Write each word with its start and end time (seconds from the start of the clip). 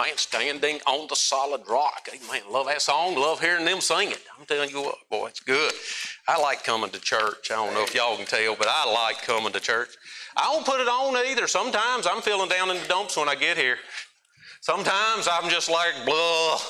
Amen. 0.00 0.16
Standing 0.16 0.80
on 0.86 1.06
the 1.08 1.16
solid 1.16 1.62
rock. 1.68 2.08
Amen. 2.08 2.42
Love 2.50 2.66
that 2.66 2.82
song. 2.82 3.14
Love 3.16 3.40
hearing 3.40 3.64
them 3.64 3.80
sing 3.80 4.10
it. 4.10 4.22
I'm 4.38 4.46
telling 4.46 4.70
you 4.70 4.80
what, 4.80 4.96
boy, 5.10 5.26
it's 5.26 5.40
good. 5.40 5.72
I 6.26 6.40
like 6.40 6.64
coming 6.64 6.90
to 6.90 7.00
church. 7.00 7.50
I 7.50 7.56
don't 7.56 7.74
know 7.74 7.82
if 7.82 7.94
y'all 7.94 8.16
can 8.16 8.26
tell, 8.26 8.56
but 8.56 8.68
I 8.68 8.90
like 8.90 9.22
coming 9.22 9.52
to 9.52 9.60
church. 9.60 9.90
I 10.36 10.44
don't 10.52 10.64
put 10.64 10.80
it 10.80 10.88
on 10.88 11.16
either. 11.26 11.46
Sometimes 11.46 12.06
I'm 12.06 12.22
feeling 12.22 12.48
down 12.48 12.70
in 12.70 12.80
the 12.80 12.88
dumps 12.88 13.16
when 13.16 13.28
I 13.28 13.34
get 13.34 13.56
here. 13.56 13.76
Sometimes 14.62 15.26
I'm 15.26 15.48
just 15.48 15.70
like, 15.70 15.94
blah. 16.04 16.60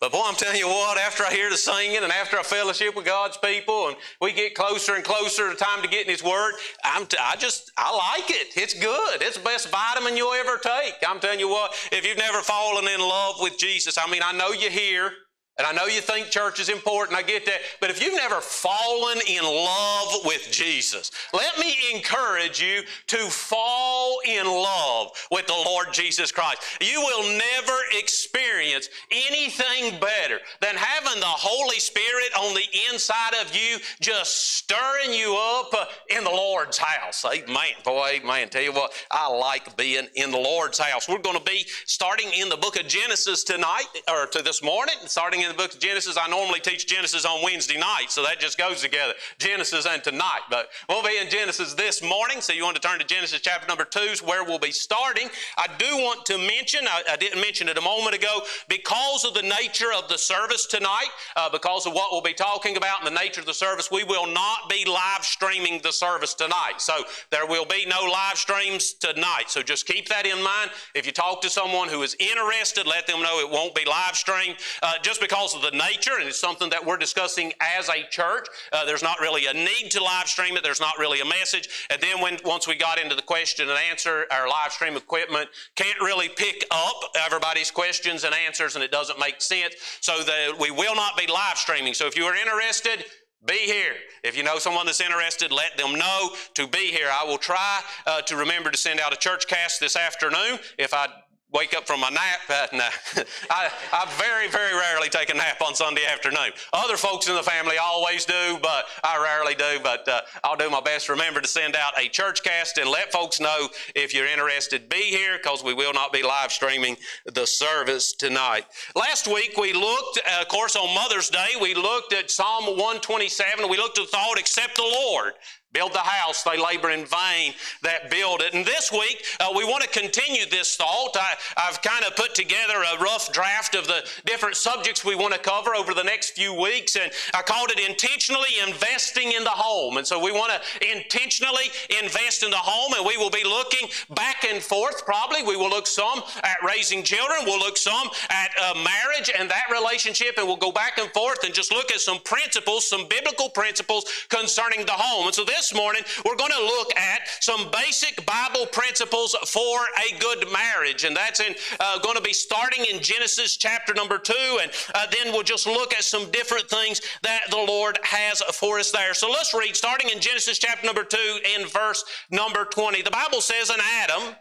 But 0.00 0.12
boy, 0.12 0.22
I'm 0.24 0.36
telling 0.36 0.58
you 0.58 0.68
what, 0.68 0.96
after 0.96 1.24
I 1.24 1.32
hear 1.32 1.50
the 1.50 1.56
singing 1.56 1.96
and 1.96 2.12
after 2.12 2.38
I 2.38 2.42
fellowship 2.44 2.94
with 2.94 3.04
God's 3.04 3.36
people 3.36 3.88
and 3.88 3.96
we 4.20 4.32
get 4.32 4.54
closer 4.54 4.94
and 4.94 5.02
closer 5.02 5.50
to 5.50 5.56
time 5.56 5.82
to 5.82 5.88
get 5.88 6.06
in 6.06 6.10
His 6.10 6.22
Word, 6.22 6.54
I'm 6.84 7.04
t- 7.06 7.16
I 7.20 7.34
just, 7.36 7.72
I 7.76 8.16
like 8.18 8.30
it. 8.30 8.56
It's 8.56 8.74
good. 8.74 9.22
It's 9.22 9.38
the 9.38 9.42
best 9.42 9.70
vitamin 9.70 10.16
you'll 10.16 10.32
ever 10.34 10.58
take. 10.58 10.94
I'm 11.06 11.18
telling 11.18 11.40
you 11.40 11.48
what, 11.48 11.74
if 11.90 12.06
you've 12.06 12.18
never 12.18 12.42
fallen 12.42 12.86
in 12.86 13.00
love 13.00 13.36
with 13.40 13.58
Jesus, 13.58 13.98
I 13.98 14.08
mean, 14.08 14.22
I 14.24 14.32
know 14.32 14.50
you're 14.52 14.70
here. 14.70 15.12
And 15.58 15.66
I 15.66 15.72
know 15.72 15.84
you 15.84 16.00
think 16.00 16.30
church 16.30 16.60
is 16.60 16.70
important, 16.70 17.18
I 17.18 17.22
get 17.22 17.44
that. 17.44 17.60
But 17.78 17.90
if 17.90 18.02
you've 18.02 18.14
never 18.14 18.40
fallen 18.40 19.18
in 19.28 19.44
love 19.44 20.24
with 20.24 20.48
Jesus, 20.50 21.10
let 21.34 21.58
me 21.58 21.76
encourage 21.94 22.60
you 22.60 22.82
to 23.08 23.18
fall 23.28 24.18
in 24.24 24.46
love 24.46 25.10
with 25.30 25.46
the 25.46 25.52
Lord 25.52 25.88
Jesus 25.92 26.32
Christ. 26.32 26.62
You 26.80 27.00
will 27.00 27.22
never 27.24 27.78
experience 27.98 28.88
anything 29.10 30.00
better 30.00 30.40
than 30.62 30.74
having 30.74 31.20
the 31.20 31.26
Holy 31.26 31.78
Spirit 31.78 32.32
on 32.38 32.54
the 32.54 32.66
inside 32.90 33.34
of 33.42 33.54
you, 33.54 33.76
just 34.00 34.56
stirring 34.56 35.12
you 35.12 35.36
up 35.36 35.74
in 36.08 36.24
the 36.24 36.30
Lord's 36.30 36.78
house. 36.78 37.26
Amen. 37.26 37.74
Boy, 37.84 38.20
amen. 38.22 38.48
Tell 38.48 38.62
you 38.62 38.72
what, 38.72 38.92
I 39.10 39.28
like 39.28 39.76
being 39.76 40.08
in 40.14 40.30
the 40.30 40.38
Lord's 40.38 40.78
house. 40.78 41.10
We're 41.10 41.18
going 41.18 41.38
to 41.38 41.44
be 41.44 41.66
starting 41.84 42.30
in 42.34 42.48
the 42.48 42.56
book 42.56 42.80
of 42.80 42.88
Genesis 42.88 43.44
tonight, 43.44 43.84
or 44.08 44.26
to 44.28 44.40
this 44.40 44.62
morning, 44.62 44.94
starting 45.04 45.41
in 45.42 45.48
the 45.48 45.54
book 45.54 45.74
of 45.74 45.80
Genesis. 45.80 46.16
I 46.16 46.28
normally 46.28 46.60
teach 46.60 46.86
Genesis 46.86 47.24
on 47.24 47.42
Wednesday 47.42 47.78
night, 47.78 48.06
so 48.10 48.22
that 48.22 48.40
just 48.40 48.58
goes 48.58 48.80
together. 48.80 49.14
Genesis 49.38 49.86
and 49.86 50.02
tonight. 50.02 50.40
But 50.50 50.68
we'll 50.88 51.02
be 51.02 51.18
in 51.20 51.28
Genesis 51.28 51.74
this 51.74 52.02
morning, 52.02 52.40
so 52.40 52.52
you 52.52 52.64
want 52.64 52.76
to 52.76 52.82
turn 52.82 52.98
to 52.98 53.04
Genesis 53.04 53.40
chapter 53.40 53.66
number 53.66 53.84
two, 53.84 54.00
is 54.00 54.22
where 54.22 54.44
we'll 54.44 54.58
be 54.58 54.72
starting. 54.72 55.28
I 55.56 55.66
do 55.78 55.96
want 55.96 56.26
to 56.26 56.38
mention, 56.38 56.86
I, 56.86 57.02
I 57.10 57.16
didn't 57.16 57.40
mention 57.40 57.68
it 57.68 57.78
a 57.78 57.80
moment 57.80 58.14
ago, 58.14 58.42
because 58.68 59.24
of 59.24 59.34
the 59.34 59.42
nature 59.42 59.92
of 59.96 60.08
the 60.08 60.18
service 60.18 60.66
tonight, 60.66 61.08
uh, 61.36 61.50
because 61.50 61.86
of 61.86 61.92
what 61.92 62.12
we'll 62.12 62.22
be 62.22 62.34
talking 62.34 62.76
about 62.76 62.98
and 63.00 63.06
the 63.06 63.20
nature 63.20 63.40
of 63.40 63.46
the 63.46 63.54
service, 63.54 63.90
we 63.90 64.04
will 64.04 64.26
not 64.26 64.68
be 64.68 64.84
live 64.84 65.24
streaming 65.24 65.80
the 65.82 65.92
service 65.92 66.34
tonight. 66.34 66.74
So 66.78 66.94
there 67.30 67.46
will 67.46 67.66
be 67.66 67.86
no 67.86 68.02
live 68.10 68.36
streams 68.36 68.94
tonight. 68.94 69.44
So 69.48 69.62
just 69.62 69.86
keep 69.86 70.08
that 70.08 70.26
in 70.26 70.42
mind. 70.42 70.70
If 70.94 71.06
you 71.06 71.12
talk 71.12 71.40
to 71.42 71.50
someone 71.50 71.88
who 71.88 72.02
is 72.02 72.14
interested, 72.18 72.86
let 72.86 73.06
them 73.06 73.22
know 73.22 73.40
it 73.40 73.50
won't 73.50 73.74
be 73.74 73.84
live 73.84 74.14
streamed. 74.14 74.56
Uh, 74.82 74.94
just 75.02 75.20
because 75.20 75.31
of 75.32 75.62
the 75.62 75.70
nature, 75.70 76.18
and 76.18 76.28
it's 76.28 76.38
something 76.38 76.68
that 76.70 76.84
we're 76.84 76.98
discussing 76.98 77.52
as 77.78 77.88
a 77.88 78.06
church. 78.10 78.46
Uh, 78.72 78.84
there's 78.84 79.02
not 79.02 79.18
really 79.20 79.46
a 79.46 79.54
need 79.54 79.90
to 79.90 80.02
live 80.02 80.28
stream 80.28 80.56
it. 80.56 80.62
There's 80.62 80.80
not 80.80 80.98
really 80.98 81.20
a 81.20 81.24
message. 81.24 81.86
And 81.90 82.00
then 82.02 82.20
when 82.20 82.36
once 82.44 82.68
we 82.68 82.74
got 82.74 83.00
into 83.00 83.14
the 83.14 83.22
question 83.22 83.68
and 83.68 83.78
answer, 83.90 84.26
our 84.30 84.46
live 84.48 84.72
stream 84.72 84.96
equipment 84.96 85.48
can't 85.74 85.98
really 86.00 86.28
pick 86.28 86.64
up 86.70 87.02
everybody's 87.24 87.70
questions 87.70 88.24
and 88.24 88.34
answers, 88.34 88.74
and 88.74 88.84
it 88.84 88.90
doesn't 88.90 89.18
make 89.18 89.40
sense. 89.40 89.74
So 90.00 90.22
that 90.22 90.58
we 90.60 90.70
will 90.70 90.94
not 90.94 91.16
be 91.16 91.26
live 91.26 91.56
streaming. 91.56 91.94
So 91.94 92.06
if 92.06 92.16
you 92.16 92.24
are 92.24 92.36
interested, 92.36 93.04
be 93.44 93.54
here. 93.54 93.94
If 94.22 94.36
you 94.36 94.44
know 94.44 94.58
someone 94.58 94.86
that's 94.86 95.00
interested, 95.00 95.50
let 95.50 95.76
them 95.76 95.98
know 95.98 96.30
to 96.54 96.68
be 96.68 96.92
here. 96.92 97.08
I 97.10 97.24
will 97.24 97.38
try 97.38 97.80
uh, 98.06 98.22
to 98.22 98.36
remember 98.36 98.70
to 98.70 98.78
send 98.78 99.00
out 99.00 99.12
a 99.12 99.16
church 99.16 99.48
cast 99.48 99.80
this 99.80 99.96
afternoon. 99.96 100.60
If 100.78 100.94
I 100.94 101.08
wake 101.52 101.74
up 101.74 101.86
from 101.86 102.00
my 102.00 102.08
nap. 102.10 102.40
Uh, 102.48 102.66
no. 102.72 102.88
I, 103.50 103.70
I 103.92 104.14
very, 104.18 104.48
very 104.48 104.74
rarely 104.74 105.08
take 105.08 105.30
a 105.30 105.34
nap 105.34 105.60
on 105.60 105.74
Sunday 105.74 106.04
afternoon. 106.10 106.50
Other 106.72 106.96
folks 106.96 107.28
in 107.28 107.34
the 107.34 107.42
family 107.42 107.76
always 107.78 108.24
do, 108.24 108.58
but 108.62 108.86
I 109.04 109.22
rarely 109.22 109.54
do. 109.54 109.80
But 109.82 110.08
uh, 110.08 110.22
I'll 110.44 110.56
do 110.56 110.70
my 110.70 110.80
best. 110.80 111.08
Remember 111.08 111.40
to 111.40 111.48
send 111.48 111.76
out 111.76 111.92
a 111.98 112.08
church 112.08 112.42
cast 112.42 112.78
and 112.78 112.88
let 112.88 113.12
folks 113.12 113.40
know 113.40 113.68
if 113.94 114.14
you're 114.14 114.26
interested. 114.26 114.88
Be 114.88 115.02
here 115.02 115.36
because 115.36 115.62
we 115.62 115.74
will 115.74 115.92
not 115.92 116.12
be 116.12 116.22
live 116.22 116.52
streaming 116.52 116.96
the 117.26 117.46
service 117.46 118.12
tonight. 118.12 118.64
Last 118.96 119.26
week 119.26 119.56
we 119.58 119.72
looked, 119.72 120.20
uh, 120.26 120.40
of 120.40 120.48
course, 120.48 120.76
on 120.76 120.94
Mother's 120.94 121.28
Day, 121.28 121.50
we 121.60 121.74
looked 121.74 122.12
at 122.12 122.30
Psalm 122.30 122.64
127. 122.64 123.68
We 123.68 123.76
looked 123.76 123.98
at 123.98 124.06
the 124.06 124.10
thought, 124.10 124.38
except 124.38 124.76
the 124.76 124.82
Lord 124.82 125.34
Build 125.72 125.94
the 125.94 125.98
house, 126.00 126.42
they 126.42 126.58
labor 126.58 126.90
in 126.90 127.06
vain 127.06 127.54
that 127.80 128.10
build 128.10 128.42
it. 128.42 128.52
And 128.52 128.66
this 128.66 128.92
week, 128.92 129.24
uh, 129.40 129.52
we 129.56 129.64
want 129.64 129.82
to 129.82 129.88
continue 129.88 130.44
this 130.44 130.76
thought. 130.76 131.16
I, 131.16 131.34
have 131.56 131.80
kind 131.80 132.04
of 132.04 132.14
put 132.14 132.34
together 132.34 132.74
a 132.74 133.02
rough 133.02 133.32
draft 133.32 133.74
of 133.74 133.86
the 133.86 134.04
different 134.26 134.56
subjects 134.56 135.02
we 135.02 135.14
want 135.14 135.32
to 135.32 135.40
cover 135.40 135.74
over 135.74 135.94
the 135.94 136.02
next 136.02 136.30
few 136.30 136.52
weeks, 136.52 136.96
and 136.96 137.10
I 137.32 137.40
called 137.40 137.70
it 137.70 137.80
intentionally 137.88 138.50
investing 138.66 139.32
in 139.32 139.44
the 139.44 139.50
home. 139.50 139.96
And 139.96 140.06
so 140.06 140.22
we 140.22 140.30
want 140.30 140.52
to 140.52 140.92
intentionally 140.92 141.70
invest 142.02 142.42
in 142.42 142.50
the 142.50 142.56
home, 142.56 142.92
and 142.98 143.06
we 143.06 143.16
will 143.16 143.30
be 143.30 143.44
looking 143.44 143.88
back 144.14 144.44
and 144.44 144.62
forth 144.62 145.06
probably. 145.06 145.42
We 145.42 145.56
will 145.56 145.70
look 145.70 145.86
some 145.86 146.22
at 146.42 146.56
raising 146.66 147.02
children, 147.02 147.40
we'll 147.46 147.58
look 147.60 147.78
some 147.78 148.08
at 148.28 148.50
uh, 148.60 148.74
marriage 148.74 149.30
and 149.38 149.50
that 149.50 149.70
relationship, 149.70 150.36
and 150.36 150.46
we'll 150.46 150.56
go 150.56 150.72
back 150.72 150.98
and 150.98 151.10
forth 151.12 151.44
and 151.44 151.54
just 151.54 151.72
look 151.72 151.90
at 151.90 152.00
some 152.00 152.18
principles, 152.20 152.84
some 152.86 153.06
biblical 153.08 153.48
principles 153.48 154.04
concerning 154.28 154.84
the 154.84 154.92
home. 154.92 155.26
And 155.26 155.34
so 155.34 155.44
this 155.44 155.61
this 155.62 155.74
morning, 155.74 156.02
we're 156.26 156.34
going 156.34 156.50
to 156.50 156.64
look 156.64 156.90
at 156.98 157.20
some 157.38 157.70
basic 157.70 158.26
Bible 158.26 158.66
principles 158.66 159.36
for 159.46 159.78
a 159.96 160.18
good 160.18 160.50
marriage. 160.50 161.04
And 161.04 161.14
that's 161.16 161.38
in, 161.38 161.54
uh, 161.78 162.00
going 162.00 162.16
to 162.16 162.20
be 162.20 162.32
starting 162.32 162.84
in 162.92 163.00
Genesis 163.00 163.56
chapter 163.56 163.94
number 163.94 164.18
two. 164.18 164.58
And 164.60 164.72
uh, 164.92 165.06
then 165.12 165.32
we'll 165.32 165.44
just 165.44 165.68
look 165.68 165.94
at 165.94 166.02
some 166.02 166.28
different 166.32 166.68
things 166.68 167.00
that 167.22 167.42
the 167.50 167.56
Lord 167.56 167.96
has 168.02 168.42
for 168.54 168.80
us 168.80 168.90
there. 168.90 169.14
So 169.14 169.30
let's 169.30 169.54
read, 169.54 169.76
starting 169.76 170.10
in 170.10 170.18
Genesis 170.18 170.58
chapter 170.58 170.84
number 170.84 171.04
two, 171.04 171.38
in 171.54 171.68
verse 171.68 172.04
number 172.28 172.64
20. 172.64 173.02
The 173.02 173.12
Bible 173.12 173.40
says, 173.40 173.70
And 173.70 173.80
Adam 174.00 174.34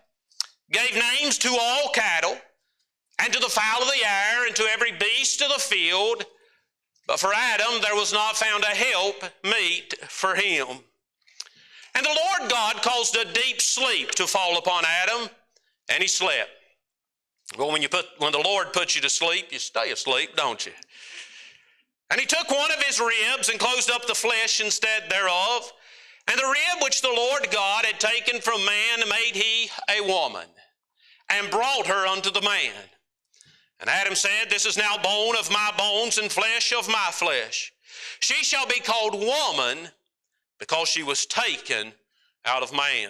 gave 0.72 0.96
names 0.96 1.38
to 1.38 1.50
all 1.50 1.90
cattle, 1.94 2.36
and 3.20 3.32
to 3.32 3.40
the 3.40 3.48
fowl 3.48 3.84
of 3.84 3.90
the 3.90 4.04
air, 4.04 4.48
and 4.48 4.56
to 4.56 4.64
every 4.74 4.94
beast 4.94 5.44
of 5.44 5.50
the 5.50 5.60
field. 5.60 6.26
But 7.06 7.20
for 7.20 7.32
Adam 7.32 7.80
there 7.82 7.96
was 7.96 8.12
not 8.12 8.38
found 8.38 8.64
a 8.64 8.68
help 8.68 9.24
meet 9.44 9.94
for 10.08 10.34
him. 10.34 10.80
And 11.96 12.06
the 12.06 12.10
Lord 12.10 12.50
God 12.50 12.82
caused 12.82 13.16
a 13.16 13.26
deep 13.26 13.62
sleep 13.62 14.12
to 14.12 14.28
fall 14.28 14.58
upon 14.58 14.84
Adam, 14.86 15.30
and 15.90 16.02
he 16.02 16.08
slept. 16.08 16.50
Well, 17.58 17.72
when 17.72 17.82
you 17.82 17.90
put 17.90 18.06
when 18.18 18.32
the 18.32 18.40
Lord 18.40 18.72
puts 18.72 18.96
you 18.96 19.02
to 19.02 19.10
sleep, 19.10 19.48
you 19.52 19.60
stay 19.60 19.92
asleep, 19.92 20.36
don't 20.36 20.66
you? 20.66 20.72
And 22.10 22.20
he 22.20 22.26
took 22.26 22.50
one 22.50 22.72
of 22.72 22.84
his 22.84 23.00
ribs 23.00 23.50
and 23.50 23.60
closed 23.60 23.90
up 23.90 24.06
the 24.06 24.16
flesh 24.16 24.62
instead 24.62 25.10
thereof. 25.10 25.72
And 26.28 26.40
the 26.40 26.46
rib 26.46 26.84
which 26.84 27.02
the 27.02 27.14
Lord 27.14 27.48
God 27.52 27.86
had 27.86 28.00
taken 28.00 28.42
from 28.42 28.64
man 28.66 29.10
made 29.10 29.34
he 29.34 29.70
a 29.90 30.02
woman, 30.02 30.48
and 31.30 31.50
brought 31.50 31.88
her 31.88 32.06
unto 32.08 32.30
the 32.30 32.42
man. 32.42 32.74
And 33.80 33.90
Adam 33.90 34.16
said, 34.16 34.50
This 34.50 34.66
is 34.66 34.78
now 34.78 34.98
bone 35.02 35.36
of 35.36 35.52
my 35.52 35.72
bones 35.78 36.20
and 36.20 36.32
flesh 36.32 36.72
of 36.72 36.88
my 36.88 37.10
flesh. 37.12 37.74
She 38.20 38.44
shall 38.44 38.68
be 38.68 38.80
called 38.80 39.16
woman 39.16 39.90
because 40.62 40.88
she 40.88 41.02
was 41.02 41.26
taken 41.26 41.92
out 42.46 42.62
of 42.62 42.72
man. 42.72 43.10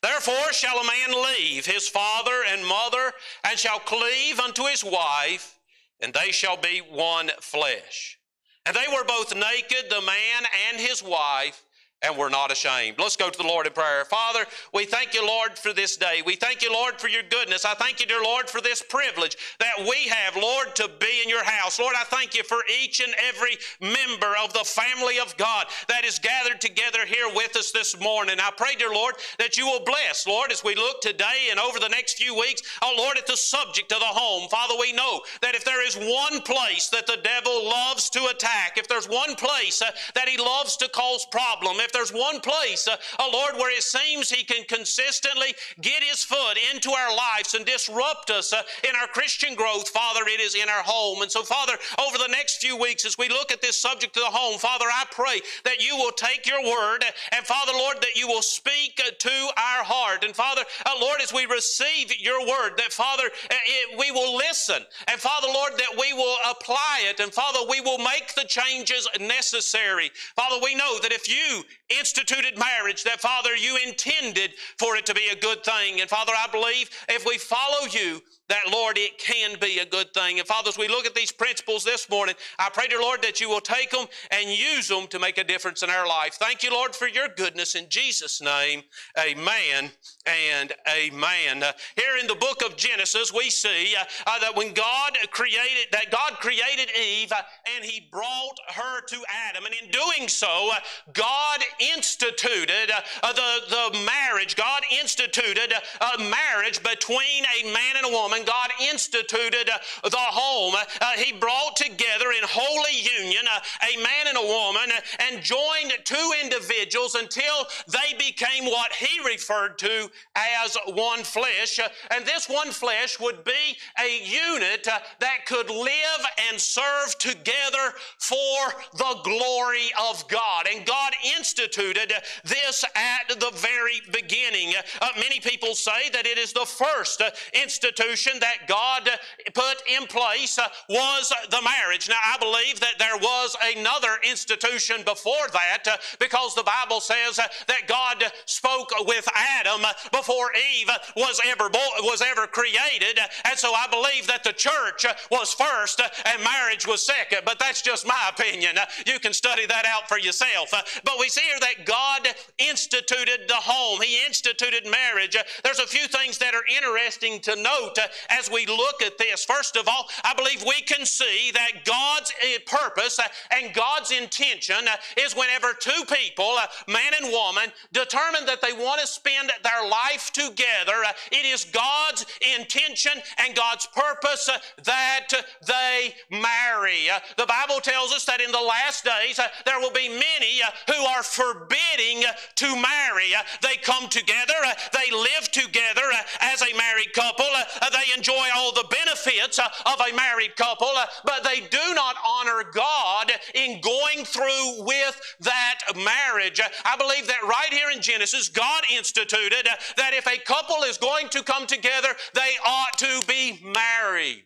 Therefore 0.00 0.52
shall 0.52 0.78
a 0.78 0.84
man 0.84 1.24
leave 1.36 1.66
his 1.66 1.88
father 1.88 2.44
and 2.48 2.64
mother, 2.64 3.12
and 3.44 3.58
shall 3.58 3.80
cleave 3.80 4.38
unto 4.38 4.64
his 4.64 4.84
wife, 4.84 5.58
and 6.00 6.14
they 6.14 6.30
shall 6.30 6.56
be 6.56 6.78
one 6.78 7.30
flesh. 7.40 8.16
And 8.64 8.76
they 8.76 8.86
were 8.94 9.04
both 9.04 9.34
naked, 9.34 9.90
the 9.90 10.00
man 10.00 10.44
and 10.70 10.80
his 10.80 11.02
wife, 11.02 11.64
and 12.02 12.16
we're 12.16 12.28
not 12.28 12.50
ashamed. 12.50 12.98
Let's 12.98 13.16
go 13.16 13.30
to 13.30 13.38
the 13.38 13.46
Lord 13.46 13.66
in 13.66 13.72
prayer. 13.72 14.04
Father, 14.04 14.44
we 14.74 14.84
thank 14.84 15.14
you, 15.14 15.26
Lord, 15.26 15.58
for 15.58 15.72
this 15.72 15.96
day. 15.96 16.22
We 16.24 16.36
thank 16.36 16.62
you, 16.62 16.72
Lord, 16.72 17.00
for 17.00 17.08
your 17.08 17.22
goodness. 17.22 17.64
I 17.64 17.74
thank 17.74 18.00
you, 18.00 18.06
dear 18.06 18.22
Lord, 18.22 18.50
for 18.50 18.60
this 18.60 18.82
privilege 18.82 19.36
that 19.60 19.78
we 19.78 20.08
have, 20.08 20.36
Lord, 20.36 20.74
to 20.76 20.90
be 20.98 21.22
in 21.22 21.28
your 21.28 21.44
house. 21.44 21.78
Lord, 21.78 21.94
I 21.96 22.04
thank 22.04 22.34
you 22.34 22.42
for 22.42 22.58
each 22.82 23.00
and 23.00 23.14
every 23.28 23.56
member 23.80 24.34
of 24.42 24.52
the 24.52 24.64
family 24.64 25.18
of 25.20 25.36
God 25.36 25.66
that 25.88 26.04
is 26.04 26.18
gathered 26.18 26.60
together 26.60 27.06
here 27.06 27.28
with 27.34 27.56
us 27.56 27.70
this 27.70 27.98
morning. 28.00 28.36
I 28.40 28.50
pray, 28.56 28.74
dear 28.76 28.92
Lord, 28.92 29.14
that 29.38 29.56
you 29.56 29.66
will 29.66 29.84
bless, 29.84 30.26
Lord, 30.26 30.50
as 30.50 30.64
we 30.64 30.74
look 30.74 31.00
today 31.00 31.48
and 31.50 31.60
over 31.60 31.78
the 31.78 31.88
next 31.88 32.18
few 32.18 32.34
weeks, 32.34 32.62
oh 32.82 32.94
Lord, 32.96 33.16
at 33.18 33.26
the 33.26 33.36
subject 33.36 33.92
of 33.92 34.00
the 34.00 34.06
home. 34.06 34.48
Father, 34.48 34.74
we 34.80 34.92
know 34.92 35.20
that 35.40 35.54
if 35.54 35.64
there 35.64 35.86
is 35.86 35.96
one 35.96 36.40
place 36.42 36.88
that 36.88 37.06
the 37.06 37.18
devil 37.22 37.64
loves 37.68 38.10
to 38.10 38.26
attack, 38.26 38.76
if 38.76 38.88
there's 38.88 39.08
one 39.08 39.34
place 39.36 39.82
uh, 39.82 39.90
that 40.14 40.28
he 40.28 40.36
loves 40.36 40.76
to 40.78 40.88
cause 40.88 41.26
problem, 41.30 41.76
if 41.80 41.91
there's 41.92 42.12
one 42.12 42.40
place, 42.40 42.88
uh, 42.88 42.96
Lord, 43.32 43.54
where 43.54 43.76
it 43.76 43.82
seems 43.82 44.30
He 44.30 44.44
can 44.44 44.64
consistently 44.64 45.54
get 45.80 46.02
His 46.02 46.24
foot 46.24 46.58
into 46.72 46.90
our 46.90 47.14
lives 47.14 47.54
and 47.54 47.64
disrupt 47.64 48.30
us 48.30 48.52
uh, 48.52 48.62
in 48.88 48.94
our 48.96 49.06
Christian 49.08 49.54
growth, 49.54 49.88
Father, 49.88 50.22
it 50.26 50.40
is 50.40 50.54
in 50.54 50.68
our 50.68 50.82
home. 50.82 51.22
And 51.22 51.30
so, 51.30 51.42
Father, 51.42 51.74
over 51.98 52.18
the 52.18 52.28
next 52.28 52.60
few 52.62 52.76
weeks, 52.76 53.04
as 53.04 53.18
we 53.18 53.28
look 53.28 53.52
at 53.52 53.60
this 53.60 53.78
subject 53.78 54.16
of 54.16 54.22
the 54.24 54.30
home, 54.30 54.58
Father, 54.58 54.86
I 54.86 55.04
pray 55.10 55.40
that 55.64 55.84
you 55.84 55.96
will 55.96 56.12
take 56.12 56.46
your 56.46 56.62
word 56.62 57.04
and, 57.32 57.46
Father, 57.46 57.72
Lord, 57.72 57.96
that 58.00 58.16
you 58.16 58.26
will 58.26 58.42
speak 58.42 59.00
uh, 59.04 59.10
to 59.18 59.30
our 59.30 59.84
heart. 59.84 60.24
And, 60.24 60.34
Father, 60.34 60.62
uh, 60.86 60.90
Lord, 61.00 61.20
as 61.20 61.32
we 61.32 61.46
receive 61.46 62.12
your 62.20 62.40
word, 62.40 62.76
that, 62.78 62.92
Father, 62.92 63.24
uh, 63.24 63.54
it, 63.66 63.98
we 63.98 64.10
will 64.10 64.36
listen. 64.36 64.82
And, 65.08 65.20
Father, 65.20 65.48
Lord, 65.48 65.72
that 65.78 65.96
we 65.98 66.12
will 66.12 66.36
apply 66.50 67.04
it. 67.08 67.20
And, 67.20 67.32
Father, 67.32 67.60
we 67.68 67.80
will 67.80 67.98
make 67.98 68.34
the 68.34 68.44
changes 68.44 69.08
necessary. 69.20 70.10
Father, 70.36 70.60
we 70.62 70.74
know 70.74 70.98
that 71.00 71.12
if 71.12 71.28
you 71.28 71.64
instituted 71.88 72.58
marriage, 72.58 73.04
that, 73.04 73.20
Father, 73.20 73.56
you 73.56 73.78
intended 73.86 74.54
for 74.78 74.96
it 74.96 75.06
to 75.06 75.14
be 75.14 75.28
a 75.32 75.36
good 75.36 75.64
thing. 75.64 76.00
And, 76.00 76.08
Father, 76.08 76.32
I 76.36 76.46
believe 76.50 76.90
if 77.08 77.26
we 77.26 77.38
follow 77.38 77.86
you, 77.86 78.22
that, 78.48 78.70
Lord, 78.70 78.98
it 78.98 79.18
can 79.18 79.58
be 79.60 79.78
a 79.78 79.86
good 79.86 80.12
thing. 80.12 80.38
And 80.38 80.46
fathers, 80.46 80.76
we 80.76 80.88
look 80.88 81.06
at 81.06 81.14
these 81.14 81.32
principles 81.32 81.84
this 81.84 82.10
morning, 82.10 82.34
I 82.58 82.68
pray, 82.72 82.86
dear 82.86 83.00
Lord, 83.00 83.22
that 83.22 83.40
you 83.40 83.48
will 83.48 83.60
take 83.60 83.90
them 83.90 84.06
and 84.30 84.50
use 84.50 84.88
them 84.88 85.06
to 85.08 85.18
make 85.18 85.38
a 85.38 85.44
difference 85.44 85.82
in 85.82 85.90
our 85.90 86.06
life. 86.06 86.34
Thank 86.34 86.62
you, 86.62 86.70
Lord, 86.70 86.94
for 86.94 87.08
your 87.08 87.28
goodness. 87.36 87.74
In 87.74 87.88
Jesus' 87.88 88.40
name, 88.40 88.82
amen 89.18 89.90
and 90.26 90.72
amen. 90.88 91.62
Uh, 91.62 91.72
here 91.96 92.18
in 92.20 92.26
the 92.26 92.34
book 92.34 92.62
of 92.64 92.76
Genesis, 92.76 93.32
we 93.32 93.48
see 93.48 93.94
uh, 93.98 94.04
uh, 94.26 94.38
that 94.40 94.56
when 94.56 94.74
God 94.74 95.16
created, 95.30 95.86
that 95.92 96.10
God 96.10 96.34
created 96.40 96.90
Eve 96.98 97.32
uh, 97.32 97.42
and 97.76 97.84
he 97.84 98.08
brought 98.10 98.58
her 98.74 99.00
to 99.06 99.16
Adam. 99.48 99.64
And 99.64 99.74
in 99.82 99.90
doing 99.90 100.28
so, 100.28 100.70
uh, 100.72 100.78
God 101.12 101.60
instituted 101.80 102.90
uh, 103.22 103.32
the, 103.32 103.90
the 103.92 104.04
marriage. 104.04 104.56
God 104.56 104.82
instituted 105.00 105.72
a 106.00 106.18
marriage 106.18 106.82
between 106.82 107.44
a 107.60 107.72
man 107.72 107.96
and 107.96 108.06
a 108.06 108.10
woman 108.10 108.31
God 108.40 108.70
instituted 108.80 109.68
uh, 109.68 110.08
the 110.08 110.16
home. 110.16 110.74
Uh, 111.00 111.12
he 111.16 111.32
brought 111.32 111.76
together 111.76 112.32
in 112.32 112.42
holy 112.42 112.96
union 113.20 113.44
uh, 113.54 113.60
a 113.92 113.96
man 114.02 114.26
and 114.28 114.38
a 114.38 114.46
woman 114.46 114.90
and 115.20 115.42
joined 115.42 115.92
two 116.04 116.30
individuals 116.42 117.14
until 117.14 117.66
they 117.88 118.16
became 118.18 118.64
what 118.64 118.92
he 118.92 119.20
referred 119.24 119.78
to 119.78 120.10
as 120.34 120.76
one 120.86 121.22
flesh. 121.22 121.78
And 122.10 122.24
this 122.24 122.48
one 122.48 122.70
flesh 122.70 123.20
would 123.20 123.44
be 123.44 123.76
a 124.02 124.24
unit 124.24 124.84
that 124.84 125.46
could 125.46 125.68
live 125.70 126.22
and 126.48 126.60
serve 126.60 127.18
together 127.18 127.92
for 128.18 128.74
the 128.94 129.20
glory 129.24 129.90
of 130.10 130.26
God. 130.28 130.66
And 130.72 130.86
God 130.86 131.12
instituted 131.36 132.12
this 132.44 132.84
at 132.94 133.28
the 133.28 133.50
very 133.54 134.00
beginning. 134.12 134.74
Many 135.16 135.40
people 135.40 135.74
say 135.74 136.08
that 136.12 136.26
it 136.26 136.38
is 136.38 136.52
the 136.52 136.66
first 136.66 137.22
institution 137.52 138.21
institution 138.22 138.40
that 138.40 138.68
God 138.68 139.08
put 139.54 139.82
in 139.88 140.06
place 140.06 140.58
uh, 140.58 140.68
was 140.88 141.32
the 141.50 141.62
marriage. 141.62 142.08
Now, 142.08 142.16
I 142.24 142.38
believe 142.38 142.80
that 142.80 142.98
there 142.98 143.16
was 143.16 143.56
another 143.76 144.18
institution 144.28 145.02
before 145.04 145.48
that 145.52 145.84
uh, 145.86 145.96
because 146.18 146.54
the 146.54 146.62
Bible 146.62 147.00
says 147.00 147.38
uh, 147.38 147.46
that 147.68 147.86
God 147.86 148.24
spoke 148.46 148.90
with 149.06 149.28
Adam 149.34 149.82
before 150.12 150.50
Eve 150.74 150.90
was 151.16 151.40
ever 151.46 151.68
was 152.02 152.22
ever 152.22 152.46
created, 152.46 153.18
and 153.44 153.58
so 153.58 153.72
I 153.74 153.86
believe 153.90 154.26
that 154.26 154.44
the 154.44 154.52
church 154.52 155.06
was 155.30 155.52
first 155.52 156.00
and 156.00 156.44
marriage 156.44 156.86
was 156.86 157.04
second. 157.04 157.42
But 157.44 157.58
that's 157.58 157.82
just 157.82 158.06
my 158.06 158.30
opinion. 158.30 158.76
You 159.06 159.18
can 159.18 159.32
study 159.32 159.66
that 159.66 159.84
out 159.86 160.08
for 160.08 160.18
yourself. 160.18 160.70
But 161.04 161.14
we 161.18 161.28
see 161.28 161.42
here 161.42 161.60
that 161.60 161.86
God 161.86 162.28
instituted 162.58 163.48
the 163.48 163.54
home. 163.54 164.00
He 164.02 164.24
instituted 164.26 164.90
marriage. 164.90 165.36
There's 165.64 165.78
a 165.78 165.86
few 165.86 166.06
things 166.06 166.38
that 166.38 166.54
are 166.54 166.64
interesting 166.68 167.40
to 167.40 167.56
note 167.56 167.98
as 168.28 168.50
we 168.50 168.66
look 168.66 169.02
at 169.02 169.18
this. 169.18 169.44
First 169.44 169.76
of 169.76 169.88
all, 169.88 170.08
I 170.24 170.34
believe 170.34 170.62
we 170.62 170.80
can 170.82 171.04
see 171.06 171.50
that 171.52 171.84
God's 171.84 172.32
eh, 172.42 172.58
purpose 172.66 173.18
eh, 173.18 173.28
and 173.50 173.74
God's 173.74 174.10
intention 174.10 174.86
eh, 174.86 175.22
is 175.24 175.36
whenever 175.36 175.72
two 175.72 176.04
people, 176.08 176.56
eh, 176.58 176.66
man 176.92 177.12
and 177.20 177.32
woman, 177.32 177.72
determine 177.92 178.46
that 178.46 178.60
they 178.60 178.72
want 178.72 179.00
to 179.00 179.06
spend 179.06 179.50
their 179.62 179.88
life 179.88 180.30
together, 180.32 181.02
eh, 181.06 181.12
it 181.32 181.46
is 181.46 181.64
God's 181.64 182.26
intention 182.56 183.12
and 183.38 183.54
God's 183.54 183.86
purpose 183.86 184.48
eh, 184.48 184.58
that 184.84 185.28
they 185.66 186.14
marry. 186.30 187.08
The 187.36 187.46
Bible 187.46 187.80
tells 187.80 188.12
us 188.12 188.24
that 188.26 188.40
in 188.40 188.52
the 188.52 188.60
last 188.60 189.04
days 189.04 189.38
there 189.64 189.80
will 189.80 189.92
be 189.92 190.08
many 190.08 190.60
who 190.88 191.04
are 191.06 191.22
forbidding 191.22 192.24
to 192.56 192.66
marry. 192.76 193.32
They 193.60 193.76
come 193.82 194.08
together, 194.08 194.54
they 194.92 195.10
live 195.10 195.50
together 195.52 196.02
as 196.40 196.62
a 196.62 196.76
married 196.76 197.12
couple, 197.12 197.46
they 197.92 198.01
enjoy 198.16 198.48
all 198.56 198.72
the 198.72 198.86
benefits 198.90 199.58
uh, 199.58 199.68
of 199.86 200.00
a 200.00 200.14
married 200.14 200.56
couple, 200.56 200.90
uh, 200.96 201.06
but 201.24 201.44
they 201.44 201.60
do 201.60 201.94
not 201.94 202.16
honor 202.26 202.64
God 202.72 203.32
in 203.54 203.80
going 203.80 204.24
through 204.24 204.84
with 204.84 205.20
that 205.40 205.78
marriage. 205.96 206.60
I 206.84 206.96
believe 206.96 207.26
that 207.26 207.42
right 207.42 207.72
here 207.72 207.90
in 207.90 208.00
Genesis, 208.00 208.48
God 208.48 208.84
instituted 208.92 209.68
uh, 209.68 209.76
that 209.96 210.14
if 210.14 210.26
a 210.26 210.38
couple 210.38 210.82
is 210.84 210.98
going 210.98 211.28
to 211.30 211.42
come 211.42 211.66
together, 211.66 212.08
they 212.34 212.52
ought 212.64 212.98
to 212.98 213.22
be 213.26 213.60
married. 213.62 214.44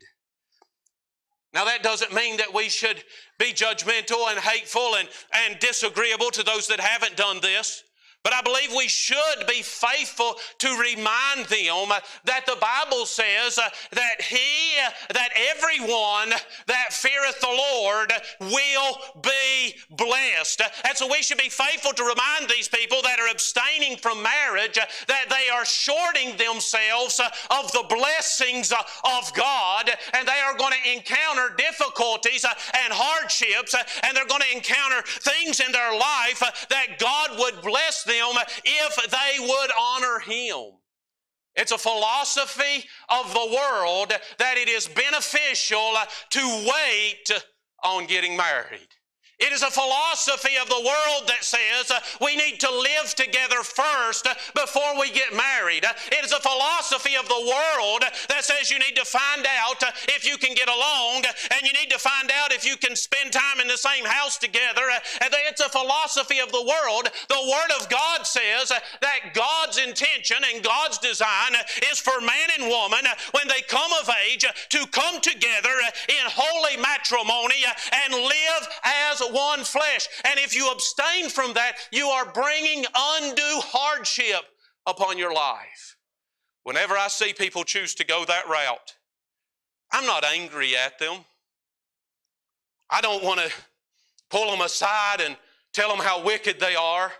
Now, 1.54 1.64
that 1.64 1.82
doesn't 1.82 2.12
mean 2.12 2.36
that 2.36 2.52
we 2.52 2.68
should 2.68 3.02
be 3.38 3.52
judgmental 3.52 4.28
and 4.28 4.38
hateful 4.38 4.96
and, 4.96 5.08
and 5.32 5.58
disagreeable 5.58 6.30
to 6.32 6.42
those 6.42 6.68
that 6.68 6.80
haven't 6.80 7.16
done 7.16 7.40
this. 7.40 7.82
But 8.26 8.34
I 8.34 8.42
believe 8.42 8.74
we 8.76 8.88
should 8.88 9.46
be 9.46 9.62
faithful 9.62 10.34
to 10.58 10.68
remind 10.70 11.46
them 11.46 11.96
that 12.24 12.44
the 12.44 12.58
Bible 12.60 13.06
says 13.06 13.56
uh, 13.56 13.68
that 13.92 14.20
He, 14.20 14.74
uh, 14.84 14.90
that 15.14 15.28
everyone 15.54 16.30
that 16.66 16.92
feareth 16.92 17.38
the 17.38 17.46
Lord 17.46 18.12
will 18.40 18.98
be 19.22 19.76
blessed. 19.90 20.60
And 20.88 20.96
so 20.96 21.06
we 21.08 21.22
should 21.22 21.38
be 21.38 21.48
faithful 21.48 21.92
to 21.92 22.02
remind 22.02 22.50
these 22.50 22.66
people 22.66 23.00
that 23.02 23.20
are 23.20 23.30
abstaining 23.30 23.96
from 23.96 24.24
marriage 24.24 24.76
uh, 24.76 24.86
that 25.06 25.26
they 25.30 25.48
are 25.54 25.64
shorting 25.64 26.36
themselves 26.36 27.20
of 27.20 27.70
the 27.70 27.86
blessings 27.88 28.72
of 28.72 29.34
God 29.34 29.88
and 30.14 30.26
they 30.26 30.40
are 30.44 30.58
going 30.58 30.74
to 30.82 30.92
encounter 30.92 31.54
difficulties 31.56 32.44
and 32.44 32.92
hardships 32.92 33.76
and 34.02 34.16
they're 34.16 34.26
going 34.26 34.42
to 34.42 34.56
encounter 34.56 35.02
things 35.06 35.60
in 35.60 35.70
their 35.70 35.96
life 35.96 36.42
that 36.70 36.98
God 36.98 37.38
would 37.38 37.62
bless 37.62 38.02
them 38.02 38.15
them 38.18 38.42
if 38.64 39.10
they 39.10 39.40
would 39.40 39.70
honor 39.78 40.18
Him. 40.20 40.78
It's 41.54 41.72
a 41.72 41.78
philosophy 41.78 42.84
of 43.08 43.32
the 43.32 43.56
world 43.56 44.12
that 44.38 44.58
it 44.58 44.68
is 44.68 44.86
beneficial 44.88 45.94
to 46.30 46.70
wait 46.70 47.42
on 47.82 48.06
getting 48.06 48.36
married. 48.36 48.88
It 49.38 49.52
is 49.52 49.60
a 49.60 49.70
philosophy 49.70 50.56
of 50.56 50.68
the 50.70 50.80
world 50.80 51.28
that 51.28 51.44
says 51.44 51.90
uh, 51.90 52.00
we 52.24 52.36
need 52.36 52.58
to 52.60 52.70
live 52.72 53.14
together 53.14 53.60
first 53.62 54.26
uh, 54.26 54.32
before 54.54 54.98
we 54.98 55.10
get 55.10 55.36
married. 55.36 55.84
Uh, 55.84 55.92
it 56.10 56.24
is 56.24 56.32
a 56.32 56.40
philosophy 56.40 57.16
of 57.20 57.28
the 57.28 57.44
world 57.44 58.02
that 58.30 58.44
says 58.44 58.70
you 58.70 58.78
need 58.78 58.96
to 58.96 59.04
find 59.04 59.44
out 59.60 59.82
uh, 59.82 59.92
if 60.08 60.24
you 60.24 60.38
can 60.38 60.54
get 60.54 60.70
along 60.70 61.24
and 61.52 61.60
you 61.68 61.72
need 61.78 61.90
to 61.90 61.98
find 61.98 62.32
out 62.32 62.50
if 62.50 62.64
you 62.64 62.78
can 62.78 62.96
spend 62.96 63.30
time 63.30 63.60
in 63.60 63.68
the 63.68 63.76
same 63.76 64.06
house 64.06 64.38
together. 64.38 64.88
Uh, 64.88 65.28
it's 65.48 65.60
a 65.60 65.68
philosophy 65.68 66.38
of 66.40 66.50
the 66.50 66.62
world. 66.62 67.08
The 67.28 67.48
Word 67.48 67.80
of 67.80 67.88
God 67.88 68.26
says 68.26 68.70
uh, 68.70 68.78
that 69.02 69.34
God's 69.34 69.76
intention 69.76 70.38
and 70.52 70.64
God's 70.64 70.96
design 70.98 71.52
is 71.92 71.98
for 72.00 72.20
man 72.20 72.48
and 72.58 72.68
woman 72.68 73.04
when 73.32 73.48
they 73.48 73.60
come 73.68 73.90
of 74.00 74.08
age 74.28 74.44
to 74.48 74.86
come 74.88 75.20
together 75.20 75.76
in 76.08 76.24
holy 76.24 76.80
matrimony 76.80 77.64
and 78.04 78.14
live 78.14 78.68
as 79.10 79.25
one 79.32 79.64
flesh. 79.64 80.08
And 80.24 80.38
if 80.38 80.54
you 80.54 80.70
abstain 80.70 81.28
from 81.28 81.54
that, 81.54 81.76
you 81.92 82.06
are 82.06 82.30
bringing 82.32 82.84
undue 82.94 83.60
hardship 83.62 84.42
upon 84.86 85.18
your 85.18 85.34
life. 85.34 85.96
Whenever 86.64 86.94
I 86.94 87.08
see 87.08 87.32
people 87.32 87.64
choose 87.64 87.94
to 87.96 88.04
go 88.04 88.24
that 88.24 88.48
route, 88.48 88.94
I'm 89.92 90.06
not 90.06 90.24
angry 90.24 90.76
at 90.76 90.98
them. 90.98 91.24
I 92.90 93.00
don't 93.00 93.22
want 93.22 93.40
to 93.40 93.50
pull 94.30 94.50
them 94.50 94.60
aside 94.60 95.20
and 95.20 95.36
tell 95.72 95.88
them 95.88 96.04
how 96.04 96.24
wicked 96.24 96.58
they 96.58 96.74
are. 96.74 97.12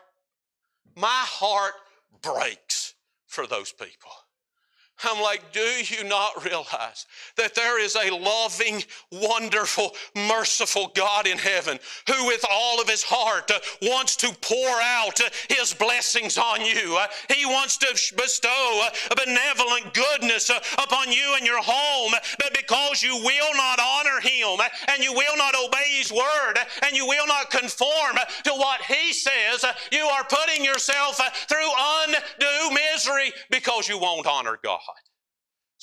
My 0.96 1.06
heart 1.08 1.75
breaks 2.22 2.94
for 3.26 3.46
those 3.46 3.72
people. 3.72 4.10
I'm 5.04 5.22
like, 5.22 5.52
do 5.52 5.60
you 5.60 6.04
not 6.04 6.42
realize 6.44 7.06
that 7.36 7.54
there 7.54 7.78
is 7.78 7.96
a 7.96 8.10
loving, 8.10 8.82
wonderful, 9.12 9.94
merciful 10.14 10.90
God 10.94 11.26
in 11.26 11.36
heaven 11.36 11.78
who, 12.08 12.26
with 12.26 12.42
all 12.50 12.80
of 12.80 12.88
his 12.88 13.02
heart, 13.02 13.50
uh, 13.50 13.58
wants 13.82 14.16
to 14.16 14.34
pour 14.40 14.80
out 14.80 15.20
uh, 15.20 15.28
his 15.50 15.74
blessings 15.74 16.38
on 16.38 16.64
you? 16.64 16.96
Uh, 16.98 17.06
he 17.34 17.44
wants 17.44 17.76
to 17.78 18.14
bestow 18.16 18.82
uh, 18.84 18.90
a 19.10 19.16
benevolent 19.16 19.92
goodness 19.92 20.48
uh, 20.48 20.60
upon 20.82 21.12
you 21.12 21.34
and 21.36 21.44
your 21.44 21.62
home, 21.62 22.14
uh, 22.14 22.18
but 22.38 22.56
because 22.56 23.02
you 23.02 23.16
will 23.16 23.54
not 23.54 23.78
honor 23.78 24.20
him 24.22 24.58
and 24.88 25.04
you 25.04 25.12
will 25.12 25.36
not 25.36 25.54
obey 25.54 25.98
his 25.98 26.10
word 26.10 26.54
and 26.86 26.96
you 26.96 27.06
will 27.06 27.26
not 27.26 27.50
conform 27.50 28.16
to 28.44 28.50
what 28.52 28.80
he 28.82 29.12
says, 29.12 29.62
you 29.92 30.04
are 30.06 30.24
putting 30.24 30.64
yourself 30.64 31.20
through 31.48 31.68
undue 32.06 32.74
misery 32.74 33.32
because 33.50 33.88
you 33.88 33.98
won't 33.98 34.26
honor 34.26 34.58
God. 34.62 34.80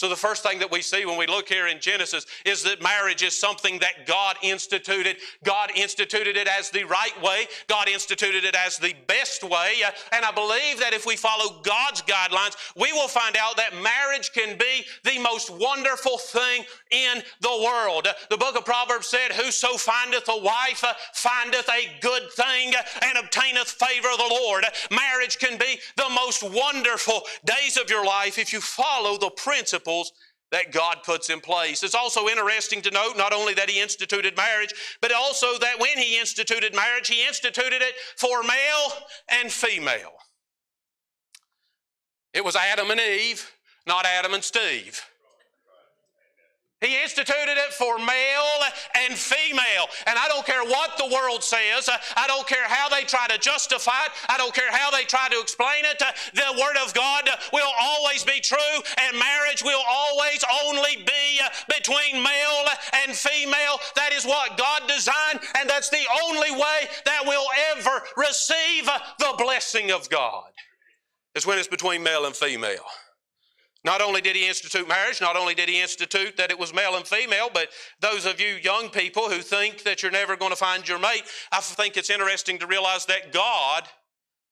So, 0.03 0.09
the 0.09 0.17
first 0.17 0.43
thing 0.43 0.59
that 0.59 0.69
we 0.69 0.81
see 0.81 1.05
when 1.05 1.17
we 1.17 1.27
look 1.27 1.47
here 1.47 1.67
in 1.67 1.79
Genesis 1.79 2.25
is 2.43 2.61
that 2.63 2.81
marriage 2.81 3.23
is 3.23 3.39
something 3.39 3.79
that 3.79 4.05
God 4.05 4.35
instituted. 4.43 5.15
God 5.45 5.71
instituted 5.77 6.35
it 6.35 6.45
as 6.45 6.69
the 6.69 6.83
right 6.83 7.13
way, 7.23 7.45
God 7.69 7.87
instituted 7.87 8.43
it 8.43 8.53
as 8.53 8.77
the 8.77 8.93
best 9.07 9.45
way. 9.45 9.75
Uh, 9.81 9.91
and 10.11 10.25
I 10.25 10.31
believe 10.33 10.77
that 10.81 10.91
if 10.91 11.05
we 11.05 11.15
follow 11.15 11.61
God's 11.61 12.01
guidelines, 12.01 12.57
we 12.75 12.91
will 12.91 13.07
find 13.07 13.37
out 13.37 13.55
that 13.55 13.81
marriage 13.81 14.31
can 14.33 14.57
be 14.57 14.83
the 15.05 15.21
most 15.21 15.49
wonderful 15.49 16.17
thing 16.17 16.65
in 16.91 17.23
the 17.39 17.63
world. 17.63 18.05
Uh, 18.05 18.11
the 18.29 18.35
book 18.35 18.57
of 18.57 18.65
Proverbs 18.65 19.07
said, 19.07 19.31
Whoso 19.31 19.77
findeth 19.77 20.27
a 20.27 20.37
wife 20.37 20.83
uh, 20.83 20.95
findeth 21.13 21.69
a 21.69 21.87
good 22.01 22.23
thing 22.33 22.73
and 23.03 23.17
obtaineth 23.19 23.69
favor 23.69 24.09
of 24.11 24.17
the 24.17 24.37
Lord. 24.43 24.65
Marriage 24.91 25.39
can 25.39 25.57
be 25.57 25.79
the 25.95 26.09
most 26.09 26.43
wonderful 26.43 27.21
days 27.45 27.77
of 27.77 27.89
your 27.89 28.05
life 28.05 28.37
if 28.37 28.51
you 28.51 28.59
follow 28.59 29.17
the 29.17 29.29
principle 29.29 29.92
principles 29.93 30.11
that 30.51 30.71
God 30.71 30.97
puts 31.03 31.29
in 31.29 31.39
place. 31.39 31.81
It's 31.81 31.95
also 31.95 32.27
interesting 32.27 32.81
to 32.83 32.91
note 32.91 33.13
not 33.17 33.33
only 33.33 33.53
that 33.55 33.69
He 33.69 33.81
instituted 33.81 34.37
marriage, 34.37 34.73
but 35.01 35.11
also 35.11 35.57
that 35.59 35.79
when 35.79 35.97
He 35.97 36.19
instituted 36.19 36.75
marriage, 36.75 37.07
He 37.07 37.25
instituted 37.25 37.81
it 37.81 37.95
for 38.17 38.43
male 38.43 39.07
and 39.29 39.51
female. 39.51 40.13
It 42.33 42.45
was 42.45 42.55
Adam 42.55 42.91
and 42.91 42.99
Eve, 42.99 43.51
not 43.87 44.05
Adam 44.05 44.33
and 44.33 44.43
Steve. 44.43 45.03
He 46.83 47.01
instituted 47.01 47.55
it 47.55 47.73
for 47.73 47.97
male 47.97 48.59
and 49.07 49.13
female. 49.13 49.87
And 50.05 50.19
I 50.19 50.27
don't 50.27 50.45
care 50.45 50.63
what 50.63 50.97
the 50.97 51.07
world 51.07 51.43
says. 51.43 51.89
I 52.17 52.27
don't 52.27 52.45
care 52.45 52.67
how 52.67 52.89
they 52.89 53.03
try 53.03 53.25
to 53.27 53.37
justify 53.37 54.03
it. 54.05 54.11
I 54.27 54.37
don't 54.37 54.53
care 54.53 54.71
how 54.71 54.91
they 54.91 55.05
try 55.05 55.29
to 55.29 55.39
explain 55.39 55.85
it. 55.85 56.03
The 56.33 56.59
Word 56.59 56.75
of 56.85 56.93
God 56.93 57.29
will 57.53 57.71
always 57.79 58.23
be 58.23 58.41
true, 58.41 58.57
and 58.97 59.17
marriage 59.17 59.63
will 59.63 59.81
always 59.89 60.43
only 60.65 60.97
be 60.97 61.39
between 61.73 62.21
male 62.21 62.65
and 63.05 63.15
female. 63.15 63.79
That 63.95 64.11
is 64.11 64.25
what 64.25 64.57
God 64.57 64.81
designed, 64.87 65.39
and 65.57 65.69
that's 65.69 65.89
the 65.89 66.03
only 66.25 66.51
way 66.51 66.87
that 67.05 67.21
we'll 67.25 67.47
ever 67.77 68.01
receive 68.17 68.85
the 69.19 69.33
blessing 69.37 69.91
of 69.91 70.09
God, 70.09 70.51
is 71.35 71.45
when 71.45 71.57
it's 71.57 71.67
between 71.67 72.03
male 72.03 72.25
and 72.25 72.35
female. 72.35 72.85
Not 73.85 74.01
only 74.01 74.21
did 74.21 74.37
he 74.37 74.47
institute 74.47 74.87
marriage, 74.87 75.19
not 75.19 75.35
only 75.35 75.53
did 75.53 75.67
he 75.67 75.81
institute 75.81 76.37
that 76.37 76.51
it 76.51 76.57
was 76.57 76.73
male 76.73 76.95
and 76.95 77.05
female, 77.05 77.49
but 77.53 77.67
those 77.99 78.25
of 78.25 78.39
you 78.39 78.55
young 78.63 78.87
people 78.89 79.29
who 79.29 79.39
think 79.39 79.83
that 79.83 80.01
you're 80.01 80.11
never 80.11 80.37
going 80.37 80.51
to 80.51 80.57
find 80.57 80.87
your 80.87 80.99
mate, 80.99 81.23
I 81.51 81.59
think 81.59 81.97
it's 81.97 82.09
interesting 82.09 82.59
to 82.59 82.67
realize 82.67 83.05
that 83.07 83.33
God 83.33 83.83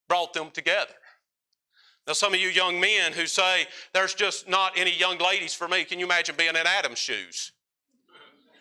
brought 0.10 0.34
them 0.34 0.52
together. 0.52 0.92
Now, 2.08 2.14
some 2.14 2.34
of 2.34 2.42
you 2.42 2.50
young 2.50 2.82
men 2.82 3.14
who 3.14 3.26
say, 3.26 3.68
there's 3.94 4.14
just 4.14 4.50
not 4.50 4.78
any 4.78 4.94
young 4.94 5.18
ladies 5.18 5.54
for 5.54 5.70
me, 5.70 5.86
can 5.86 6.00
you 6.00 6.06
imagine 6.06 6.36
being 6.38 6.50
in 6.50 6.68
Adam's 6.68 7.00
shoes? 7.00 7.54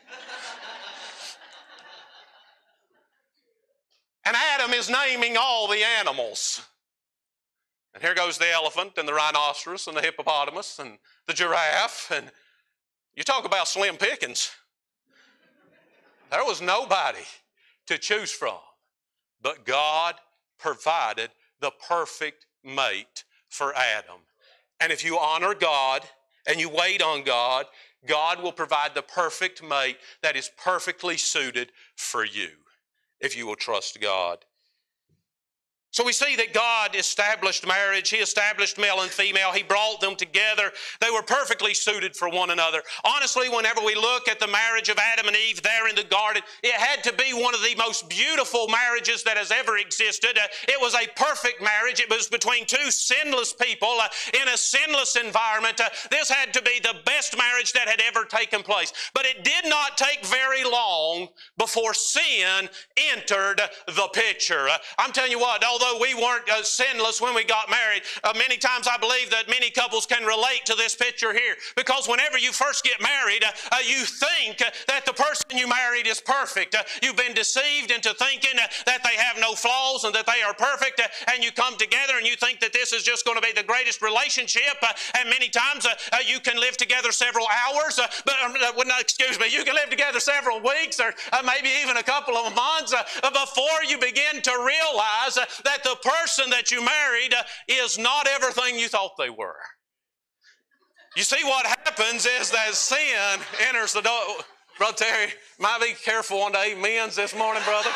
and 4.24 4.36
Adam 4.54 4.72
is 4.72 4.88
naming 4.88 5.36
all 5.36 5.66
the 5.66 5.82
animals. 5.98 6.62
And 7.94 8.02
here 8.02 8.14
goes 8.14 8.38
the 8.38 8.50
elephant 8.50 8.92
and 8.96 9.08
the 9.08 9.14
rhinoceros 9.14 9.86
and 9.86 9.96
the 9.96 10.00
hippopotamus 10.00 10.78
and 10.78 10.98
the 11.26 11.32
giraffe. 11.32 12.10
And 12.14 12.30
you 13.14 13.24
talk 13.24 13.44
about 13.44 13.68
slim 13.68 13.96
pickings. 13.96 14.50
There 16.30 16.44
was 16.44 16.62
nobody 16.62 17.24
to 17.86 17.98
choose 17.98 18.30
from, 18.30 18.58
but 19.42 19.64
God 19.64 20.14
provided 20.58 21.30
the 21.60 21.72
perfect 21.88 22.46
mate 22.62 23.24
for 23.48 23.74
Adam. 23.74 24.20
And 24.80 24.92
if 24.92 25.04
you 25.04 25.18
honor 25.18 25.54
God 25.54 26.02
and 26.46 26.60
you 26.60 26.68
wait 26.68 27.02
on 27.02 27.24
God, 27.24 27.66
God 28.06 28.42
will 28.42 28.52
provide 28.52 28.94
the 28.94 29.02
perfect 29.02 29.62
mate 29.62 29.98
that 30.22 30.36
is 30.36 30.50
perfectly 30.56 31.16
suited 31.16 31.72
for 31.96 32.24
you 32.24 32.50
if 33.20 33.36
you 33.36 33.46
will 33.46 33.56
trust 33.56 34.00
God. 34.00 34.44
So 35.92 36.04
we 36.04 36.12
see 36.12 36.36
that 36.36 36.54
God 36.54 36.94
established 36.94 37.66
marriage. 37.66 38.10
He 38.10 38.18
established 38.18 38.78
male 38.78 39.00
and 39.00 39.10
female. 39.10 39.50
He 39.50 39.64
brought 39.64 40.00
them 40.00 40.14
together. 40.14 40.70
They 41.00 41.10
were 41.10 41.22
perfectly 41.22 41.74
suited 41.74 42.14
for 42.14 42.28
one 42.28 42.50
another. 42.50 42.80
Honestly, 43.04 43.48
whenever 43.48 43.80
we 43.84 43.96
look 43.96 44.28
at 44.28 44.38
the 44.38 44.46
marriage 44.46 44.88
of 44.88 44.98
Adam 44.98 45.26
and 45.26 45.36
Eve 45.36 45.62
there 45.62 45.88
in 45.88 45.96
the 45.96 46.04
garden, 46.04 46.42
it 46.62 46.74
had 46.74 47.02
to 47.02 47.12
be 47.14 47.32
one 47.34 47.54
of 47.56 47.62
the 47.62 47.74
most 47.76 48.08
beautiful 48.08 48.68
marriages 48.68 49.24
that 49.24 49.36
has 49.36 49.50
ever 49.50 49.78
existed. 49.78 50.38
Uh, 50.38 50.46
it 50.68 50.80
was 50.80 50.94
a 50.94 51.08
perfect 51.16 51.60
marriage. 51.60 51.98
It 51.98 52.08
was 52.08 52.28
between 52.28 52.66
two 52.66 52.90
sinless 52.92 53.52
people 53.52 53.98
uh, 54.00 54.06
in 54.40 54.46
a 54.46 54.56
sinless 54.56 55.16
environment. 55.16 55.80
Uh, 55.80 55.88
this 56.12 56.30
had 56.30 56.54
to 56.54 56.62
be 56.62 56.78
the 56.80 56.98
best 57.04 57.36
marriage 57.36 57.72
that 57.72 57.88
had 57.88 58.00
ever 58.00 58.24
taken 58.24 58.62
place. 58.62 58.92
But 59.12 59.26
it 59.26 59.42
did 59.42 59.68
not 59.68 59.98
take 59.98 60.24
very 60.24 60.62
long 60.62 61.28
before 61.58 61.94
sin 61.94 62.68
entered 63.12 63.60
the 63.86 64.08
picture. 64.12 64.68
I'm 64.96 65.10
telling 65.10 65.32
you 65.32 65.40
what, 65.40 65.60
although 65.80 66.00
we 66.00 66.14
weren't 66.14 66.48
uh, 66.50 66.62
sinless 66.62 67.20
when 67.20 67.34
we 67.34 67.44
got 67.44 67.70
married, 67.70 68.02
uh, 68.24 68.32
many 68.36 68.56
times 68.56 68.86
I 68.86 68.96
believe 68.96 69.30
that 69.30 69.48
many 69.48 69.70
couples 69.70 70.06
can 70.06 70.24
relate 70.24 70.64
to 70.66 70.74
this 70.74 70.94
picture 70.94 71.32
here. 71.32 71.56
Because 71.76 72.08
whenever 72.08 72.38
you 72.38 72.52
first 72.52 72.84
get 72.84 73.00
married, 73.00 73.44
uh, 73.44 73.50
uh 73.72 73.78
you 73.86 74.04
think 74.04 74.60
uh, 74.60 74.70
that 74.88 75.06
the 75.06 75.12
person 75.12 75.56
you 75.56 75.68
married 75.68 76.06
is 76.06 76.20
perfect. 76.20 76.74
Uh, 76.74 76.82
you've 77.02 77.16
been 77.16 77.34
deceived 77.34 77.90
into 77.90 78.12
thinking 78.14 78.56
that 78.86 79.00
they 79.04 79.16
have 79.16 79.38
no 79.40 79.54
flaws 79.54 80.04
and 80.04 80.14
that 80.14 80.26
they 80.26 80.42
are 80.42 80.54
perfect, 80.54 81.00
and 81.32 81.44
you 81.44 81.50
come 81.52 81.76
together 81.76 82.14
and 82.16 82.26
you 82.26 82.36
think 82.36 82.60
that 82.60 82.72
this 82.72 82.92
is 82.92 83.02
just 83.02 83.24
going 83.24 83.36
to 83.36 83.42
be 83.42 83.52
the 83.52 83.66
greatest 83.66 84.02
relationship. 84.02 84.76
and 85.18 85.28
many 85.28 85.48
times 85.48 85.86
you 86.26 86.40
can 86.40 86.58
live 86.58 86.76
together 86.76 87.12
several 87.12 87.46
hours, 87.66 87.98
but 88.24 88.34
um, 88.44 88.54
no, 88.86 88.94
excuse 88.98 89.38
me, 89.38 89.46
you 89.50 89.64
can 89.64 89.74
live 89.74 89.90
together 89.90 90.20
several 90.20 90.60
weeks 90.60 91.00
or 91.00 91.14
maybe 91.44 91.68
even 91.82 91.96
a 91.96 92.02
couple 92.02 92.36
of 92.36 92.54
months 92.54 92.94
before 93.20 93.84
you 93.86 93.98
begin 93.98 94.42
to 94.42 94.52
realize 94.64 95.38
that 95.64 95.69
that 95.70 95.84
the 95.84 95.96
person 96.08 96.50
that 96.50 96.70
you 96.70 96.84
married 96.84 97.34
uh, 97.34 97.42
is 97.68 97.98
not 97.98 98.26
everything 98.26 98.78
you 98.78 98.88
thought 98.88 99.12
they 99.18 99.30
were. 99.30 99.56
You 101.16 101.22
see, 101.22 101.44
what 101.44 101.66
happens 101.66 102.26
is 102.26 102.50
that 102.50 102.74
sin 102.74 103.40
enters 103.68 103.92
the 103.92 104.00
door. 104.00 104.44
Brother 104.78 104.96
Terry, 104.96 105.32
might 105.58 105.80
be 105.80 105.92
careful 105.92 106.38
on 106.38 106.52
the 106.52 106.72
amens 106.72 107.16
this 107.16 107.36
morning, 107.36 107.62
brother. 107.64 107.90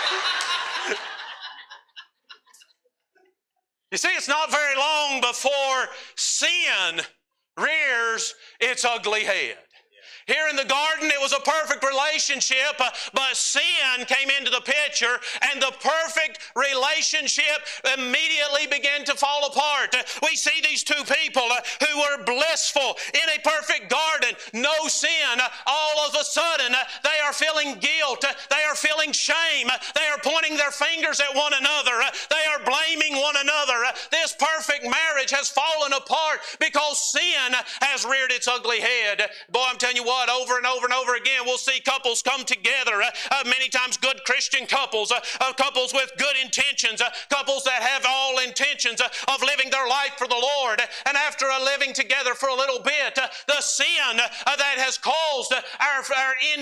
you 3.90 3.98
see, 3.98 4.08
it's 4.08 4.28
not 4.28 4.50
very 4.50 4.76
long 4.76 5.20
before 5.20 5.88
sin 6.16 7.00
rears 7.56 8.34
its 8.60 8.84
ugly 8.84 9.24
head. 9.24 9.56
Here 10.26 10.48
in 10.48 10.56
the 10.56 10.64
garden, 10.64 11.10
it 11.12 11.20
was 11.20 11.32
a 11.32 11.40
perfect 11.40 11.84
relationship, 11.84 12.80
uh, 12.80 12.88
but 13.12 13.36
sin 13.36 14.06
came 14.06 14.30
into 14.30 14.50
the 14.50 14.64
picture, 14.64 15.20
and 15.52 15.60
the 15.60 15.72
perfect 15.84 16.38
relationship 16.56 17.60
immediately 17.92 18.66
began 18.70 19.04
to 19.04 19.14
fall 19.14 19.46
apart. 19.46 19.94
We 20.22 20.34
see 20.36 20.62
these 20.62 20.82
two 20.82 21.02
people 21.04 21.44
uh, 21.44 21.60
who 21.84 21.98
were 22.00 22.24
blissful 22.24 22.96
in 23.12 23.26
a 23.36 23.42
perfect 23.44 23.90
garden, 23.90 24.32
no 24.54 24.72
sin. 24.88 25.36
All 25.66 26.08
of 26.08 26.16
a 26.18 26.24
sudden, 26.24 26.72
uh, 26.72 26.84
they 27.02 27.20
are 27.20 27.34
feeling 27.34 27.76
guilt, 27.80 28.24
they 28.24 28.64
are 28.64 28.76
feeling 28.76 29.12
shame, 29.12 29.68
they 29.94 30.08
are 30.08 30.20
pointing 30.24 30.56
their 30.56 30.72
fingers 30.72 31.20
at 31.20 31.36
one 31.36 31.52
another, 31.52 32.00
they 32.30 32.44
are 32.48 32.64
blaming 32.64 33.20
one 33.20 33.36
another. 33.36 33.76
This 34.10 34.34
perfect 34.38 34.84
marriage 34.84 35.32
has 35.32 35.50
fallen 35.50 35.92
apart 35.92 36.40
because 36.60 37.12
sin 37.12 37.52
has 37.82 38.06
reared 38.06 38.32
its 38.32 38.48
ugly 38.48 38.80
head. 38.80 39.20
Boy, 39.52 39.66
I'm 39.68 39.76
telling 39.76 39.96
you 39.96 40.04
what 40.04 40.13
what? 40.14 40.30
Over 40.30 40.58
and 40.58 40.66
over 40.66 40.84
and 40.86 40.94
over 40.94 41.14
again, 41.16 41.42
we'll 41.44 41.58
see 41.58 41.80
couples 41.80 42.22
come 42.22 42.44
together, 42.44 43.02
uh, 43.02 43.10
uh, 43.32 43.42
many 43.44 43.68
times 43.68 43.96
good 43.96 44.22
Christian 44.24 44.66
couples, 44.66 45.10
uh, 45.10 45.20
uh 45.40 45.52
couples 45.54 45.92
with 45.92 46.12
good 46.18 46.36
intentions, 46.42 47.00
uh, 47.00 47.10
couples 47.30 47.64
that 47.64 47.82
have 47.82 48.04
all 48.08 48.38
intentions 48.38 49.00
uh, 49.00 49.08
of 49.34 49.42
living 49.42 49.70
their 49.70 49.88
life 49.88 50.12
for 50.16 50.28
the 50.28 50.48
Lord. 50.56 50.80
And 51.06 51.16
after 51.16 51.46
a 51.46 51.64
living 51.64 51.92
together 51.92 52.34
for 52.34 52.48
a 52.48 52.54
little 52.54 52.80
bit, 52.80 53.18
the 53.48 53.60
sin 53.60 54.16
that 54.16 54.76
has 54.78 54.98
caused 54.98 55.52
our, 55.52 56.16
our, 56.16 56.34
in, 56.54 56.60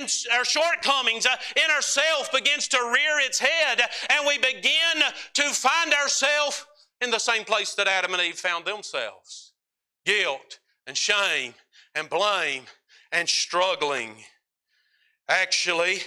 in, 0.00 0.08
our 0.32 0.44
shortcomings 0.44 1.26
in 1.26 1.70
ourselves 1.70 2.30
begins 2.32 2.68
to 2.68 2.78
rear 2.78 3.20
its 3.20 3.38
head, 3.38 3.80
and 4.10 4.26
we 4.26 4.38
begin 4.38 5.02
to 5.34 5.42
find 5.50 5.92
ourselves 5.92 6.66
in 7.00 7.10
the 7.10 7.18
same 7.18 7.44
place 7.44 7.74
that 7.74 7.86
Adam 7.86 8.14
and 8.14 8.22
Eve 8.22 8.38
found 8.38 8.64
themselves 8.64 9.52
guilt 10.06 10.60
and 10.86 10.96
shame 10.96 11.54
and 11.94 12.08
blame 12.08 12.64
and 13.14 13.28
struggling. 13.28 14.16
Actually, 15.28 16.00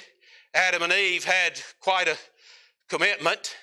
Adam 0.53 0.83
and 0.83 0.93
Eve 0.93 1.23
had 1.23 1.59
quite 1.79 2.07
a 2.07 2.17
commitment. 2.89 3.55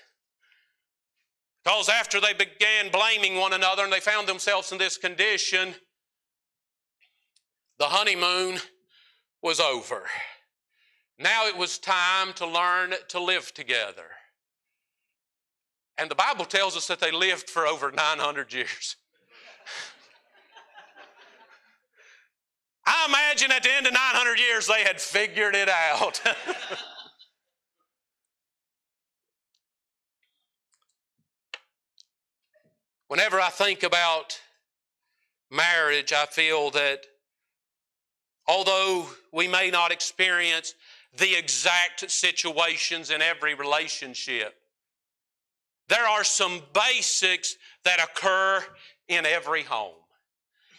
Because 1.62 1.88
after 1.88 2.20
they 2.20 2.32
began 2.32 2.90
blaming 2.90 3.36
one 3.36 3.52
another 3.52 3.84
and 3.84 3.92
they 3.92 4.00
found 4.00 4.26
themselves 4.26 4.72
in 4.72 4.78
this 4.78 4.96
condition, 4.96 5.74
the 7.78 7.86
honeymoon 7.86 8.58
was 9.42 9.60
over. 9.60 10.04
Now 11.18 11.46
it 11.46 11.56
was 11.56 11.78
time 11.78 12.32
to 12.34 12.46
learn 12.46 12.94
to 13.08 13.22
live 13.22 13.52
together. 13.54 14.08
And 15.98 16.10
the 16.10 16.16
Bible 16.16 16.44
tells 16.44 16.76
us 16.76 16.86
that 16.88 16.98
they 16.98 17.12
lived 17.12 17.48
for 17.48 17.66
over 17.66 17.92
900 17.92 18.52
years. 18.52 18.96
I 22.86 23.06
imagine 23.08 23.50
at 23.50 23.62
the 23.62 23.72
end 23.72 23.86
of 23.86 23.92
900 23.92 24.38
years 24.38 24.66
they 24.66 24.82
had 24.82 25.00
figured 25.00 25.54
it 25.54 25.68
out. 25.68 26.20
Whenever 33.08 33.40
I 33.40 33.48
think 33.50 33.82
about 33.84 34.38
marriage, 35.50 36.12
I 36.12 36.26
feel 36.26 36.70
that 36.72 37.06
although 38.46 39.06
we 39.32 39.48
may 39.48 39.70
not 39.70 39.92
experience 39.92 40.74
the 41.16 41.34
exact 41.36 42.10
situations 42.10 43.10
in 43.10 43.22
every 43.22 43.54
relationship, 43.54 44.54
there 45.88 46.06
are 46.06 46.24
some 46.24 46.62
basics 46.72 47.56
that 47.84 48.02
occur 48.02 48.64
in 49.08 49.26
every 49.26 49.62
home. 49.62 49.94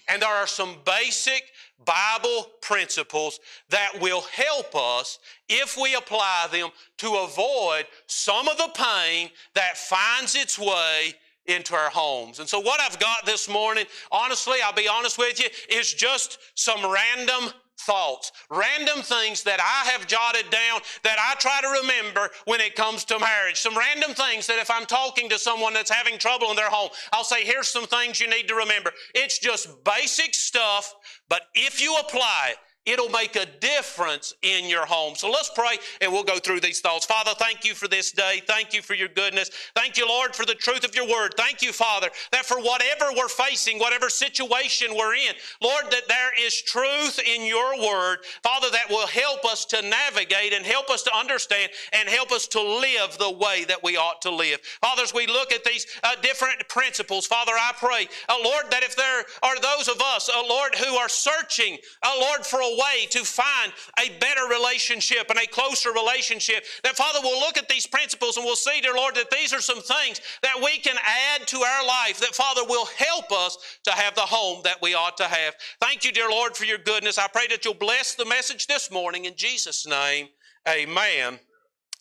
And 0.08 0.22
there 0.22 0.30
are 0.30 0.48
some 0.48 0.76
basic 0.86 1.52
Bible 1.84 2.50
principles 2.62 3.40
that 3.70 3.92
will 4.00 4.22
help 4.22 4.76
us, 4.76 5.20
if 5.50 5.78
we 5.82 5.96
apply 5.96 6.48
them, 6.52 6.70
to 6.98 7.16
avoid 7.16 7.86
some 8.08 8.48
of 8.48 8.58
the 8.58 8.70
pain 8.76 9.30
that 9.54 9.78
finds 9.78 10.36
its 10.36 10.58
way 10.58 11.14
into 11.48 11.76
our 11.76 11.90
homes. 11.90 12.40
And 12.40 12.50
so, 12.50 12.60
what 12.60 12.80
I've 12.80 13.00
got 13.00 13.26
this 13.26 13.48
morning, 13.48 13.86
honestly, 14.12 14.58
I'll 14.64 14.74
be 14.74 14.88
honest 14.88 15.18
with 15.18 15.40
you, 15.40 15.48
is 15.70 15.94
just 15.94 16.40
some 16.56 16.92
random 16.92 17.52
thoughts, 17.80 18.32
random 18.50 19.02
things 19.02 19.44
that 19.44 19.60
I 19.60 19.90
have 19.92 20.08
jotted 20.08 20.50
down 20.50 20.82
that 21.04 21.18
I 21.20 21.36
try 21.40 21.62
to 21.62 21.82
remember 21.82 22.30
when 22.46 22.62
it 22.62 22.76
comes 22.76 23.06
to 23.06 23.20
marriage. 23.20 23.60
Some 23.60 23.78
random 23.78 24.14
things 24.14 24.48
that 24.48 24.60
if 24.60 24.72
I'm 24.72 24.86
talking 24.86 25.30
to 25.30 25.40
someone 25.40 25.74
that's 25.74 25.92
having 25.92 26.18
trouble 26.18 26.50
in 26.50 26.56
their 26.56 26.70
home, 26.70 26.90
I'll 27.14 27.24
say, 27.24 27.44
here's 27.44 27.68
some 27.68 27.86
things 27.86 28.20
you 28.20 28.30
need 28.30 28.48
to 28.48 28.56
remember. 28.56 28.92
It's 29.14 29.40
just 29.40 29.84
basic 29.84 30.34
stuff, 30.34 30.96
but 31.30 31.42
if 31.54 31.82
you 31.82 31.96
apply 31.98 32.50
it, 32.52 32.58
It'll 32.86 33.10
make 33.10 33.36
a 33.36 33.48
difference 33.60 34.34
in 34.44 34.70
your 34.70 34.86
home. 34.86 35.16
So 35.16 35.30
let's 35.30 35.50
pray 35.56 35.78
and 36.02 36.12
we'll 36.12 36.24
go 36.24 36.38
through 36.38 36.60
these 36.60 36.82
thoughts. 36.82 37.06
Father, 37.06 37.32
thank 37.38 37.66
you 37.66 37.74
for 37.74 37.88
this 37.88 38.12
day. 38.12 38.44
Thank 38.46 38.74
you 38.74 38.84
for 38.84 38.94
your 38.94 39.08
goodness. 39.08 39.50
Thank 39.76 39.98
you, 39.98 40.08
Lord, 40.08 40.36
for 40.36 40.46
the 40.46 40.54
truth 40.54 40.86
of 40.86 40.96
your 40.96 41.08
word. 41.08 41.34
Thank 41.36 41.64
you, 41.64 41.74
Father, 41.74 42.10
that 42.32 42.46
for 42.46 42.58
whatever 42.58 43.06
we're 43.18 43.28
facing, 43.28 43.80
whatever 43.80 44.10
situation 44.10 44.96
we're 44.96 45.16
in, 45.16 45.34
Lord, 45.62 45.86
that 45.90 46.08
there 46.08 46.32
is 46.40 46.62
truth 46.62 47.20
in 47.20 47.46
your 47.46 47.76
word, 47.80 48.20
Father, 48.44 48.68
that 48.72 48.90
will 48.90 49.08
help 49.08 49.46
us 49.46 49.66
to 49.66 49.82
navigate 49.82 50.54
and 50.54 50.66
help 50.66 50.92
us 50.92 51.02
to 51.04 51.16
understand 51.16 51.72
and 51.92 52.08
help 52.08 52.32
us 52.32 52.48
to 52.50 52.62
live 52.62 53.18
the 53.18 53.32
way 53.32 53.66
that 53.68 53.84
we 53.84 53.98
ought 53.98 54.22
to 54.22 54.32
live. 54.32 54.60
Father, 54.82 55.02
as 55.02 55.14
we 55.14 55.26
look 55.26 55.52
at 55.52 55.64
these 55.64 55.88
uh, 56.04 56.16
different 56.22 56.68
principles, 56.68 57.26
Father, 57.26 57.54
I 57.54 57.72
pray, 57.78 58.08
uh, 58.30 58.36
Lord, 58.44 58.66
that 58.70 58.84
if 58.84 58.96
there 58.96 59.24
are 59.42 59.60
those 59.60 59.88
of 59.88 60.00
us, 60.02 60.30
uh, 60.30 60.44
Lord, 60.48 60.76
who 60.76 60.96
are 60.96 61.10
searching, 61.10 61.78
uh, 62.04 62.14
Lord, 62.20 62.46
for 62.46 62.60
a 62.60 62.75
way 62.76 63.08
to 63.12 63.20
find 63.24 63.72
a 64.00 64.18
better 64.20 64.48
relationship 64.50 65.30
and 65.30 65.40
a 65.40 65.48
closer 65.48 65.92
relationship. 65.92 66.66
That, 66.84 66.96
Father, 66.96 67.20
we'll 67.24 67.40
look 67.40 67.58
at 67.58 67.70
these 67.70 67.88
principles 67.88 68.38
and 68.38 68.46
we'll 68.46 68.56
see, 68.56 68.82
dear 68.82 68.96
Lord, 68.96 69.16
that 69.16 69.32
these 69.32 69.54
are 69.54 69.62
some 69.62 69.82
things 69.82 70.22
that 70.44 70.56
we 70.64 70.78
can 70.78 70.98
add 71.34 71.48
to 71.48 71.58
our 71.58 71.86
life 71.86 72.20
that, 72.20 72.36
Father, 72.36 72.62
will 72.66 72.88
help 72.98 73.32
us 73.32 73.58
to 73.84 73.92
have 73.92 74.16
the 74.16 74.22
home 74.22 74.62
that 74.64 74.82
we 74.82 74.94
ought 74.94 75.18
to 75.18 75.26
have. 75.26 75.56
Thank 75.82 76.06
you, 76.06 76.12
dear 76.12 76.30
Lord, 76.30 76.56
for 76.56 76.66
your 76.66 76.78
goodness. 76.78 77.18
I 77.18 77.28
pray 77.28 77.48
that 77.50 77.66
you'll 77.66 77.74
bless 77.74 78.16
the 78.16 78.26
message 78.26 78.68
this 78.68 78.92
morning 78.92 79.26
in 79.26 79.36
Jesus' 79.36 79.88
name. 79.88 80.28
Amen 80.68 81.40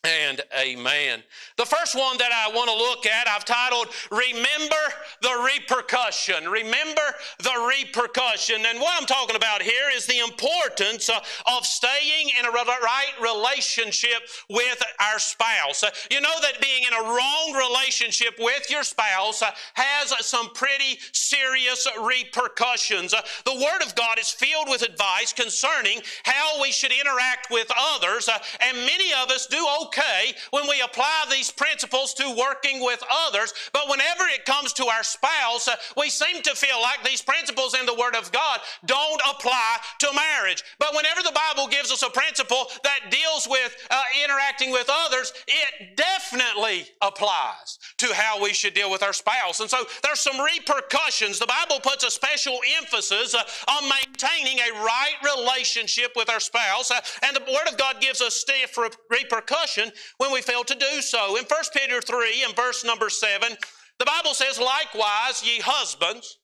and 0.05 0.41
amen. 0.57 1.23
The 1.57 1.65
first 1.65 1.95
one 1.95 2.17
that 2.19 2.31
I 2.31 2.53
want 2.53 2.69
to 2.69 2.75
look 2.75 3.05
at, 3.05 3.27
I've 3.27 3.45
titled 3.45 3.87
Remember 4.11 4.75
the 5.21 5.43
Repercussion. 5.45 6.47
Remember 6.47 7.01
the 7.39 7.53
repercussion. 7.67 8.65
And 8.67 8.79
what 8.79 8.93
I'm 8.99 9.07
talking 9.07 9.35
about 9.35 9.61
here 9.61 9.89
is 9.95 10.05
the 10.05 10.19
importance 10.19 11.09
uh, 11.09 11.19
of 11.57 11.65
staying 11.65 12.29
in 12.39 12.45
a 12.45 12.51
right 12.51 13.13
relationship 13.21 14.21
with 14.49 14.83
our 14.99 15.17
spouse. 15.17 15.83
Uh, 15.83 15.89
you 16.11 16.21
know 16.21 16.35
that 16.41 16.61
being 16.61 16.83
in 16.83 16.93
a 16.93 17.09
wrong 17.09 17.53
relationship 17.53 18.35
with 18.39 18.69
your 18.69 18.83
spouse 18.83 19.41
uh, 19.41 19.51
has 19.73 20.13
some 20.25 20.49
pretty 20.53 20.99
serious 21.13 21.87
repercussions. 22.01 23.11
The 23.45 23.55
Word 23.55 23.81
of 23.83 23.95
God 23.95 24.19
is 24.19 24.29
filled 24.29 24.69
with 24.69 24.81
advice 24.81 25.33
concerning 25.33 26.01
how 26.23 26.61
we 26.61 26.71
should 26.71 26.91
interact 26.91 27.49
with 27.49 27.71
others, 27.77 28.29
and 28.61 28.77
many 28.77 29.11
of 29.13 29.29
us 29.29 29.47
do 29.47 29.65
okay 29.83 29.94
okay 29.95 30.33
when 30.51 30.67
we 30.67 30.81
apply 30.81 31.25
these 31.31 31.51
principles 31.51 32.13
to 32.15 32.35
working 32.37 32.83
with 32.83 33.01
others, 33.27 33.53
but 33.73 33.89
whenever 33.89 34.23
it 34.33 34.45
comes 34.45 34.73
to 34.73 34.85
our 34.87 35.03
spouse, 35.03 35.67
uh, 35.67 35.75
we 35.97 36.09
seem 36.09 36.41
to 36.41 36.55
feel 36.55 36.81
like 36.81 37.03
these 37.03 37.21
principles 37.21 37.75
in 37.79 37.85
the 37.85 37.93
Word 37.93 38.15
of 38.15 38.31
God 38.31 38.59
don't 38.85 39.21
apply 39.29 39.77
to 39.99 40.07
marriage. 40.13 40.63
But 40.79 40.95
whenever 40.95 41.21
the 41.21 41.33
Bible 41.33 41.67
gives 41.67 41.91
us 41.91 42.03
a 42.03 42.09
principle 42.09 42.67
that 42.83 43.11
deals 43.11 43.47
with 43.49 43.75
uh, 43.89 44.01
interacting 44.23 44.71
with 44.71 44.89
others, 44.91 45.33
it 45.47 45.95
definitely 45.95 46.87
applies 47.01 47.79
to 47.97 48.13
how 48.13 48.41
we 48.41 48.53
should 48.53 48.73
deal 48.73 48.91
with 48.91 49.03
our 49.03 49.13
spouse. 49.13 49.59
And 49.59 49.69
so 49.69 49.83
there's 50.03 50.19
some 50.19 50.39
repercussions. 50.39 51.39
The 51.39 51.47
Bible 51.47 51.79
puts 51.81 52.03
a 52.03 52.11
special 52.11 52.59
emphasis 52.79 53.33
uh, 53.33 53.43
on 53.69 53.89
maintaining 53.89 54.59
a 54.59 54.83
right 54.83 55.15
relationship 55.23 56.11
with 56.15 56.29
our 56.29 56.39
spouse, 56.39 56.91
uh, 56.91 56.99
and 57.23 57.35
the 57.35 57.41
Word 57.41 57.71
of 57.71 57.77
God 57.77 58.01
gives 58.01 58.21
us 58.21 58.35
stiff 58.35 58.77
repercussions 59.09 59.74
when 60.17 60.31
we 60.31 60.41
fail 60.41 60.63
to 60.63 60.75
do 60.75 61.01
so. 61.01 61.37
In 61.37 61.45
1 61.45 61.61
Peter 61.75 62.01
3 62.01 62.43
and 62.43 62.55
verse 62.55 62.83
number 62.83 63.09
7, 63.09 63.55
the 63.99 64.05
Bible 64.05 64.33
says, 64.33 64.59
Likewise, 64.59 65.43
ye 65.45 65.59
husbands, 65.59 66.37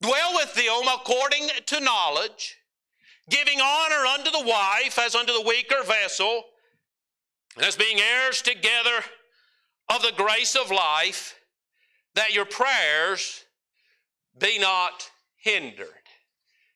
dwell 0.00 0.34
with 0.34 0.54
them 0.54 0.88
according 0.94 1.48
to 1.66 1.80
knowledge, 1.80 2.56
giving 3.30 3.60
honor 3.60 4.06
unto 4.06 4.30
the 4.30 4.44
wife 4.44 4.98
as 4.98 5.14
unto 5.14 5.32
the 5.32 5.42
weaker 5.46 5.82
vessel, 5.84 6.44
as 7.60 7.76
being 7.76 8.00
heirs 8.00 8.42
together 8.42 9.04
of 9.88 10.02
the 10.02 10.12
grace 10.16 10.56
of 10.56 10.70
life, 10.70 11.34
that 12.14 12.34
your 12.34 12.44
prayers 12.44 13.44
be 14.38 14.58
not 14.58 15.10
hindered. 15.36 16.01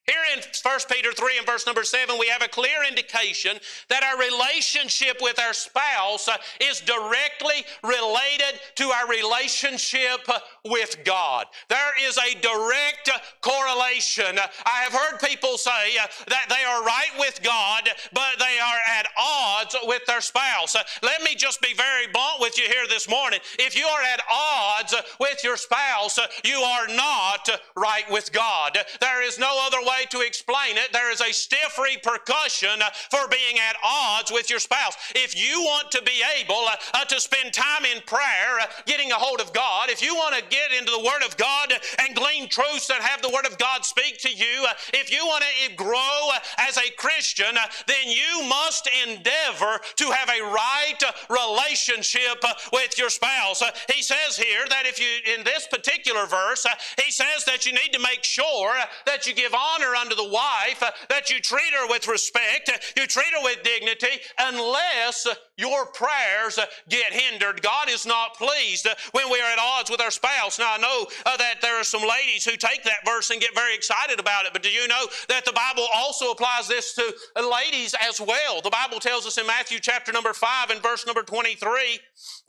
Here 0.07 0.23
in 0.37 0.41
1 0.41 0.79
Peter 0.89 1.13
3 1.13 1.39
and 1.39 1.47
verse 1.47 1.67
number 1.67 1.83
7, 1.83 2.17
we 2.17 2.29
have 2.29 2.43
a 2.43 2.47
clear 2.49 2.85
indication 2.89 3.59
that 3.89 4.05
our 4.05 4.17
relationship 4.17 5.19
with 5.21 5.41
our 5.41 5.53
spouse 5.53 6.29
uh, 6.29 6.37
is 6.61 6.81
directly 6.81 7.67
related 7.83 8.61
to 8.77 8.85
our 8.91 9.09
relationship 9.09 10.21
uh, 10.29 10.39
with 10.65 10.99
God. 11.05 11.47
There 11.69 12.07
is 12.07 12.19
a 12.19 12.39
direct 12.39 13.11
uh, 13.13 13.19
correlation. 13.41 14.39
I 14.65 14.87
have 14.87 14.93
heard 14.93 15.19
people 15.19 15.59
say 15.59 15.97
that 16.29 16.47
they 16.49 16.63
are 16.63 16.85
right 16.85 17.11
with 17.19 17.43
God, 17.43 17.89
but 18.13 18.39
they 18.39 18.61
are 18.63 18.99
at 18.99 19.07
odds 19.21 19.75
with 19.85 20.07
their 20.07 20.21
spouse. 20.21 20.77
Let 21.03 21.23
me 21.23 21.35
just 21.35 21.61
be 21.61 21.75
very 21.75 22.07
blunt 22.13 22.41
with 22.41 22.57
you 22.57 22.67
here 22.67 22.87
this 22.89 23.09
morning. 23.09 23.41
If 23.59 23.77
you 23.77 23.87
are 23.87 24.03
at 24.03 24.21
odds 24.31 24.95
with 25.19 25.43
your 25.43 25.57
spouse, 25.57 26.21
you 26.45 26.59
are 26.59 26.87
not 26.95 27.49
right 27.77 28.09
with 28.09 28.33
God. 28.33 28.79
There 29.01 29.27
is 29.27 29.41
no 29.41 29.67
other 29.67 29.79
way 29.81 29.96
way 29.97 30.07
to 30.11 30.21
explain 30.21 30.77
it. 30.77 30.93
There 30.93 31.11
is 31.13 31.21
a 31.21 31.33
stiff 31.33 31.79
repercussion 31.79 32.81
for 33.11 33.29
being 33.29 33.59
at 33.59 33.77
odds 33.85 34.31
with 34.31 34.51
your 34.51 34.59
spouse. 34.59 34.97
If 35.15 35.35
you 35.37 35.63
want 35.63 35.91
to 35.93 36.03
be 36.03 36.23
able 36.41 36.67
uh, 36.95 37.05
to 37.05 37.21
spend 37.21 37.53
time 37.53 37.85
in 37.85 38.03
prayer, 38.03 38.61
uh, 38.61 38.67
getting 38.87 39.13
a 39.13 39.15
hold 39.15 39.41
of 39.41 39.53
God, 39.53 39.91
if 39.91 40.03
you 40.03 40.15
want 40.15 40.35
to 40.37 40.43
get 40.49 40.73
into 40.73 40.91
the 40.91 40.99
Word 40.99 41.25
of 41.25 41.37
God 41.37 41.73
and 42.01 42.15
glean 42.15 42.49
truths 42.49 42.91
and 42.91 43.03
have 43.03 43.23
the 43.23 43.31
Word 43.31 43.47
of 43.47 43.59
God 43.59 43.85
speak 43.85 44.19
to 44.19 44.31
you, 44.31 44.67
uh, 44.69 44.73
if 44.93 45.11
you 45.11 45.25
want 45.27 45.45
to 45.45 45.75
grow 45.75 46.29
uh, 46.33 46.39
as 46.59 46.77
a 46.77 46.91
Christian, 46.97 47.57
uh, 47.57 47.67
then 47.87 48.07
you 48.07 48.47
must 48.49 48.89
endeavor 49.07 49.81
to 49.97 50.11
have 50.11 50.29
a 50.29 50.43
right 50.43 51.01
uh, 51.07 51.13
relationship 51.31 52.45
with 52.73 52.99
your 52.99 53.11
spouse. 53.11 53.63
He 53.95 54.03
says 54.03 54.37
here 54.37 54.65
that 54.69 54.87
if 54.87 55.01
you, 55.01 55.35
in 55.37 55.45
this 55.45 55.67
particular 55.67 56.27
verse, 56.27 56.67
he 57.03 57.11
says 57.11 57.45
that 57.47 57.67
you 57.67 57.73
need 57.73 57.93
to 57.93 58.01
make 58.01 58.25
sure 58.25 58.75
that 59.07 59.27
you 59.27 59.35
give 59.35 59.55
honor 59.55 59.86
unto 59.95 60.15
the 60.15 60.29
wife, 60.29 60.83
uh, 60.83 60.91
that 61.09 61.31
you 61.31 61.41
treat 61.41 61.73
her 61.73 61.89
with 61.89 62.09
respect, 62.09 62.69
uh, 62.69 62.79
you 62.97 63.07
treat 63.07 63.33
her 63.33 63.43
with 63.43 63.63
dignity, 63.63 64.21
unless 64.39 65.27
your 65.57 65.87
prayers 65.87 66.59
uh, 66.59 66.67
get 66.89 67.13
hindered. 67.13 67.63
God 67.63 67.89
is 67.89 68.07
not 68.07 68.35
pleased 68.35 68.87
when 69.13 69.31
we 69.31 69.41
are 69.41 69.53
at 69.53 69.59
odds 69.59 69.91
with 69.91 70.01
our 70.01 70.11
spouse. 70.11 70.59
Now, 70.59 70.75
I 70.75 70.79
know 70.79 71.07
uh, 71.25 71.37
that 71.37 71.61
there 71.61 71.79
are 71.81 71.85
some 71.85 72.03
ladies 72.03 72.45
who 72.45 72.57
take 72.57 72.83
that 72.85 73.05
verse 73.05 73.31
and 73.31 73.41
get 73.41 73.55
very 73.55 73.75
excited 73.75 74.19
about 74.21 74.47
it, 74.47 74.53
but 74.53 74.63
do 74.63 74.71
you 74.71 74.89
know 74.89 75.07
that 75.29 75.45
the 75.45 75.53
Bible 75.53 75.87
also 75.95 76.31
applies 76.31 76.69
this 76.69 76.95
to 76.95 77.15
ladies 77.41 77.95
as 78.01 78.21
well? 78.21 78.61
The 78.63 78.71
Bible 78.71 79.01
tells 79.01 79.27
us 79.27 79.39
in 79.39 79.47
Matthew 79.47 79.79
chapter 79.81 80.13
number 80.13 80.33
5 80.33 80.71
and 80.71 80.83
verse 80.83 81.07
number 81.07 81.23
23, 81.23 81.99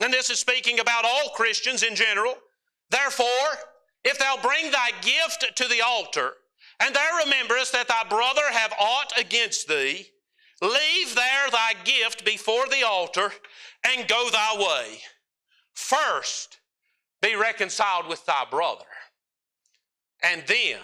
and 0.00 0.12
this 0.12 0.30
is 0.30 0.40
speaking 0.40 0.80
about 0.80 1.04
all 1.04 1.30
Christians 1.34 1.82
in 1.82 1.94
general. 1.94 2.34
Therefore, 2.90 3.26
if 4.04 4.18
thou 4.18 4.36
bring 4.42 4.70
thy 4.70 4.90
gift 5.02 5.56
to 5.56 5.68
the 5.68 5.82
altar, 5.82 6.34
and 6.80 6.94
there 6.94 7.24
rememberest 7.24 7.72
that 7.72 7.88
thy 7.88 8.04
brother 8.08 8.42
have 8.52 8.72
aught 8.78 9.12
against 9.18 9.68
thee, 9.68 10.06
Leave 10.60 11.14
there 11.14 11.50
thy 11.50 11.74
gift 11.84 12.24
before 12.24 12.66
the 12.66 12.82
altar 12.82 13.32
and 13.84 14.08
go 14.08 14.28
thy 14.30 14.56
way. 14.56 14.98
First, 15.72 16.58
be 17.22 17.36
reconciled 17.36 18.08
with 18.08 18.24
thy 18.26 18.44
brother, 18.50 18.84
and 20.22 20.42
then 20.48 20.80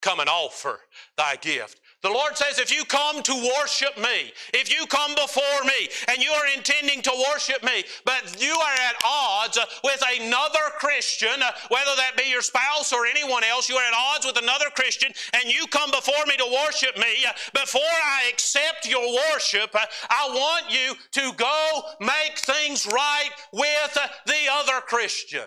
come 0.00 0.20
and 0.20 0.28
offer 0.28 0.80
thy 1.16 1.36
gift. 1.36 1.80
The 2.02 2.10
Lord 2.12 2.36
says, 2.36 2.58
if 2.60 2.72
you 2.72 2.84
come 2.84 3.22
to 3.22 3.52
worship 3.58 3.96
me, 3.98 4.32
if 4.54 4.72
you 4.72 4.86
come 4.86 5.14
before 5.14 5.64
me 5.64 5.88
and 6.08 6.22
you 6.22 6.30
are 6.30 6.46
intending 6.54 7.02
to 7.02 7.24
worship 7.32 7.64
me, 7.64 7.82
but 8.04 8.40
you 8.40 8.52
are 8.52 8.74
at 8.88 8.94
odds 9.04 9.58
with 9.82 10.02
another 10.20 10.60
Christian, 10.78 11.40
whether 11.68 11.96
that 11.96 12.12
be 12.16 12.30
your 12.30 12.42
spouse 12.42 12.92
or 12.92 13.06
anyone 13.06 13.42
else, 13.42 13.68
you 13.68 13.76
are 13.76 13.84
at 13.84 14.14
odds 14.14 14.24
with 14.24 14.36
another 14.36 14.66
Christian 14.76 15.12
and 15.32 15.52
you 15.52 15.66
come 15.66 15.90
before 15.90 16.24
me 16.26 16.36
to 16.36 16.60
worship 16.64 16.96
me, 16.96 17.24
before 17.52 17.80
I 17.82 18.30
accept 18.32 18.88
your 18.88 19.12
worship, 19.32 19.74
I 19.74 20.28
want 20.28 20.70
you 20.70 20.94
to 21.12 21.32
go 21.36 21.82
make 21.98 22.38
things 22.38 22.86
right 22.86 23.30
with 23.52 23.98
the 24.26 24.48
other 24.52 24.80
Christian. 24.86 25.46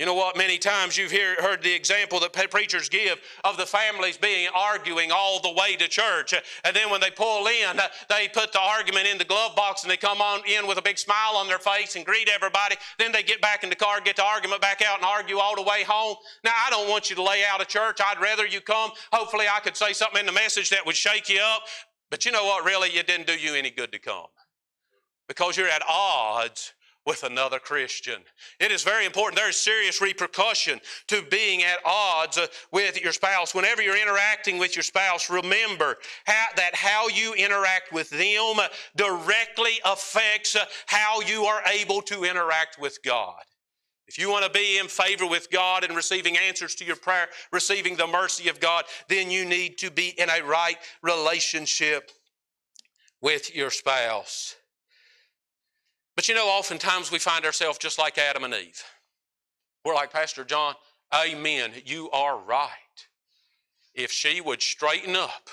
You 0.00 0.06
know 0.06 0.14
what? 0.14 0.34
Many 0.34 0.56
times 0.56 0.96
you've 0.96 1.10
hear, 1.10 1.36
heard 1.42 1.62
the 1.62 1.74
example 1.74 2.20
that 2.20 2.32
preachers 2.32 2.88
give 2.88 3.20
of 3.44 3.58
the 3.58 3.66
families 3.66 4.16
being 4.16 4.48
arguing 4.54 5.12
all 5.12 5.42
the 5.42 5.52
way 5.52 5.76
to 5.76 5.88
church. 5.88 6.32
And 6.64 6.74
then 6.74 6.88
when 6.88 7.02
they 7.02 7.10
pull 7.10 7.46
in, 7.46 7.78
they 8.08 8.26
put 8.28 8.50
the 8.50 8.62
argument 8.62 9.08
in 9.08 9.18
the 9.18 9.26
glove 9.26 9.54
box 9.54 9.82
and 9.82 9.90
they 9.90 9.98
come 9.98 10.22
on 10.22 10.40
in 10.48 10.66
with 10.66 10.78
a 10.78 10.82
big 10.82 10.96
smile 10.96 11.34
on 11.34 11.48
their 11.48 11.58
face 11.58 11.96
and 11.96 12.06
greet 12.06 12.30
everybody. 12.30 12.76
Then 12.98 13.12
they 13.12 13.22
get 13.22 13.42
back 13.42 13.62
in 13.62 13.68
the 13.68 13.76
car, 13.76 14.00
get 14.00 14.16
the 14.16 14.24
argument 14.24 14.62
back 14.62 14.80
out, 14.80 14.96
and 14.96 15.04
argue 15.04 15.36
all 15.36 15.54
the 15.54 15.68
way 15.68 15.84
home. 15.86 16.16
Now, 16.44 16.52
I 16.66 16.70
don't 16.70 16.88
want 16.88 17.10
you 17.10 17.16
to 17.16 17.22
lay 17.22 17.42
out 17.44 17.60
of 17.60 17.68
church. 17.68 17.98
I'd 18.02 18.22
rather 18.22 18.46
you 18.46 18.62
come. 18.62 18.92
Hopefully, 19.12 19.44
I 19.54 19.60
could 19.60 19.76
say 19.76 19.92
something 19.92 20.20
in 20.20 20.24
the 20.24 20.32
message 20.32 20.70
that 20.70 20.86
would 20.86 20.96
shake 20.96 21.28
you 21.28 21.42
up. 21.42 21.64
But 22.08 22.24
you 22.24 22.32
know 22.32 22.46
what? 22.46 22.64
Really, 22.64 22.88
it 22.88 23.06
didn't 23.06 23.26
do 23.26 23.34
you 23.34 23.54
any 23.54 23.68
good 23.68 23.92
to 23.92 23.98
come 23.98 24.28
because 25.28 25.58
you're 25.58 25.68
at 25.68 25.82
odds 25.86 26.72
with 27.10 27.24
another 27.24 27.58
Christian. 27.58 28.20
It 28.60 28.70
is 28.70 28.84
very 28.84 29.04
important. 29.04 29.36
There 29.36 29.48
is 29.48 29.56
serious 29.56 30.00
repercussion 30.00 30.80
to 31.08 31.22
being 31.28 31.64
at 31.64 31.80
odds 31.84 32.38
uh, 32.38 32.46
with 32.70 33.02
your 33.02 33.12
spouse. 33.12 33.52
Whenever 33.52 33.82
you're 33.82 34.00
interacting 34.00 34.58
with 34.58 34.76
your 34.76 34.84
spouse, 34.84 35.28
remember 35.28 35.96
how, 36.24 36.46
that 36.54 36.76
how 36.76 37.08
you 37.08 37.34
interact 37.34 37.92
with 37.92 38.10
them 38.10 38.64
directly 38.94 39.80
affects 39.84 40.54
uh, 40.54 40.64
how 40.86 41.20
you 41.22 41.46
are 41.46 41.62
able 41.66 42.00
to 42.02 42.22
interact 42.22 42.78
with 42.80 42.96
God. 43.04 43.42
If 44.06 44.16
you 44.16 44.30
want 44.30 44.44
to 44.44 44.50
be 44.52 44.78
in 44.78 44.86
favor 44.86 45.26
with 45.26 45.50
God 45.50 45.82
and 45.82 45.96
receiving 45.96 46.38
answers 46.38 46.76
to 46.76 46.84
your 46.84 46.94
prayer, 46.94 47.26
receiving 47.52 47.96
the 47.96 48.06
mercy 48.06 48.48
of 48.48 48.60
God, 48.60 48.84
then 49.08 49.32
you 49.32 49.44
need 49.44 49.78
to 49.78 49.90
be 49.90 50.14
in 50.16 50.30
a 50.30 50.44
right 50.44 50.76
relationship 51.02 52.12
with 53.20 53.52
your 53.52 53.70
spouse. 53.70 54.54
But 56.20 56.28
you 56.28 56.34
know, 56.34 56.48
oftentimes 56.48 57.10
we 57.10 57.18
find 57.18 57.46
ourselves 57.46 57.78
just 57.78 57.98
like 57.98 58.18
Adam 58.18 58.44
and 58.44 58.52
Eve. 58.52 58.84
We're 59.86 59.94
like 59.94 60.12
Pastor 60.12 60.44
John, 60.44 60.74
Amen. 61.14 61.70
You 61.86 62.10
are 62.10 62.38
right. 62.38 62.68
If 63.94 64.12
she 64.12 64.42
would 64.42 64.60
straighten 64.60 65.16
up, 65.16 65.48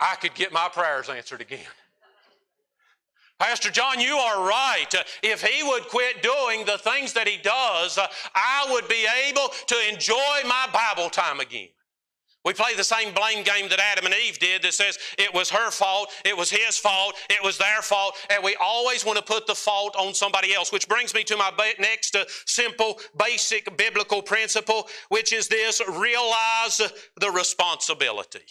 I 0.00 0.14
could 0.14 0.32
get 0.34 0.50
my 0.50 0.70
prayers 0.72 1.10
answered 1.10 1.42
again. 1.42 1.66
Pastor 3.38 3.70
John, 3.70 4.00
you 4.00 4.16
are 4.16 4.48
right. 4.48 4.94
If 5.22 5.42
he 5.42 5.62
would 5.62 5.82
quit 5.88 6.22
doing 6.22 6.64
the 6.64 6.78
things 6.78 7.12
that 7.12 7.28
he 7.28 7.36
does, 7.36 7.98
I 8.34 8.66
would 8.70 8.88
be 8.88 9.06
able 9.28 9.48
to 9.66 9.76
enjoy 9.92 10.48
my 10.48 10.68
Bible 10.72 11.10
time 11.10 11.40
again. 11.40 11.68
We 12.46 12.54
play 12.54 12.76
the 12.76 12.84
same 12.84 13.12
blame 13.12 13.42
game 13.42 13.68
that 13.70 13.80
Adam 13.80 14.06
and 14.06 14.14
Eve 14.14 14.38
did 14.38 14.62
that 14.62 14.72
says 14.72 14.98
it 15.18 15.34
was 15.34 15.50
her 15.50 15.72
fault, 15.72 16.12
it 16.24 16.36
was 16.36 16.48
his 16.48 16.78
fault, 16.78 17.16
it 17.28 17.42
was 17.42 17.58
their 17.58 17.82
fault, 17.82 18.14
and 18.30 18.42
we 18.44 18.54
always 18.60 19.04
want 19.04 19.18
to 19.18 19.24
put 19.24 19.48
the 19.48 19.54
fault 19.56 19.96
on 19.96 20.14
somebody 20.14 20.54
else, 20.54 20.70
which 20.70 20.88
brings 20.88 21.12
me 21.12 21.24
to 21.24 21.36
my 21.36 21.50
next 21.80 22.14
uh, 22.14 22.24
simple, 22.44 23.00
basic 23.18 23.76
biblical 23.76 24.22
principle, 24.22 24.86
which 25.08 25.32
is 25.32 25.48
this 25.48 25.82
realize 25.88 26.80
the 27.16 27.30
responsibility. 27.32 28.44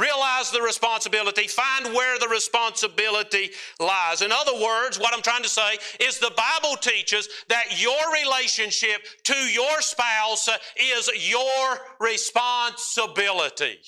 Realize 0.00 0.50
the 0.50 0.62
responsibility. 0.62 1.46
Find 1.46 1.94
where 1.94 2.18
the 2.18 2.28
responsibility 2.28 3.50
lies. 3.78 4.22
In 4.22 4.32
other 4.32 4.54
words, 4.54 4.98
what 4.98 5.12
I'm 5.12 5.20
trying 5.20 5.42
to 5.42 5.48
say 5.48 5.76
is 6.00 6.18
the 6.18 6.32
Bible 6.36 6.76
teaches 6.76 7.28
that 7.48 7.82
your 7.82 8.00
relationship 8.10 9.02
to 9.24 9.34
your 9.34 9.82
spouse 9.82 10.48
is 10.76 11.10
your 11.28 11.80
responsibility. 12.00 13.78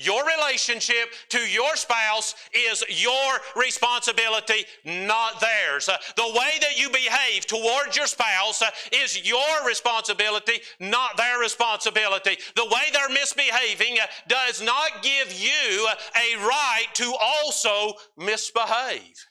Your 0.00 0.22
relationship 0.24 1.12
to 1.28 1.38
your 1.40 1.76
spouse 1.76 2.34
is 2.54 2.82
your 2.88 3.38
responsibility, 3.54 4.64
not 4.86 5.42
theirs. 5.42 5.90
Uh, 5.90 5.98
the 6.16 6.32
way 6.34 6.52
that 6.62 6.80
you 6.80 6.88
behave 6.88 7.46
towards 7.46 7.98
your 7.98 8.06
spouse 8.06 8.62
uh, 8.62 8.70
is 8.92 9.28
your 9.28 9.66
responsibility, 9.66 10.60
not 10.80 11.18
their 11.18 11.38
responsibility. 11.38 12.38
The 12.56 12.64
way 12.64 12.84
they're 12.94 13.10
misbehaving 13.10 13.98
uh, 14.00 14.06
does 14.26 14.62
not 14.62 15.02
give 15.02 15.38
you 15.38 15.86
a 16.16 16.36
right 16.46 16.86
to 16.94 17.14
also 17.20 17.92
misbehave. 18.16 19.29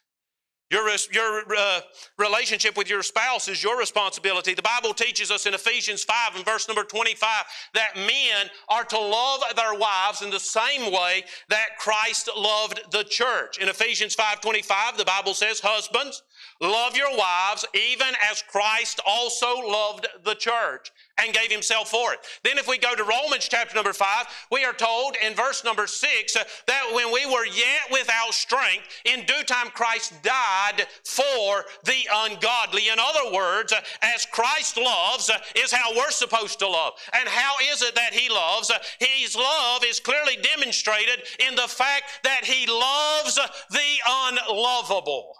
Your, 0.71 0.87
your 1.11 1.43
uh, 1.57 1.81
relationship 2.19 2.77
with 2.77 2.87
your 2.87 3.01
spouse 3.01 3.47
is 3.47 3.63
your 3.63 3.77
responsibility. 3.79 4.53
The 4.53 4.61
Bible 4.61 4.93
teaches 4.93 5.31
us 5.31 5.47
in 5.47 5.55
Ephesians 5.55 6.03
5 6.03 6.35
and 6.35 6.45
verse 6.45 6.67
number 6.67 6.83
25 6.83 7.27
that 7.73 7.95
men 7.95 8.51
are 8.69 8.83
to 8.83 8.99
love 8.99 9.41
their 9.55 9.73
wives 9.73 10.21
in 10.21 10.29
the 10.29 10.39
same 10.39 10.91
way 10.91 11.23
that 11.49 11.77
Christ 11.79 12.29
loved 12.37 12.81
the 12.91 13.03
church. 13.03 13.57
In 13.57 13.67
Ephesians 13.67 14.15
5:25, 14.15 14.97
the 14.97 15.05
Bible 15.05 15.33
says, 15.33 15.59
Husbands, 15.59 16.21
love 16.61 16.95
your 16.95 17.17
wives 17.17 17.65
even 17.73 18.13
as 18.29 18.43
Christ 18.43 18.99
also 19.05 19.57
loved 19.57 20.07
the 20.23 20.35
church 20.35 20.91
and 21.23 21.33
gave 21.33 21.51
himself 21.51 21.89
for 21.89 22.13
it. 22.13 22.19
Then, 22.43 22.57
if 22.57 22.67
we 22.67 22.77
go 22.77 22.95
to 22.95 23.03
Romans 23.03 23.47
chapter 23.49 23.75
number 23.75 23.93
five, 23.93 24.25
we 24.51 24.63
are 24.63 24.73
told 24.73 25.15
in 25.25 25.33
verse 25.33 25.63
number 25.63 25.87
six 25.87 26.35
uh, 26.35 26.43
that 26.67 26.91
when 26.93 27.11
we 27.11 27.25
were 27.25 27.45
yet 27.45 27.91
without 27.91 28.33
strength, 28.33 28.85
in 29.05 29.25
due 29.25 29.43
time 29.43 29.67
Christ 29.73 30.13
died 30.23 30.87
for 31.03 31.65
the 31.83 31.99
ungodly. 32.13 32.89
In 32.89 32.99
other 32.99 33.33
words, 33.33 33.73
uh, 33.73 33.81
as 34.01 34.25
Christ 34.25 34.77
loves 34.77 35.29
uh, 35.29 35.37
is 35.55 35.71
how 35.71 35.95
we're 35.95 36.11
supposed 36.11 36.59
to 36.59 36.67
love. 36.67 36.93
And 37.13 37.27
how 37.27 37.55
is 37.71 37.81
it 37.81 37.95
that 37.95 38.13
he 38.13 38.29
loves? 38.29 38.71
His 38.99 39.35
love 39.35 39.83
is 39.85 39.99
clearly 39.99 40.37
demonstrated 40.41 41.23
in 41.47 41.55
the 41.55 41.67
fact 41.67 42.03
that 42.23 42.45
he 42.45 42.65
loves 42.67 43.39
the 43.69 43.79
unlovable. 44.07 45.33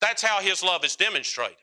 That's 0.00 0.22
how 0.22 0.40
his 0.40 0.62
love 0.62 0.84
is 0.84 0.96
demonstrated. 0.96 1.56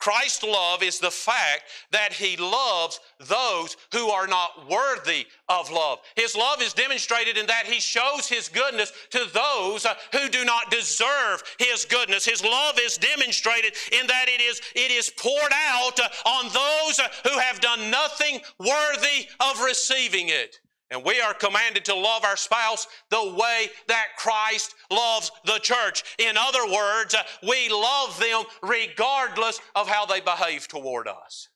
Christ's 0.00 0.42
love 0.42 0.82
is 0.82 0.98
the 0.98 1.10
fact 1.10 1.64
that 1.92 2.12
He 2.12 2.36
loves 2.36 3.00
those 3.18 3.76
who 3.92 4.08
are 4.08 4.26
not 4.26 4.68
worthy 4.68 5.26
of 5.48 5.70
love. 5.70 5.98
His 6.16 6.34
love 6.34 6.62
is 6.62 6.72
demonstrated 6.72 7.36
in 7.36 7.46
that 7.46 7.66
He 7.66 7.80
shows 7.80 8.26
His 8.26 8.48
goodness 8.48 8.92
to 9.10 9.26
those 9.32 9.84
uh, 9.84 9.94
who 10.12 10.28
do 10.30 10.44
not 10.44 10.70
deserve 10.70 11.42
His 11.58 11.84
goodness. 11.84 12.24
His 12.24 12.42
love 12.42 12.78
is 12.80 12.96
demonstrated 12.96 13.74
in 13.92 14.06
that 14.06 14.26
it 14.28 14.40
is, 14.40 14.60
it 14.74 14.90
is 14.90 15.10
poured 15.10 15.52
out 15.54 16.00
uh, 16.00 16.08
on 16.28 16.44
those 16.46 16.98
uh, 16.98 17.08
who 17.30 17.38
have 17.38 17.60
done 17.60 17.90
nothing 17.90 18.40
worthy 18.58 19.28
of 19.40 19.62
receiving 19.62 20.28
it. 20.28 20.60
And 20.90 21.04
we 21.04 21.20
are 21.20 21.34
commanded 21.34 21.84
to 21.84 21.94
love 21.94 22.24
our 22.24 22.36
spouse 22.36 22.88
the 23.10 23.34
way 23.38 23.70
that 23.86 24.08
Christ 24.16 24.74
loves 24.90 25.30
the 25.44 25.58
church. 25.60 26.02
In 26.18 26.36
other 26.36 26.66
words, 26.66 27.14
uh, 27.14 27.22
we 27.42 27.68
love 27.68 28.18
them 28.18 28.42
regardless 28.62 29.60
of 29.76 29.88
how 29.88 30.04
they 30.04 30.20
behave 30.20 30.66
toward 30.66 31.06
us. 31.06 31.48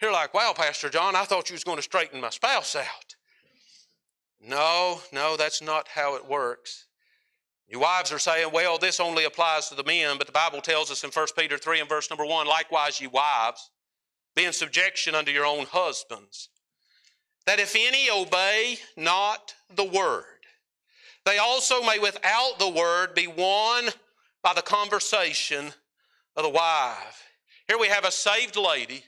You're 0.00 0.12
like, 0.12 0.32
wow, 0.32 0.54
Pastor 0.56 0.88
John, 0.88 1.16
I 1.16 1.24
thought 1.24 1.50
you 1.50 1.54
was 1.54 1.64
going 1.64 1.76
to 1.76 1.82
straighten 1.82 2.20
my 2.20 2.30
spouse 2.30 2.76
out. 2.76 3.16
No, 4.40 5.00
no, 5.12 5.36
that's 5.36 5.60
not 5.60 5.88
how 5.88 6.14
it 6.16 6.26
works. 6.26 6.86
You 7.68 7.80
wives 7.80 8.10
are 8.10 8.18
saying, 8.18 8.50
well, 8.52 8.78
this 8.78 8.98
only 8.98 9.24
applies 9.24 9.68
to 9.68 9.74
the 9.74 9.84
men, 9.84 10.16
but 10.16 10.26
the 10.26 10.32
Bible 10.32 10.60
tells 10.60 10.90
us 10.90 11.04
in 11.04 11.10
1 11.10 11.26
Peter 11.36 11.58
3 11.58 11.80
and 11.80 11.88
verse 11.88 12.10
number 12.10 12.24
1 12.24 12.46
likewise, 12.46 13.00
ye 13.00 13.06
wives, 13.06 13.70
be 14.34 14.44
in 14.44 14.52
subjection 14.52 15.14
unto 15.14 15.30
your 15.30 15.44
own 15.44 15.66
husbands, 15.70 16.48
that 17.46 17.60
if 17.60 17.74
any 17.76 18.10
obey 18.10 18.78
not 18.96 19.54
the 19.74 19.84
word, 19.84 20.24
they 21.24 21.38
also 21.38 21.82
may 21.82 21.98
without 21.98 22.58
the 22.58 22.68
word 22.68 23.14
be 23.14 23.26
won 23.26 23.88
by 24.42 24.54
the 24.54 24.62
conversation 24.62 25.72
of 26.36 26.44
the 26.44 26.48
wife. 26.48 27.26
Here 27.66 27.78
we 27.78 27.88
have 27.88 28.04
a 28.04 28.10
saved 28.10 28.56
lady 28.56 29.04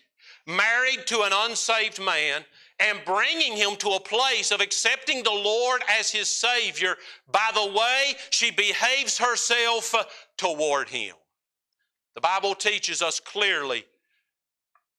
married 0.47 1.07
to 1.07 1.23
an 1.23 1.33
unsaved 1.33 2.01
man 2.01 2.45
and 2.81 2.99
bringing 3.05 3.57
him 3.57 3.77
to 3.77 3.91
a 3.91 4.01
place 4.01 4.51
of 4.51 4.61
accepting 4.61 5.23
the 5.23 5.31
Lord 5.31 5.83
as 5.89 6.11
his 6.11 6.29
Savior 6.29 6.97
by 7.31 7.51
the 7.55 7.73
way 7.73 8.15
she 8.31 8.51
behaves 8.51 9.19
herself 9.19 9.95
toward 10.37 10.89
him. 10.89 11.15
The 12.15 12.21
Bible 12.21 12.55
teaches 12.55 13.01
us 13.01 13.21
clearly 13.21 13.85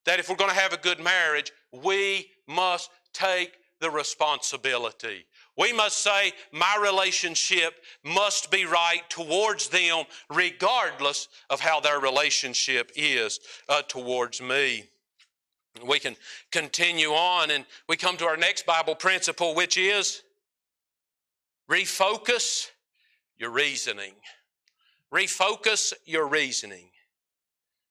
that 0.05 0.19
if 0.19 0.29
we're 0.29 0.35
going 0.35 0.49
to 0.49 0.59
have 0.59 0.73
a 0.73 0.77
good 0.77 0.99
marriage, 0.99 1.51
we 1.71 2.27
must 2.47 2.89
take 3.13 3.53
the 3.79 3.89
responsibility. 3.89 5.25
We 5.57 5.71
must 5.71 5.99
say, 5.99 6.31
my 6.51 6.79
relationship 6.81 7.73
must 8.03 8.49
be 8.49 8.65
right 8.65 9.01
towards 9.09 9.69
them, 9.69 10.05
regardless 10.29 11.27
of 11.49 11.59
how 11.59 11.79
their 11.79 11.99
relationship 11.99 12.91
is 12.95 13.39
uh, 13.69 13.83
towards 13.83 14.41
me. 14.41 14.85
We 15.87 15.99
can 15.99 16.15
continue 16.51 17.09
on 17.09 17.51
and 17.51 17.65
we 17.87 17.97
come 17.97 18.17
to 18.17 18.25
our 18.25 18.37
next 18.37 18.65
Bible 18.65 18.95
principle, 18.95 19.53
which 19.53 19.77
is 19.77 20.21
refocus 21.69 22.67
your 23.37 23.51
reasoning. 23.51 24.13
Refocus 25.13 25.93
your 26.05 26.27
reasoning. 26.27 26.89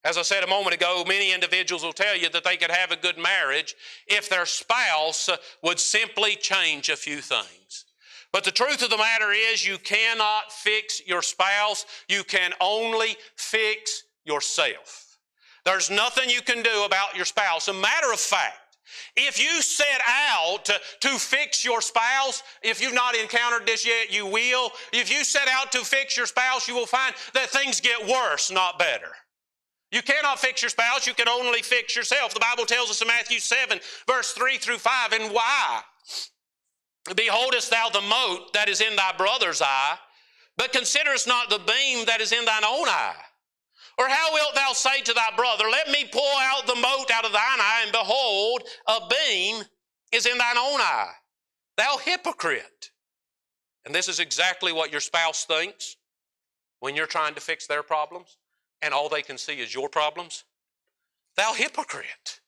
As 0.04 0.18
I 0.18 0.22
said 0.22 0.42
a 0.42 0.48
moment 0.48 0.74
ago, 0.74 1.04
many 1.06 1.32
individuals 1.32 1.84
will 1.84 1.92
tell 1.92 2.16
you 2.16 2.28
that 2.30 2.42
they 2.42 2.56
could 2.56 2.72
have 2.72 2.90
a 2.90 2.96
good 2.96 3.18
marriage 3.18 3.76
if 4.08 4.28
their 4.28 4.46
spouse 4.46 5.28
would 5.62 5.78
simply 5.78 6.34
change 6.34 6.88
a 6.88 6.96
few 6.96 7.20
things. 7.20 7.84
But 8.32 8.44
the 8.44 8.50
truth 8.50 8.82
of 8.82 8.90
the 8.90 8.96
matter 8.96 9.30
is, 9.30 9.64
you 9.64 9.78
cannot 9.78 10.50
fix 10.50 11.02
your 11.06 11.22
spouse, 11.22 11.86
you 12.08 12.24
can 12.24 12.52
only 12.60 13.16
fix 13.36 14.04
yourself. 14.24 15.18
There's 15.64 15.90
nothing 15.90 16.30
you 16.30 16.42
can 16.42 16.62
do 16.62 16.84
about 16.84 17.14
your 17.14 17.24
spouse. 17.24 17.68
A 17.68 17.72
matter 17.72 18.12
of 18.12 18.18
fact, 18.18 18.78
if 19.16 19.38
you 19.38 19.62
set 19.62 20.00
out 20.06 20.64
to, 20.64 21.08
fix 21.18 21.64
your 21.64 21.80
spouse, 21.80 22.42
if 22.62 22.82
you've 22.82 22.94
not 22.94 23.14
encountered 23.14 23.66
this 23.66 23.86
yet, 23.86 24.12
you 24.12 24.26
will. 24.26 24.72
If 24.92 25.10
you 25.10 25.22
set 25.22 25.46
out 25.48 25.70
to 25.72 25.78
fix 25.78 26.16
your 26.16 26.26
spouse, 26.26 26.66
you 26.66 26.74
will 26.74 26.86
find 26.86 27.14
that 27.34 27.50
things 27.50 27.80
get 27.80 28.06
worse, 28.06 28.50
not 28.50 28.78
better. 28.78 29.12
You 29.92 30.00
cannot 30.00 30.40
fix 30.40 30.62
your 30.62 30.70
spouse, 30.70 31.06
you 31.06 31.12
can 31.12 31.28
only 31.28 31.60
fix 31.60 31.94
yourself. 31.94 32.32
The 32.32 32.40
Bible 32.40 32.64
tells 32.64 32.90
us 32.90 33.02
in 33.02 33.08
Matthew 33.08 33.38
7, 33.38 33.78
verse 34.08 34.32
3 34.32 34.56
through 34.56 34.78
5, 34.78 35.12
and 35.12 35.32
why? 35.32 35.82
Beholdest 37.14 37.70
thou 37.70 37.90
the 37.90 38.00
mote 38.00 38.52
that 38.54 38.68
is 38.68 38.80
in 38.80 38.96
thy 38.96 39.12
brother's 39.18 39.60
eye, 39.60 39.96
but 40.56 40.72
considerest 40.72 41.28
not 41.28 41.50
the 41.50 41.58
beam 41.58 42.06
that 42.06 42.20
is 42.20 42.32
in 42.32 42.44
thine 42.44 42.64
own 42.64 42.88
eye? 42.88 43.14
Or 43.98 44.08
how 44.08 44.32
wilt 44.32 44.54
thou 44.54 44.72
say 44.72 45.02
to 45.02 45.12
thy 45.12 45.36
brother, 45.36 45.64
Let 45.70 45.90
me 45.90 46.06
pull 46.10 46.22
out 46.40 46.66
the 46.66 46.74
mote 46.74 47.10
out 47.10 47.26
of 47.26 47.32
thine 47.32 47.60
eye, 47.60 47.82
and 47.82 47.92
behold, 47.92 48.62
a 48.88 49.00
beam 49.08 49.62
is 50.12 50.24
in 50.24 50.38
thine 50.38 50.56
own 50.56 50.80
eye? 50.80 51.10
Thou 51.76 51.98
hypocrite. 51.98 52.90
And 53.84 53.94
this 53.94 54.08
is 54.08 54.20
exactly 54.20 54.72
what 54.72 54.90
your 54.90 55.00
spouse 55.00 55.44
thinks 55.44 55.96
when 56.80 56.96
you're 56.96 57.06
trying 57.06 57.34
to 57.34 57.40
fix 57.40 57.66
their 57.66 57.82
problems, 57.82 58.38
and 58.82 58.92
all 58.92 59.08
they 59.08 59.22
can 59.22 59.38
see 59.38 59.54
is 59.54 59.74
your 59.74 59.88
problems. 59.88 60.44
Thou 61.36 61.54
hypocrite. 61.54 62.40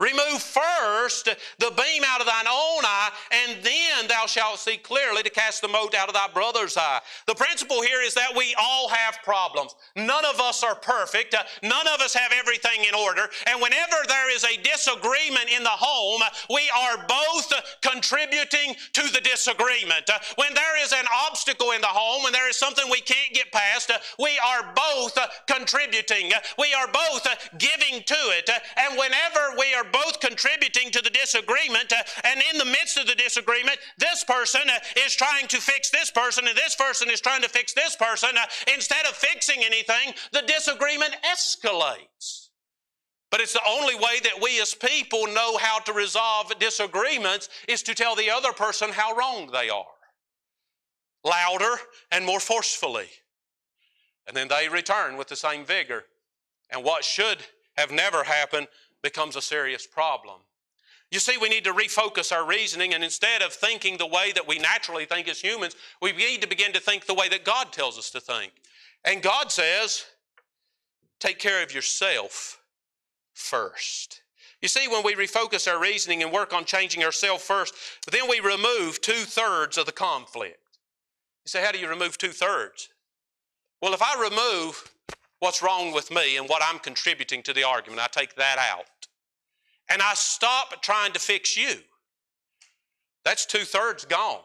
Remove 0.00 0.40
first 0.40 1.28
the 1.58 1.70
beam 1.76 2.02
out 2.06 2.20
of 2.20 2.26
thine 2.26 2.46
own 2.48 2.84
eye, 2.84 3.10
and 3.30 3.62
then 3.62 4.08
thou 4.08 4.24
shalt 4.24 4.58
see 4.58 4.78
clearly 4.78 5.22
to 5.22 5.28
cast 5.28 5.60
the 5.60 5.68
mote 5.68 5.94
out 5.94 6.08
of 6.08 6.14
thy 6.14 6.26
brother's 6.32 6.78
eye. 6.78 7.00
The 7.26 7.34
principle 7.34 7.82
here 7.82 8.00
is 8.00 8.14
that 8.14 8.34
we 8.34 8.54
all 8.58 8.88
have 8.88 9.18
problems. 9.22 9.74
None 9.96 10.24
of 10.24 10.40
us 10.40 10.64
are 10.64 10.74
perfect. 10.74 11.34
Uh, 11.34 11.42
none 11.62 11.86
of 11.88 12.00
us 12.00 12.14
have 12.14 12.32
everything 12.32 12.84
in 12.88 12.94
order. 12.94 13.28
And 13.46 13.60
whenever 13.60 13.96
there 14.08 14.34
is 14.34 14.44
a 14.44 14.56
disagreement 14.62 15.50
in 15.54 15.62
the 15.62 15.68
home, 15.68 16.22
we 16.48 16.70
are 16.74 17.04
both 17.06 17.52
contributing 17.82 18.74
to 18.94 19.02
the 19.12 19.20
disagreement. 19.20 20.08
Uh, 20.08 20.18
when 20.36 20.54
there 20.54 20.82
is 20.82 20.92
an 20.92 21.04
obstacle 21.26 21.72
in 21.72 21.82
the 21.82 21.86
home, 21.88 22.22
when 22.22 22.32
there 22.32 22.48
is 22.48 22.56
something 22.56 22.86
we 22.90 23.02
can't 23.02 23.34
get 23.34 23.52
past, 23.52 23.90
uh, 23.90 23.98
we 24.18 24.38
are 24.38 24.72
both 24.74 25.18
contributing. 25.46 26.32
We 26.58 26.72
are 26.72 26.88
both 26.88 27.26
giving 27.58 28.02
to 28.02 28.20
it. 28.32 28.48
And 28.78 28.98
whenever 28.98 29.58
we 29.58 29.74
are 29.74 29.89
both 29.92 30.20
contributing 30.20 30.90
to 30.90 31.02
the 31.02 31.10
disagreement, 31.10 31.92
uh, 31.92 32.02
and 32.24 32.40
in 32.52 32.58
the 32.58 32.64
midst 32.64 32.98
of 32.98 33.06
the 33.06 33.14
disagreement, 33.14 33.78
this 33.98 34.24
person 34.24 34.62
uh, 34.68 34.78
is 35.04 35.14
trying 35.14 35.46
to 35.48 35.58
fix 35.58 35.90
this 35.90 36.10
person, 36.10 36.46
and 36.46 36.56
this 36.56 36.74
person 36.74 37.10
is 37.10 37.20
trying 37.20 37.42
to 37.42 37.48
fix 37.48 37.72
this 37.72 37.96
person. 37.96 38.30
Uh, 38.36 38.46
instead 38.74 39.04
of 39.06 39.12
fixing 39.12 39.62
anything, 39.64 40.14
the 40.32 40.42
disagreement 40.42 41.14
escalates. 41.24 42.48
But 43.30 43.40
it's 43.40 43.52
the 43.52 43.60
only 43.68 43.94
way 43.94 44.18
that 44.24 44.42
we 44.42 44.60
as 44.60 44.74
people 44.74 45.26
know 45.28 45.56
how 45.56 45.78
to 45.80 45.92
resolve 45.92 46.58
disagreements 46.58 47.48
is 47.68 47.82
to 47.84 47.94
tell 47.94 48.16
the 48.16 48.30
other 48.30 48.52
person 48.52 48.90
how 48.90 49.14
wrong 49.14 49.50
they 49.52 49.70
are. 49.70 49.84
Louder 51.24 51.76
and 52.10 52.24
more 52.24 52.40
forcefully. 52.40 53.08
And 54.26 54.36
then 54.36 54.48
they 54.48 54.68
return 54.68 55.16
with 55.16 55.28
the 55.28 55.36
same 55.36 55.64
vigor. 55.64 56.04
And 56.70 56.84
what 56.84 57.04
should 57.04 57.38
have 57.76 57.92
never 57.92 58.24
happened 58.24 58.66
becomes 59.02 59.36
a 59.36 59.42
serious 59.42 59.86
problem. 59.86 60.40
You 61.10 61.18
see, 61.18 61.36
we 61.38 61.48
need 61.48 61.64
to 61.64 61.72
refocus 61.72 62.32
our 62.32 62.46
reasoning, 62.46 62.94
and 62.94 63.02
instead 63.02 63.42
of 63.42 63.52
thinking 63.52 63.96
the 63.96 64.06
way 64.06 64.30
that 64.32 64.46
we 64.46 64.58
naturally 64.58 65.06
think 65.06 65.28
as 65.28 65.40
humans, 65.40 65.74
we 66.00 66.12
need 66.12 66.42
to 66.42 66.48
begin 66.48 66.72
to 66.72 66.80
think 66.80 67.06
the 67.06 67.14
way 67.14 67.28
that 67.28 67.44
God 67.44 67.72
tells 67.72 67.98
us 67.98 68.10
to 68.10 68.20
think. 68.20 68.52
And 69.04 69.22
God 69.22 69.50
says, 69.50 70.04
take 71.18 71.38
care 71.38 71.62
of 71.64 71.74
yourself 71.74 72.60
first. 73.34 74.22
You 74.62 74.68
see, 74.68 74.86
when 74.88 75.02
we 75.02 75.14
refocus 75.14 75.72
our 75.72 75.80
reasoning 75.80 76.22
and 76.22 76.30
work 76.30 76.52
on 76.52 76.64
changing 76.64 77.02
ourselves 77.02 77.42
first, 77.42 77.74
then 78.10 78.28
we 78.28 78.40
remove 78.40 79.00
two 79.00 79.12
thirds 79.12 79.78
of 79.78 79.86
the 79.86 79.92
conflict. 79.92 80.58
You 81.44 81.48
say, 81.48 81.64
how 81.64 81.72
do 81.72 81.78
you 81.78 81.88
remove 81.88 82.18
two 82.18 82.28
thirds? 82.28 82.90
Well, 83.80 83.94
if 83.94 84.02
I 84.02 84.20
remove 84.22 84.92
what's 85.40 85.62
wrong 85.62 85.92
with 85.92 86.10
me 86.10 86.36
and 86.36 86.48
what 86.48 86.62
I'm 86.64 86.78
contributing 86.78 87.42
to 87.42 87.52
the 87.52 87.64
argument. 87.64 88.00
I 88.00 88.06
take 88.06 88.36
that 88.36 88.58
out. 88.58 88.84
And 89.90 90.00
I 90.00 90.14
stop 90.14 90.80
trying 90.82 91.12
to 91.12 91.18
fix 91.18 91.56
you. 91.56 91.74
That's 93.24 93.44
two 93.44 93.64
thirds 93.64 94.04
gone. 94.04 94.42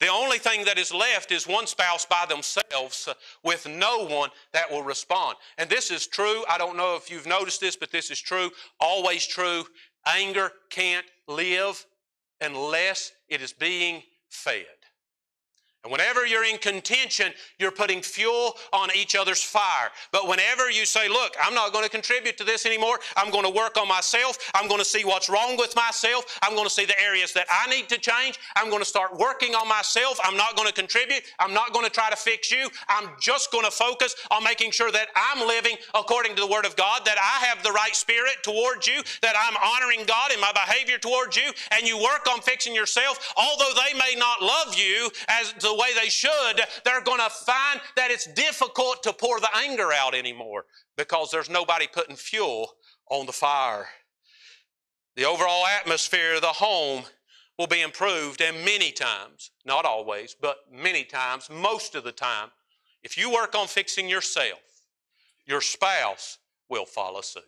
The 0.00 0.08
only 0.08 0.38
thing 0.38 0.64
that 0.64 0.78
is 0.78 0.92
left 0.92 1.30
is 1.30 1.46
one 1.46 1.68
spouse 1.68 2.04
by 2.04 2.26
themselves 2.28 3.08
with 3.44 3.68
no 3.68 4.04
one 4.04 4.30
that 4.52 4.68
will 4.68 4.82
respond. 4.82 5.36
And 5.58 5.70
this 5.70 5.92
is 5.92 6.08
true. 6.08 6.42
I 6.48 6.58
don't 6.58 6.76
know 6.76 6.96
if 6.96 7.08
you've 7.08 7.26
noticed 7.26 7.60
this, 7.60 7.76
but 7.76 7.92
this 7.92 8.10
is 8.10 8.18
true. 8.18 8.50
Always 8.80 9.24
true. 9.24 9.64
Anger 10.04 10.50
can't 10.70 11.06
live 11.28 11.86
unless 12.40 13.12
it 13.28 13.42
is 13.42 13.52
being 13.52 14.02
fed. 14.28 14.66
And 15.84 15.90
whenever 15.90 16.24
you're 16.24 16.44
in 16.44 16.58
contention, 16.58 17.32
you're 17.58 17.72
putting 17.72 18.02
fuel 18.02 18.56
on 18.72 18.88
each 18.94 19.16
other's 19.16 19.42
fire. 19.42 19.90
But 20.12 20.28
whenever 20.28 20.70
you 20.70 20.86
say, 20.86 21.08
Look, 21.08 21.34
I'm 21.42 21.54
not 21.54 21.72
going 21.72 21.82
to 21.82 21.90
contribute 21.90 22.38
to 22.38 22.44
this 22.44 22.66
anymore, 22.66 23.00
I'm 23.16 23.32
going 23.32 23.44
to 23.44 23.50
work 23.50 23.76
on 23.76 23.88
myself, 23.88 24.38
I'm 24.54 24.68
going 24.68 24.78
to 24.78 24.84
see 24.84 25.04
what's 25.04 25.28
wrong 25.28 25.56
with 25.56 25.74
myself, 25.74 26.38
I'm 26.40 26.54
going 26.54 26.66
to 26.66 26.72
see 26.72 26.84
the 26.84 26.98
areas 27.00 27.32
that 27.32 27.46
I 27.50 27.68
need 27.68 27.88
to 27.88 27.98
change, 27.98 28.38
I'm 28.54 28.68
going 28.70 28.80
to 28.80 28.88
start 28.88 29.18
working 29.18 29.56
on 29.56 29.68
myself, 29.68 30.20
I'm 30.22 30.36
not 30.36 30.54
going 30.56 30.68
to 30.68 30.74
contribute, 30.74 31.22
I'm 31.40 31.52
not 31.52 31.72
going 31.72 31.84
to 31.84 31.90
try 31.90 32.10
to 32.10 32.16
fix 32.16 32.52
you, 32.52 32.68
I'm 32.88 33.10
just 33.20 33.50
going 33.50 33.64
to 33.64 33.72
focus 33.72 34.14
on 34.30 34.44
making 34.44 34.70
sure 34.70 34.92
that 34.92 35.08
I'm 35.16 35.46
living 35.48 35.76
according 35.94 36.36
to 36.36 36.40
the 36.40 36.46
Word 36.46 36.64
of 36.64 36.76
God, 36.76 37.04
that 37.06 37.18
I 37.18 37.44
have 37.46 37.64
the 37.64 37.72
right 37.72 37.96
spirit 37.96 38.36
towards 38.44 38.86
you, 38.86 39.02
that 39.22 39.34
I'm 39.36 39.56
honoring 39.56 40.06
God 40.06 40.32
in 40.32 40.40
my 40.40 40.52
behavior 40.52 40.98
towards 40.98 41.36
you, 41.36 41.50
and 41.72 41.88
you 41.88 41.98
work 41.98 42.28
on 42.30 42.40
fixing 42.40 42.74
yourself, 42.74 43.34
although 43.36 43.72
they 43.74 43.98
may 43.98 44.14
not 44.16 44.40
love 44.40 44.76
you 44.76 45.10
as 45.28 45.52
the 45.54 45.71
the 45.72 45.80
way 45.80 45.88
they 45.94 46.10
should, 46.10 46.60
they're 46.84 47.02
going 47.02 47.20
to 47.20 47.30
find 47.30 47.80
that 47.96 48.10
it's 48.10 48.26
difficult 48.34 49.02
to 49.02 49.12
pour 49.12 49.40
the 49.40 49.48
anger 49.56 49.90
out 49.92 50.14
anymore 50.14 50.66
because 50.96 51.30
there's 51.30 51.48
nobody 51.48 51.86
putting 51.86 52.16
fuel 52.16 52.72
on 53.10 53.24
the 53.26 53.32
fire. 53.32 53.88
The 55.16 55.24
overall 55.24 55.66
atmosphere 55.66 56.34
of 56.34 56.42
the 56.42 56.48
home 56.48 57.04
will 57.58 57.66
be 57.66 57.82
improved, 57.82 58.40
and 58.40 58.64
many 58.64 58.92
times, 58.92 59.50
not 59.64 59.84
always, 59.84 60.36
but 60.38 60.58
many 60.70 61.04
times, 61.04 61.48
most 61.50 61.94
of 61.94 62.04
the 62.04 62.12
time, 62.12 62.48
if 63.02 63.16
you 63.16 63.32
work 63.32 63.54
on 63.54 63.66
fixing 63.66 64.08
yourself, 64.08 64.60
your 65.46 65.60
spouse 65.60 66.38
will 66.68 66.86
follow 66.86 67.20
suit. 67.20 67.42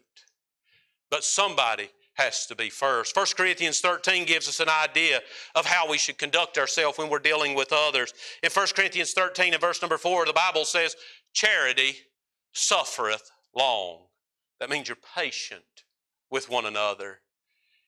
But 1.10 1.24
somebody 1.24 1.90
has 2.14 2.46
to 2.46 2.55
be 2.55 2.70
first. 2.70 3.16
1 3.16 3.27
Corinthians 3.37 3.81
13 3.81 4.24
gives 4.24 4.48
us 4.48 4.61
an 4.61 4.68
idea 4.68 5.20
of 5.55 5.66
how 5.66 5.88
we 5.88 5.98
should 5.98 6.18
conduct 6.18 6.59
ourselves 6.59 6.98
when 6.98 7.09
we're 7.09 7.18
dealing 7.18 7.55
with 7.55 7.72
others. 7.72 8.12
In 8.42 8.50
1 8.50 8.66
Corinthians 8.74 9.12
13 9.12 9.53
and 9.53 9.61
verse 9.61 9.83
number 9.83 9.98
4, 9.98 10.27
the 10.27 10.33
Bible 10.33 10.64
says, 10.64 10.96
Charity 11.33 11.96
suffereth 12.53 13.31
long. 13.55 14.07
That 14.61 14.70
means 14.70 14.88
you're 14.88 14.96
patient 15.16 15.62
with 16.31 16.48
one 16.48 16.66
another. 16.66 17.20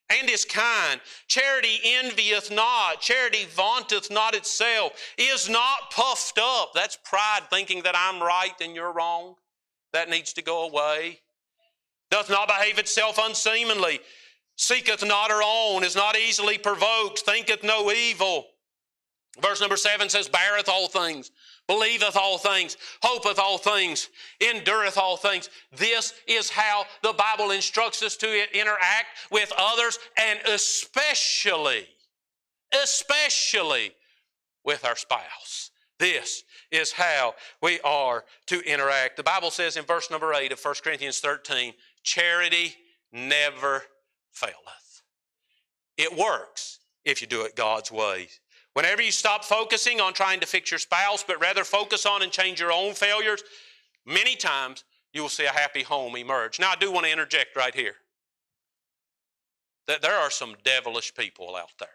And 0.08 0.30
is 0.30 0.44
kind. 0.44 1.00
Charity 1.26 1.80
envieth 1.84 2.50
not. 2.50 3.00
Charity 3.00 3.46
vaunteth 3.46 4.10
not 4.10 4.36
itself. 4.36 4.92
Is 5.18 5.48
not 5.48 5.90
puffed 5.90 6.38
up. 6.40 6.72
That's 6.74 6.96
pride, 7.04 7.42
thinking 7.50 7.82
that 7.82 7.96
I'm 7.96 8.22
right 8.22 8.54
and 8.60 8.74
you're 8.74 8.92
wrong. 8.92 9.34
That 9.92 10.08
needs 10.08 10.32
to 10.34 10.42
go 10.42 10.68
away 10.68 11.20
doth 12.10 12.30
not 12.30 12.48
behave 12.48 12.78
itself 12.78 13.18
unseemly, 13.22 14.00
seeketh 14.56 15.04
not 15.04 15.30
her 15.30 15.42
own, 15.44 15.84
is 15.84 15.96
not 15.96 16.16
easily 16.16 16.58
provoked, 16.58 17.20
thinketh 17.20 17.62
no 17.62 17.90
evil. 17.90 18.46
Verse 19.40 19.60
number 19.60 19.76
seven 19.76 20.08
says, 20.08 20.28
beareth 20.28 20.68
all 20.68 20.88
things, 20.88 21.30
believeth 21.66 22.16
all 22.16 22.38
things, 22.38 22.76
hopeth 23.02 23.38
all 23.38 23.58
things, 23.58 24.08
endureth 24.40 24.96
all 24.96 25.16
things. 25.16 25.50
This 25.76 26.14
is 26.26 26.48
how 26.48 26.84
the 27.02 27.12
Bible 27.12 27.50
instructs 27.50 28.02
us 28.02 28.16
to 28.18 28.58
interact 28.58 29.08
with 29.30 29.52
others 29.58 29.98
and 30.18 30.38
especially, 30.46 31.86
especially 32.82 33.92
with 34.64 34.84
our 34.86 34.96
spouse. 34.96 35.70
This 35.98 36.42
is 36.70 36.92
how 36.92 37.34
we 37.62 37.80
are 37.80 38.24
to 38.46 38.60
interact. 38.60 39.16
The 39.16 39.22
Bible 39.22 39.50
says 39.50 39.76
in 39.76 39.84
verse 39.84 40.10
number 40.10 40.34
8 40.34 40.52
of 40.52 40.62
1 40.62 40.74
Corinthians 40.82 41.20
13, 41.20 41.72
charity 42.06 42.74
never 43.12 43.82
faileth. 44.30 45.02
It 45.98 46.16
works 46.16 46.78
if 47.04 47.20
you 47.20 47.26
do 47.26 47.42
it 47.42 47.56
God's 47.56 47.92
way. 47.92 48.28
Whenever 48.72 49.02
you 49.02 49.10
stop 49.10 49.44
focusing 49.44 50.00
on 50.00 50.12
trying 50.12 50.40
to 50.40 50.46
fix 50.46 50.70
your 50.70 50.78
spouse, 50.78 51.24
but 51.26 51.40
rather 51.40 51.64
focus 51.64 52.06
on 52.06 52.22
and 52.22 52.30
change 52.30 52.60
your 52.60 52.72
own 52.72 52.94
failures, 52.94 53.42
many 54.06 54.36
times 54.36 54.84
you 55.12 55.22
will 55.22 55.28
see 55.28 55.46
a 55.46 55.50
happy 55.50 55.82
home 55.82 56.16
emerge. 56.16 56.60
Now, 56.60 56.70
I 56.70 56.76
do 56.76 56.92
want 56.92 57.06
to 57.06 57.12
interject 57.12 57.56
right 57.56 57.74
here 57.74 57.94
that 59.86 60.02
there 60.02 60.16
are 60.16 60.30
some 60.30 60.56
devilish 60.62 61.14
people 61.14 61.56
out 61.56 61.70
there. 61.78 61.88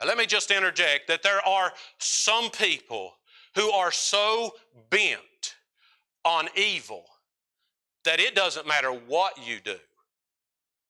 Now, 0.00 0.08
let 0.08 0.18
me 0.18 0.26
just 0.26 0.50
interject 0.50 1.08
that 1.08 1.22
there 1.22 1.46
are 1.46 1.72
some 1.98 2.50
people 2.50 3.14
who 3.54 3.70
are 3.70 3.90
so 3.90 4.52
bent 4.90 5.56
on 6.24 6.48
evil 6.54 7.06
that 8.08 8.20
it 8.20 8.34
doesn't 8.34 8.66
matter 8.66 8.90
what 8.90 9.36
you 9.46 9.60
do. 9.62 9.76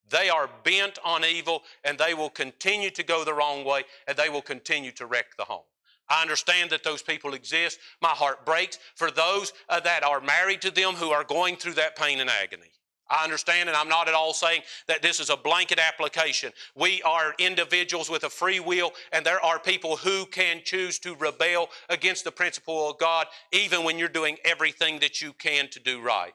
They 0.08 0.28
are 0.28 0.48
bent 0.62 1.00
on 1.04 1.24
evil 1.24 1.64
and 1.82 1.98
they 1.98 2.14
will 2.14 2.30
continue 2.30 2.90
to 2.90 3.02
go 3.02 3.24
the 3.24 3.34
wrong 3.34 3.64
way 3.64 3.82
and 4.06 4.16
they 4.16 4.28
will 4.28 4.40
continue 4.40 4.92
to 4.92 5.06
wreck 5.06 5.36
the 5.36 5.42
home. 5.42 5.64
I 6.08 6.22
understand 6.22 6.70
that 6.70 6.84
those 6.84 7.02
people 7.02 7.34
exist. 7.34 7.80
My 8.00 8.10
heart 8.10 8.46
breaks 8.46 8.78
for 8.94 9.10
those 9.10 9.52
uh, 9.68 9.80
that 9.80 10.04
are 10.04 10.20
married 10.20 10.62
to 10.62 10.70
them 10.70 10.94
who 10.94 11.10
are 11.10 11.24
going 11.24 11.56
through 11.56 11.74
that 11.74 11.96
pain 11.96 12.20
and 12.20 12.30
agony. 12.30 12.70
I 13.10 13.24
understand, 13.24 13.68
and 13.68 13.76
I'm 13.76 13.88
not 13.88 14.06
at 14.06 14.14
all 14.14 14.32
saying 14.32 14.62
that 14.86 15.02
this 15.02 15.18
is 15.18 15.28
a 15.28 15.36
blanket 15.36 15.80
application. 15.80 16.52
We 16.76 17.02
are 17.02 17.34
individuals 17.40 18.08
with 18.08 18.22
a 18.22 18.30
free 18.30 18.60
will, 18.60 18.92
and 19.12 19.26
there 19.26 19.44
are 19.44 19.58
people 19.58 19.96
who 19.96 20.24
can 20.26 20.60
choose 20.62 21.00
to 21.00 21.16
rebel 21.16 21.70
against 21.88 22.22
the 22.22 22.30
principle 22.30 22.88
of 22.88 22.98
God, 22.98 23.26
even 23.50 23.82
when 23.82 23.98
you're 23.98 24.08
doing 24.08 24.36
everything 24.44 25.00
that 25.00 25.20
you 25.20 25.32
can 25.32 25.68
to 25.70 25.80
do 25.80 26.00
right. 26.00 26.34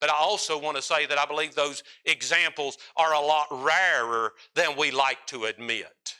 But 0.00 0.10
I 0.10 0.16
also 0.18 0.58
want 0.58 0.76
to 0.76 0.82
say 0.82 1.06
that 1.06 1.18
I 1.18 1.24
believe 1.24 1.54
those 1.54 1.82
examples 2.04 2.76
are 2.96 3.14
a 3.14 3.20
lot 3.20 3.46
rarer 3.50 4.34
than 4.54 4.76
we 4.76 4.90
like 4.90 5.26
to 5.28 5.44
admit. 5.44 6.15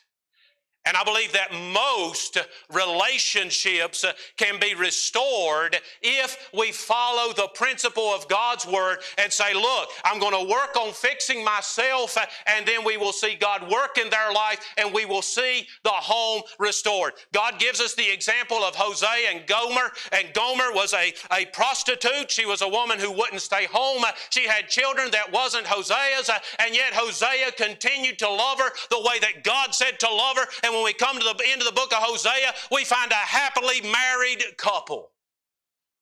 And 0.87 0.97
I 0.97 1.03
believe 1.03 1.33
that 1.33 1.53
most 1.73 2.39
relationships 2.73 4.05
can 4.37 4.61
be 4.61 4.75
restored 4.75 5.77
if 6.01 6.49
we 6.57 6.71
follow 6.71 7.33
the 7.33 7.49
principle 7.55 8.15
of 8.15 8.29
God's 8.29 8.65
Word 8.65 8.99
and 9.19 9.33
say, 9.33 9.53
Look, 9.53 9.91
I'm 10.05 10.21
going 10.21 10.47
to 10.47 10.51
work 10.51 10.77
on 10.77 10.93
fixing 10.93 11.45
myself, 11.45 12.17
and 12.47 12.65
then 12.65 12.85
we 12.85 12.97
will 12.97 13.13
see 13.13 13.35
God 13.35 13.69
work 13.69 13.99
in 13.99 14.09
their 14.11 14.33
life 14.33 14.61
and 14.79 14.95
we 14.95 15.05
will 15.05 15.23
see 15.23 15.67
the 15.83 15.91
home 15.91 16.43
restored. 16.59 17.15
God 17.33 17.59
gives 17.59 17.81
us 17.81 17.95
the 17.95 18.09
example 18.09 18.59
of 18.59 18.77
Hosea 18.77 19.31
and 19.31 19.47
Gomer, 19.47 19.91
and 20.13 20.33
Gomer 20.35 20.73
was 20.73 20.95
a, 20.95 21.13
a 21.33 21.47
prostitute. 21.47 22.31
She 22.31 22.47
was 22.47 22.63
a 22.63 22.69
woman 22.69 22.99
who 23.01 23.11
wouldn't 23.11 23.43
stay 23.43 23.67
home. 23.67 24.05
She 24.31 24.47
had 24.47 24.69
children 24.69 25.11
that 25.11 25.33
wasn't 25.33 25.67
Hosea's, 25.67 26.31
and 26.61 26.75
yet 26.75 26.93
Hosea 26.93 27.53
continued 27.57 28.19
to 28.21 28.29
love 28.29 28.61
her 28.61 28.71
the 28.91 29.01
way 29.01 29.19
that 29.21 29.43
God 29.43 29.75
said 29.75 29.99
to 30.01 30.09
love 30.09 30.37
her. 30.37 30.47
And 30.63 30.76
when 30.77 30.85
we 30.85 30.93
come 30.93 31.19
to 31.19 31.25
the 31.25 31.45
end 31.49 31.61
of 31.61 31.67
the 31.67 31.73
book 31.73 31.93
of 31.93 31.99
Hosea, 32.01 32.53
we 32.71 32.85
find 32.85 33.11
a 33.11 33.15
happily 33.15 33.81
married 33.81 34.45
couple. 34.59 35.11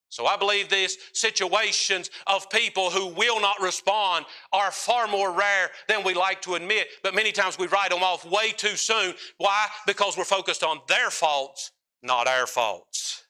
So 0.09 0.27
I 0.27 0.37
believe 0.37 0.69
these 0.69 0.97
situations 1.13 2.11
of 2.27 2.49
people 2.51 2.91
who 2.91 3.09
will 3.09 3.41
not 3.41 3.61
respond 3.61 4.27
are 4.53 4.71
far 4.71 5.09
more 5.09 5.33
rare 5.33 5.71
than 5.89 6.05
we 6.05 6.15
like 6.15 6.41
to 6.43 6.55
admit, 6.55 6.87
but 7.03 7.15
many 7.15 7.33
times 7.33 7.59
we 7.59 7.67
write 7.67 7.91
them 7.91 8.03
off 8.03 8.25
way 8.25 8.53
too 8.53 8.77
soon. 8.77 9.15
Why? 9.39 9.67
Because 9.87 10.17
we're 10.17 10.25
focused 10.25 10.63
on 10.63 10.79
their 10.89 11.11
faults, 11.11 11.73
not 12.03 12.29
our 12.29 12.47
faults. 12.47 13.25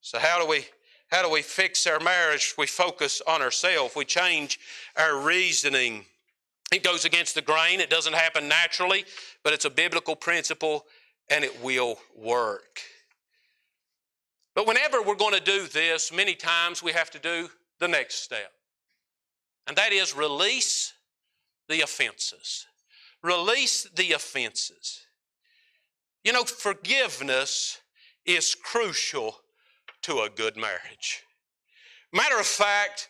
So 0.00 0.18
how 0.18 0.40
do 0.40 0.48
we 0.48 0.64
how 1.10 1.22
do 1.22 1.30
we 1.30 1.42
fix 1.42 1.86
our 1.88 1.98
marriage? 1.98 2.54
We 2.56 2.66
focus 2.66 3.20
on 3.26 3.42
ourselves. 3.42 3.96
We 3.96 4.04
change 4.04 4.60
our 4.96 5.18
reasoning. 5.18 6.04
It 6.72 6.84
goes 6.84 7.04
against 7.04 7.34
the 7.34 7.42
grain. 7.42 7.80
It 7.80 7.90
doesn't 7.90 8.14
happen 8.14 8.48
naturally, 8.48 9.04
but 9.42 9.52
it's 9.52 9.64
a 9.64 9.70
biblical 9.70 10.14
principle 10.14 10.86
and 11.28 11.44
it 11.44 11.62
will 11.62 11.98
work. 12.16 12.80
But 14.54 14.66
whenever 14.66 15.02
we're 15.02 15.14
going 15.14 15.34
to 15.34 15.40
do 15.40 15.66
this, 15.66 16.12
many 16.12 16.34
times 16.34 16.82
we 16.82 16.92
have 16.92 17.10
to 17.10 17.18
do 17.18 17.48
the 17.78 17.88
next 17.88 18.16
step. 18.16 18.52
And 19.66 19.76
that 19.76 19.92
is 19.92 20.14
release 20.16 20.92
the 21.68 21.82
offenses. 21.82 22.66
Release 23.22 23.84
the 23.84 24.12
offenses. 24.12 25.00
You 26.24 26.32
know, 26.32 26.44
forgiveness 26.44 27.80
is 28.26 28.54
crucial 28.54 29.36
to 30.02 30.20
a 30.20 30.30
good 30.30 30.56
marriage. 30.56 31.22
Matter 32.12 32.38
of 32.38 32.46
fact, 32.46 33.09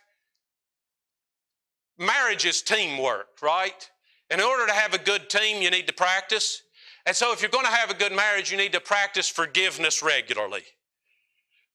marriage 2.00 2.44
is 2.44 2.62
teamwork, 2.62 3.28
right? 3.42 3.88
In 4.30 4.40
order 4.40 4.66
to 4.66 4.72
have 4.72 4.94
a 4.94 4.98
good 4.98 5.30
team, 5.30 5.62
you 5.62 5.70
need 5.70 5.86
to 5.86 5.92
practice. 5.92 6.62
And 7.06 7.14
so, 7.14 7.32
if 7.32 7.40
you're 7.40 7.50
going 7.50 7.66
to 7.66 7.70
have 7.70 7.90
a 7.90 7.94
good 7.94 8.12
marriage, 8.12 8.50
you 8.50 8.56
need 8.56 8.72
to 8.72 8.80
practice 8.80 9.28
forgiveness 9.28 10.02
regularly. 10.02 10.62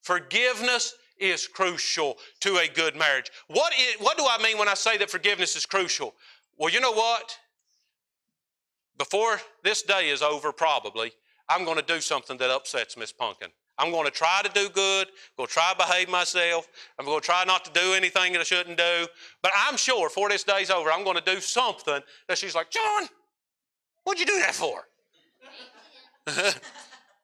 Forgiveness 0.02 0.96
is 1.18 1.48
crucial 1.48 2.18
to 2.42 2.58
a 2.58 2.68
good 2.68 2.96
marriage. 2.96 3.32
What, 3.48 3.74
is, 3.74 3.96
what 4.00 4.18
do 4.18 4.26
I 4.30 4.42
mean 4.42 4.58
when 4.58 4.68
I 4.68 4.74
say 4.74 4.98
that 4.98 5.10
forgiveness 5.10 5.56
is 5.56 5.66
crucial? 5.66 6.14
Well, 6.58 6.72
you 6.72 6.80
know 6.80 6.92
what? 6.92 7.38
Before 8.98 9.40
this 9.64 9.82
day 9.82 10.10
is 10.10 10.22
over, 10.22 10.52
probably, 10.52 11.12
I'm 11.50 11.66
going 11.66 11.78
to 11.78 11.84
do 11.84 12.02
something 12.02 12.38
that 12.38 12.50
upsets 12.50 12.98
Miss 12.98 13.12
Punkin. 13.12 13.50
I'm 13.78 13.92
going 13.92 14.06
to 14.06 14.12
try 14.12 14.42
to 14.44 14.50
do 14.50 14.70
good. 14.70 15.08
I'm 15.08 15.38
going 15.38 15.48
to 15.48 15.54
try 15.54 15.72
to 15.72 15.78
behave 15.78 16.10
myself. 16.10 16.68
I'm 16.98 17.06
going 17.06 17.20
to 17.20 17.26
try 17.26 17.44
not 17.46 17.66
to 17.66 17.72
do 17.72 17.94
anything 17.94 18.32
that 18.34 18.40
I 18.40 18.44
shouldn't 18.44 18.78
do. 18.78 19.08
But 19.42 19.52
I'm 19.56 19.76
sure 19.76 20.08
before 20.08 20.30
this 20.30 20.44
day's 20.44 20.70
over, 20.70 20.92
I'm 20.92 21.04
going 21.04 21.18
to 21.18 21.34
do 21.34 21.42
something 21.42 22.00
that 22.28 22.38
she's 22.38 22.56
like, 22.56 22.72
John, 22.72 23.08
what'd 24.04 24.20
you 24.20 24.26
do 24.26 24.40
that 24.40 24.56
for? 24.56 24.88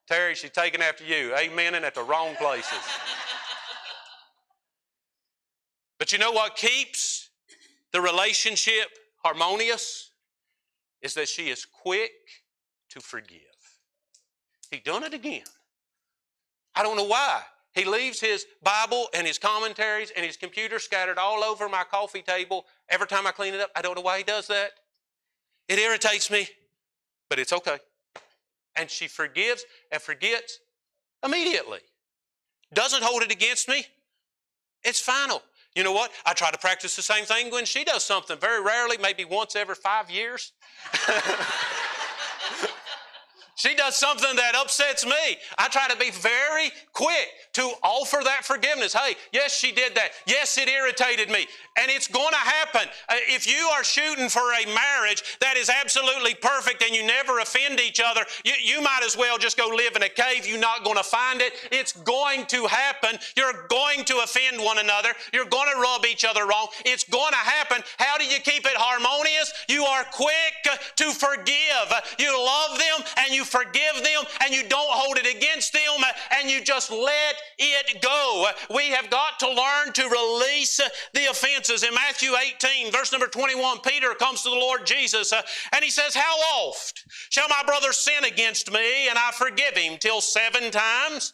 Terry, 0.08 0.36
she's 0.36 0.52
taking 0.52 0.82
after 0.82 1.06
you. 1.06 1.34
Amen, 1.38 1.76
and 1.76 1.86
at 1.86 1.96
the 1.96 2.04
wrong 2.04 2.36
places. 2.36 2.80
but 5.98 6.12
you 6.12 6.18
know 6.18 6.32
what 6.32 6.58
keeps 6.58 7.30
the 7.94 8.02
relationship 8.02 8.88
harmonious? 9.24 10.10
Is 11.02 11.16
that 11.16 11.28
she 11.28 11.50
is 11.50 11.66
quick 11.66 12.12
to 12.90 13.00
forgive. 13.00 13.40
He 14.70 14.78
done 14.80 15.04
it 15.04 15.16
again. 15.16 15.42
I 16.76 16.84
don't 16.84 16.98
know 16.98 17.06
why. 17.06 17.42
He 17.74 17.86
leaves 17.86 18.20
his 18.20 18.46
Bible 18.62 19.08
and 19.14 19.26
his 19.26 19.38
commentaries 19.38 20.12
and 20.16 20.26
his 20.26 20.36
computer 20.36 20.78
scattered 20.78 21.18
all 21.18 21.44
over 21.44 21.70
my 21.70 21.84
coffee 21.84 22.22
table 22.22 22.66
every 22.90 23.08
time 23.08 23.26
I 23.26 23.32
clean 23.32 23.54
it 23.54 23.62
up. 23.62 23.72
I 23.76 23.82
don't 23.82 23.96
know 23.96 24.02
why 24.02 24.18
he 24.18 24.24
does 24.24 24.48
that. 24.48 24.72
It 25.70 25.80
irritates 25.80 26.30
me, 26.30 26.50
but 27.30 27.40
it's 27.40 27.54
okay. 27.54 27.78
And 28.76 28.90
she 28.90 29.08
forgives 29.08 29.64
and 29.92 30.02
forgets 30.02 30.60
immediately. 31.24 31.80
Doesn't 32.74 33.04
hold 33.04 33.22
it 33.22 33.32
against 33.32 33.70
me. 33.70 33.86
It's 34.84 35.00
final. 35.00 35.42
You 35.76 35.84
know 35.84 35.94
what? 35.94 36.12
I 36.26 36.34
try 36.34 36.52
to 36.52 36.58
practice 36.58 36.96
the 36.98 37.02
same 37.02 37.24
thing 37.24 37.52
when 37.52 37.64
she 37.64 37.86
does 37.86 38.04
something. 38.04 38.38
Very 38.38 38.62
rarely, 38.62 38.98
maybe 38.98 39.24
once 39.24 39.56
every 39.56 39.76
five 39.76 40.10
years. 40.12 40.52
she 43.56 43.76
does 43.76 43.96
something 43.96 44.36
that 44.36 44.56
upsets 44.56 45.06
me. 45.06 45.38
I 45.58 45.68
try 45.68 45.88
to 45.88 45.98
be 45.98 46.12
very 46.12 46.72
quick 46.94 47.28
to 47.54 47.72
offer 47.84 48.20
that 48.24 48.46
forgiveness. 48.46 48.94
Hey, 48.94 49.16
yes, 49.32 49.56
she 49.56 49.72
did 49.72 49.96
that. 49.96 50.12
Yes, 50.26 50.58
it 50.58 50.70
irritated 50.70 51.30
me. 51.30 51.48
And 51.78 51.92
it's 51.92 52.08
going 52.08 52.32
to 52.32 52.36
happen. 52.36 52.82
Uh, 53.10 53.16
if 53.28 53.48
you 53.48 53.70
are 53.74 53.84
shooting 53.84 54.30
for 54.30 54.42
a 54.54 54.66
marriage 54.74 55.38
that 55.42 55.58
is 55.58 55.70
absolutely 55.70 56.34
perfect 56.36 56.84
and 56.84 56.96
you 56.96 57.06
never 57.06 57.40
offend 57.40 57.80
each 57.80 58.02
other, 58.04 58.22
you, 58.44 58.54
you 58.64 58.82
might 58.82 59.02
as 59.06 59.18
well 59.18 59.38
just 59.38 59.58
go 59.58 59.68
live 59.68 59.96
in 59.96 60.04
a 60.04 60.10
cave. 60.10 60.48
You're 60.48 60.60
not 60.60 60.84
going 60.84 60.98
to 60.98 61.04
find 61.04 61.42
it. 61.42 61.54
It's 61.72 61.94
going 61.94 62.46
to 62.48 62.68
happen. 62.68 63.20
You're 63.36 63.68
going 63.70 64.06
to 64.06 64.20
offend 64.24 64.62
one 64.62 64.80
another. 64.80 65.10
You're 65.34 65.46
going 65.46 65.70
to 65.74 65.80
rub 65.80 66.06
each 66.06 66.26
other 66.26 66.46
wrong. 66.46 66.68
It's 66.86 67.04
going 67.04 67.32
to 67.32 67.38
happen. 67.38 67.84
How 67.98 68.18
do 68.18 68.26
you 68.26 68.40
keep 68.40 68.66
it 68.66 68.76
harmonious? 68.76 69.54
You 69.70 69.84
are 69.84 70.06
quick 70.12 70.80
to 70.98 71.12
forgive. 71.12 71.88
You 72.18 72.38
love 72.38 72.78
them 72.78 73.06
and 73.18 73.34
you 73.34 73.41
forgive 73.44 73.96
them 73.96 74.24
and 74.44 74.54
you 74.54 74.64
don't 74.68 74.92
hold 74.92 75.18
it 75.18 75.26
against 75.26 75.74
them 75.74 75.82
and 76.38 76.50
you 76.50 76.62
just 76.64 76.92
let 76.92 77.36
it 77.58 78.02
go. 78.02 78.48
We 78.74 78.90
have 78.90 79.10
got 79.10 79.40
to 79.40 79.48
learn 79.48 79.94
to 79.94 80.04
release 80.04 80.80
the 81.14 81.26
offenses. 81.30 81.84
In 81.84 81.94
Matthew 81.94 82.32
18, 82.36 82.92
verse 82.92 83.12
number 83.12 83.28
21, 83.28 83.80
Peter 83.80 84.14
comes 84.14 84.44
to 84.44 84.50
the 84.50 84.56
Lord 84.56 84.86
Jesus 84.86 85.34
uh, 85.34 85.42
and 85.74 85.84
he 85.84 85.90
says, 85.90 86.16
How 86.16 86.36
oft 86.66 87.04
shall 87.30 87.50
my 87.50 87.64
brother 87.66 87.94
sin 87.94 88.24
against 88.24 88.72
me 88.72 89.10
and 89.10 89.18
I 89.18 89.32
forgive 89.34 89.76
him? 89.76 89.98
Till 90.00 90.22
seven 90.22 90.72
times? 90.72 91.34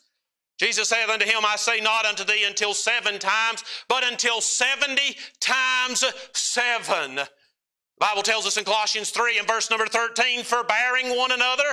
Jesus 0.57 0.89
saith 0.89 1.09
unto 1.09 1.25
him, 1.25 1.45
I 1.45 1.55
say 1.55 1.79
not 1.79 2.05
unto 2.05 2.23
thee 2.23 2.43
until 2.45 2.73
seven 2.73 3.19
times, 3.19 3.63
but 3.87 4.03
until 4.03 4.41
seventy 4.41 5.15
times 5.39 6.03
seven. 6.33 7.19
The 7.99 8.05
Bible 8.05 8.21
tells 8.21 8.45
us 8.45 8.57
in 8.57 8.63
Colossians 8.63 9.09
3 9.09 9.39
and 9.39 9.47
verse 9.47 9.71
number 9.71 9.87
13, 9.87 10.43
forbearing 10.43 11.17
one 11.17 11.31
another 11.31 11.63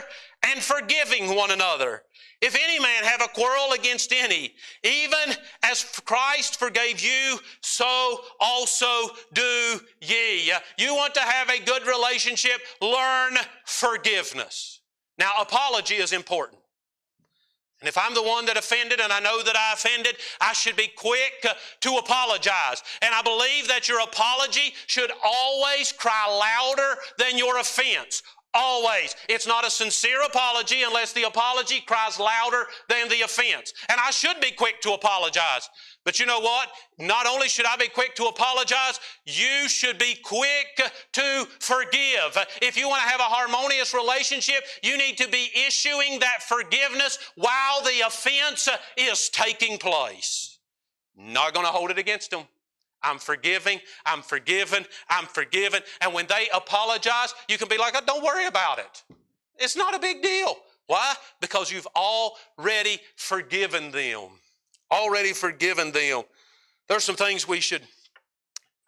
and 0.42 0.62
forgiving 0.62 1.34
one 1.34 1.50
another. 1.50 2.02
If 2.40 2.56
any 2.56 2.80
man 2.80 3.04
have 3.04 3.20
a 3.20 3.28
quarrel 3.28 3.72
against 3.72 4.10
any, 4.10 4.54
even 4.82 5.36
as 5.62 5.84
Christ 6.06 6.58
forgave 6.58 7.00
you, 7.00 7.38
so 7.60 8.20
also 8.40 9.10
do 9.34 9.80
ye. 10.00 10.50
You 10.78 10.94
want 10.94 11.14
to 11.14 11.20
have 11.20 11.50
a 11.50 11.62
good 11.62 11.86
relationship, 11.86 12.60
learn 12.80 13.36
forgiveness. 13.66 14.80
Now, 15.18 15.30
apology 15.40 15.96
is 15.96 16.12
important. 16.12 16.60
And 17.84 17.88
if 17.90 17.98
I'm 17.98 18.14
the 18.14 18.22
one 18.22 18.46
that 18.46 18.56
offended 18.56 18.98
and 18.98 19.12
I 19.12 19.20
know 19.20 19.42
that 19.42 19.54
I 19.54 19.74
offended, 19.74 20.16
I 20.40 20.54
should 20.54 20.74
be 20.74 20.88
quick 20.96 21.44
to 21.80 21.96
apologize. 21.96 22.82
And 23.02 23.14
I 23.14 23.20
believe 23.20 23.68
that 23.68 23.90
your 23.90 24.00
apology 24.00 24.72
should 24.86 25.10
always 25.22 25.92
cry 25.92 26.24
louder 26.26 26.98
than 27.18 27.36
your 27.36 27.58
offense. 27.58 28.22
Always. 28.54 29.16
It's 29.28 29.48
not 29.48 29.66
a 29.66 29.70
sincere 29.70 30.22
apology 30.22 30.84
unless 30.84 31.12
the 31.12 31.24
apology 31.24 31.80
cries 31.80 32.20
louder 32.20 32.66
than 32.88 33.08
the 33.08 33.22
offense. 33.22 33.72
And 33.88 34.00
I 34.00 34.12
should 34.12 34.40
be 34.40 34.52
quick 34.52 34.80
to 34.82 34.92
apologize. 34.92 35.68
But 36.04 36.20
you 36.20 36.26
know 36.26 36.38
what? 36.38 36.68
Not 36.98 37.26
only 37.26 37.48
should 37.48 37.66
I 37.66 37.76
be 37.76 37.88
quick 37.88 38.14
to 38.16 38.26
apologize, 38.26 39.00
you 39.26 39.68
should 39.68 39.98
be 39.98 40.14
quick 40.22 40.92
to 41.14 41.48
forgive. 41.58 42.38
If 42.62 42.76
you 42.76 42.88
want 42.88 43.02
to 43.02 43.08
have 43.08 43.20
a 43.20 43.24
harmonious 43.24 43.92
relationship, 43.92 44.62
you 44.82 44.96
need 44.98 45.16
to 45.18 45.28
be 45.28 45.50
issuing 45.66 46.20
that 46.20 46.42
forgiveness 46.42 47.18
while 47.34 47.82
the 47.82 48.06
offense 48.06 48.68
is 48.96 49.30
taking 49.30 49.78
place. 49.78 50.58
Not 51.16 51.54
going 51.54 51.66
to 51.66 51.72
hold 51.72 51.90
it 51.90 51.98
against 51.98 52.30
them. 52.30 52.42
I'm 53.04 53.18
forgiving, 53.18 53.80
I'm 54.06 54.22
forgiven, 54.22 54.84
I'm 55.08 55.26
forgiven. 55.26 55.82
And 56.00 56.12
when 56.14 56.26
they 56.26 56.48
apologize, 56.54 57.34
you 57.48 57.58
can 57.58 57.68
be 57.68 57.78
like, 57.78 57.94
oh, 57.96 58.00
don't 58.06 58.24
worry 58.24 58.46
about 58.46 58.78
it. 58.78 59.02
It's 59.58 59.76
not 59.76 59.94
a 59.94 59.98
big 59.98 60.22
deal. 60.22 60.56
Why? 60.86 61.14
Because 61.40 61.70
you've 61.70 61.88
already 61.96 62.98
forgiven 63.16 63.90
them. 63.90 64.28
Already 64.90 65.32
forgiven 65.32 65.92
them. 65.92 66.22
There's 66.88 67.04
some 67.04 67.16
things 67.16 67.48
we 67.48 67.60
should 67.60 67.82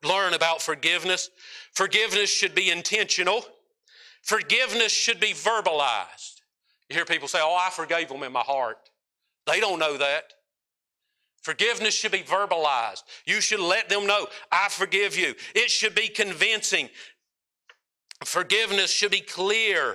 learn 0.05 0.35
about 0.35 0.61
forgiveness. 0.61 1.31
Forgiveness 1.73 2.31
should 2.31 2.55
be 2.55 2.71
intentional. 2.71 3.45
Forgiveness 4.23 4.93
should 4.93 5.21
be 5.21 5.33
verbalized. 5.33 6.41
You 6.89 6.97
hear 6.97 7.05
people 7.05 7.29
say, 7.29 7.39
Oh, 7.41 7.57
I 7.59 7.71
forgave 7.71 8.09
them 8.09 8.23
in 8.23 8.33
my 8.33 8.41
heart. 8.41 8.79
They 9.47 9.61
don't 9.61 9.79
know 9.79 9.97
that. 9.97 10.33
Forgiveness 11.47 11.95
should 11.95 12.11
be 12.11 12.25
verbalized. 12.25 13.05
You 13.25 13.41
should 13.41 13.61
let 13.61 13.89
them 13.89 14.05
know, 14.05 14.27
I 14.51 14.67
forgive 14.69 15.17
you. 15.17 15.33
It 15.55 15.71
should 15.71 15.95
be 15.95 16.09
convincing. 16.09 16.89
Forgiveness 18.25 18.91
should 18.91 19.13
be 19.13 19.21
clear. 19.21 19.95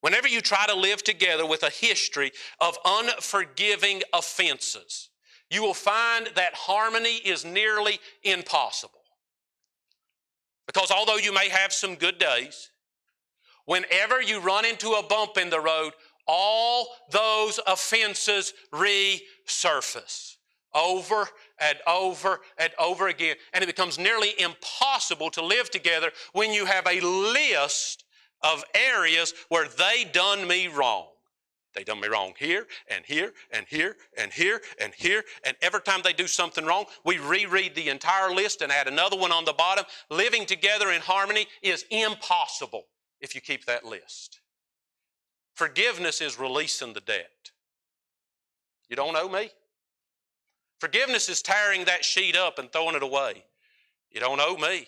Whenever 0.00 0.26
you 0.26 0.40
try 0.40 0.66
to 0.66 0.74
live 0.74 1.04
together 1.04 1.46
with 1.46 1.62
a 1.62 1.70
history 1.70 2.32
of 2.60 2.76
unforgiving 2.84 4.02
offenses, 4.12 5.10
you 5.48 5.62
will 5.62 5.74
find 5.74 6.28
that 6.34 6.56
harmony 6.56 7.18
is 7.18 7.44
nearly 7.44 8.00
impossible. 8.24 9.04
Because 10.66 10.90
although 10.90 11.18
you 11.18 11.32
may 11.32 11.50
have 11.50 11.72
some 11.72 11.94
good 11.94 12.18
days, 12.18 12.70
whenever 13.66 14.20
you 14.20 14.40
run 14.40 14.64
into 14.64 14.88
a 14.88 15.06
bump 15.06 15.38
in 15.38 15.50
the 15.50 15.60
road, 15.60 15.92
all 16.26 16.88
those 17.12 17.60
offenses 17.64 18.54
resurface 18.72 20.34
over 20.74 21.28
and 21.58 21.78
over 21.86 22.40
and 22.58 22.72
over 22.78 23.08
again. 23.08 23.36
And 23.52 23.62
it 23.62 23.66
becomes 23.66 23.98
nearly 23.98 24.30
impossible 24.38 25.30
to 25.30 25.44
live 25.44 25.70
together 25.70 26.10
when 26.32 26.52
you 26.52 26.66
have 26.66 26.86
a 26.86 27.00
list 27.00 28.04
of 28.42 28.64
areas 28.74 29.34
where 29.48 29.68
they 29.68 30.06
done 30.12 30.46
me 30.46 30.68
wrong. 30.68 31.06
They 31.74 31.84
done 31.84 32.00
me 32.00 32.08
wrong 32.08 32.32
here 32.38 32.66
and 32.88 33.04
here 33.04 33.32
and 33.52 33.66
here 33.68 33.96
and 34.16 34.32
here 34.32 34.60
and 34.80 34.92
here. 34.94 35.22
And 35.44 35.56
every 35.62 35.80
time 35.82 36.00
they 36.02 36.12
do 36.12 36.26
something 36.26 36.64
wrong, 36.64 36.86
we 37.04 37.18
reread 37.18 37.74
the 37.74 37.88
entire 37.88 38.34
list 38.34 38.62
and 38.62 38.72
add 38.72 38.88
another 38.88 39.16
one 39.16 39.32
on 39.32 39.44
the 39.44 39.52
bottom. 39.52 39.84
Living 40.10 40.46
together 40.46 40.90
in 40.90 41.00
harmony 41.00 41.46
is 41.62 41.84
impossible 41.90 42.84
if 43.20 43.34
you 43.34 43.40
keep 43.40 43.66
that 43.66 43.84
list. 43.84 44.40
Forgiveness 45.54 46.20
is 46.20 46.38
releasing 46.38 46.94
the 46.94 47.00
debt. 47.00 47.52
You 48.88 48.96
don't 48.96 49.16
owe 49.16 49.28
me? 49.28 49.50
Forgiveness 50.78 51.28
is 51.28 51.42
tearing 51.42 51.84
that 51.86 52.04
sheet 52.04 52.36
up 52.36 52.58
and 52.58 52.70
throwing 52.70 52.96
it 52.96 53.02
away. 53.02 53.44
You 54.10 54.20
don't 54.20 54.40
owe 54.40 54.56
me. 54.56 54.86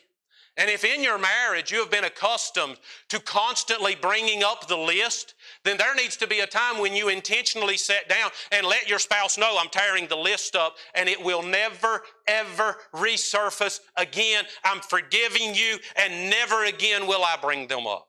And 0.57 0.69
if 0.69 0.85
in 0.85 1.03
your 1.03 1.19
marriage 1.19 1.71
you 1.71 1.79
have 1.81 1.91
been 1.91 2.05
accustomed 2.05 2.77
to 3.09 3.21
constantly 3.21 3.95
bringing 3.95 4.43
up 4.43 4.67
the 4.67 4.77
list, 4.77 5.35
then 5.65 5.77
there 5.77 5.95
needs 5.95 6.17
to 6.19 6.27
be 6.27 6.41
a 6.41 6.47
time 6.47 6.79
when 6.81 6.93
you 6.93 7.09
intentionally 7.09 7.77
sit 7.77 8.09
down 8.09 8.31
and 8.53 8.67
let 8.67 8.89
your 8.89 8.99
spouse 8.99 9.39
know 9.39 9.57
I'm 9.59 9.71
tearing 9.71 10.07
the 10.09 10.17
list 10.17 10.57
up 10.57 10.77
and 10.95 11.09
it 11.09 11.23
will 11.23 11.43
never, 11.43 12.03
ever 12.27 12.77
resurface 12.93 13.81
again. 13.97 14.45
I'm 14.65 14.81
forgiving 14.81 15.55
you 15.55 15.79
and 15.97 16.29
never 16.29 16.65
again 16.65 17.07
will 17.07 17.25
I 17.25 17.37
bring 17.41 17.69
them 17.69 17.87
up. 17.87 18.09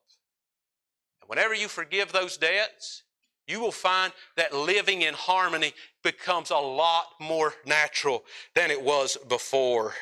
And 1.22 1.30
whenever 1.30 1.54
you 1.54 1.68
forgive 1.68 2.12
those 2.12 2.38
debts, 2.38 3.04
you 3.48 3.60
will 3.60 3.72
find 3.72 4.14
that 4.38 4.54
living 4.54 5.02
in 5.02 5.14
harmony 5.14 5.74
becomes 6.04 6.52
a 6.52 6.58
lot 6.58 7.06
more 7.20 7.54
natural 7.66 8.24
than 8.56 8.72
it 8.72 8.82
was 8.82 9.18
before. 9.28 9.94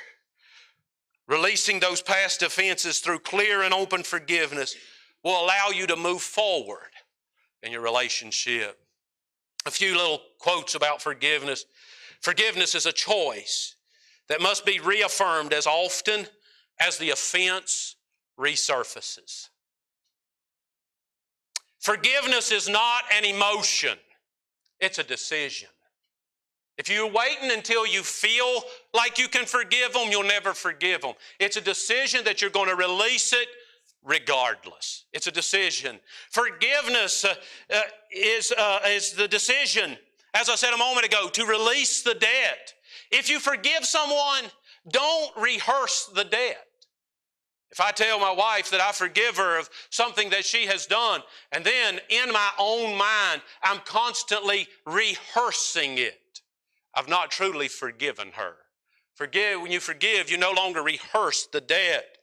Releasing 1.28 1.80
those 1.80 2.02
past 2.02 2.42
offenses 2.42 3.00
through 3.00 3.20
clear 3.20 3.62
and 3.62 3.74
open 3.74 4.04
forgiveness 4.04 4.76
will 5.24 5.44
allow 5.44 5.70
you 5.74 5.86
to 5.88 5.96
move 5.96 6.22
forward 6.22 6.92
in 7.62 7.72
your 7.72 7.82
relationship. 7.82 8.80
A 9.66 9.72
few 9.72 9.96
little 9.96 10.22
quotes 10.40 10.76
about 10.76 11.02
forgiveness. 11.02 11.66
Forgiveness 12.22 12.76
is 12.76 12.86
a 12.86 12.92
choice 12.92 13.76
that 14.28 14.42
must 14.42 14.66
be 14.66 14.80
reaffirmed 14.80 15.54
as 15.54 15.68
often 15.68 16.26
as 16.80 16.98
the 16.98 17.10
offense 17.10 17.96
resurfaces. 18.40 19.50
Forgiveness 21.90 22.52
is 22.52 22.70
not 22.70 23.06
an 23.12 23.26
emotion, 23.26 23.98
it's 24.80 25.00
a 25.00 25.04
decision. 25.04 25.70
If 26.78 26.88
you're 26.88 27.10
waiting 27.12 27.50
until 27.50 27.88
you 27.88 28.04
feel 28.04 28.62
like 28.94 29.18
you 29.18 29.28
can 29.28 29.48
forgive 29.48 29.94
them, 29.94 30.10
you'll 30.12 30.22
never 30.22 30.54
forgive 30.54 31.02
them. 31.02 31.14
It's 31.40 31.58
a 31.58 31.62
decision 31.62 32.24
that 32.26 32.44
you're 32.44 32.52
going 32.52 32.70
to 32.70 32.76
release 32.76 33.34
it 33.34 33.48
regardless. 34.04 35.06
It's 35.14 35.26
a 35.26 35.32
decision. 35.32 36.00
Forgiveness 36.30 37.26
uh, 37.26 37.34
uh, 37.74 37.82
is, 38.12 38.52
uh, 38.52 38.82
is 38.86 39.14
the 39.14 39.28
decision, 39.28 39.98
as 40.36 40.48
I 40.48 40.54
said 40.54 40.76
a 40.76 40.78
moment 40.78 41.08
ago, 41.08 41.28
to 41.28 41.44
release 41.44 42.04
the 42.04 42.14
debt. 42.14 42.72
If 43.10 43.32
you 43.32 43.40
forgive 43.40 43.84
someone, 43.84 44.44
don't 44.92 45.36
rehearse 45.38 46.08
the 46.14 46.26
debt. 46.26 46.68
If 47.72 47.80
I 47.80 47.91
tell 47.91 48.20
my 48.20 48.32
wife 48.32 48.72
that 48.72 48.82
I 48.82 48.91
forgive 48.91 49.38
her 49.38 49.59
of 49.59 49.70
something 49.91 50.30
that 50.32 50.45
she 50.45 50.65
has 50.65 50.88
done, 50.88 51.22
and 51.51 51.63
then 51.63 51.99
in 52.09 52.32
my 52.32 52.49
own 52.57 52.97
mind, 52.97 53.41
I'm 53.61 53.80
constantly 53.86 54.67
rehearsing 54.86 55.99
it, 55.99 56.41
I've 56.95 57.07
not 57.07 57.30
truly 57.30 57.67
forgiven 57.67 58.32
her. 58.34 58.55
Forgive, 59.13 59.61
when 59.61 59.72
you 59.72 59.80
forgive, 59.80 60.32
you 60.32 60.38
no 60.38 60.51
longer 60.51 60.82
rehearse 60.82 61.47
the 61.51 61.61
debt. 61.61 62.17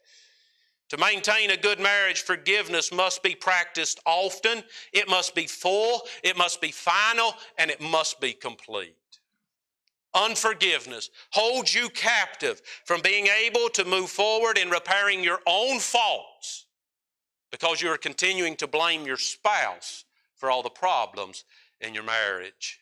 To 0.89 0.97
maintain 0.97 1.51
a 1.51 1.57
good 1.57 1.79
marriage, 1.79 2.21
forgiveness 2.21 2.91
must 2.91 3.21
be 3.23 3.35
practiced 3.35 3.99
often, 4.05 4.63
it 4.93 5.07
must 5.09 5.35
be 5.35 5.45
full, 5.45 6.01
it 6.23 6.37
must 6.37 6.59
be 6.59 6.71
final, 6.71 7.33
and 7.57 7.69
it 7.69 7.79
must 7.79 8.19
be 8.19 8.33
complete. 8.33 8.95
Unforgiveness 10.17 11.09
holds 11.31 11.75
you 11.75 11.89
captive 11.89 12.61
from 12.85 13.01
being 13.01 13.27
able 13.27 13.69
to 13.69 13.85
move 13.85 14.09
forward 14.09 14.57
in 14.57 14.69
repairing 14.69 15.23
your 15.23 15.39
own 15.45 15.79
faults 15.79 16.65
because 17.51 17.81
you 17.81 17.89
are 17.89 17.97
continuing 17.97 18.55
to 18.55 18.67
blame 18.67 19.05
your 19.05 19.17
spouse 19.17 20.05
for 20.35 20.49
all 20.49 20.63
the 20.63 20.69
problems 20.69 21.45
in 21.81 21.93
your 21.93 22.03
marriage. 22.03 22.79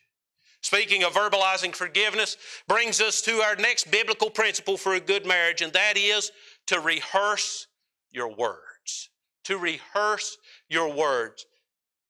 Speaking 0.62 1.04
of 1.04 1.12
verbalizing 1.12 1.74
forgiveness 1.74 2.36
brings 2.66 3.00
us 3.00 3.22
to 3.22 3.36
our 3.40 3.54
next 3.54 3.90
biblical 3.90 4.30
principle 4.30 4.76
for 4.76 4.94
a 4.94 5.00
good 5.00 5.26
marriage, 5.26 5.62
and 5.62 5.72
that 5.74 5.96
is 5.96 6.32
to 6.66 6.80
rehearse 6.80 7.68
your 8.10 8.34
words. 8.34 9.10
To 9.44 9.58
rehearse 9.58 10.38
your 10.68 10.92
words. 10.92 11.46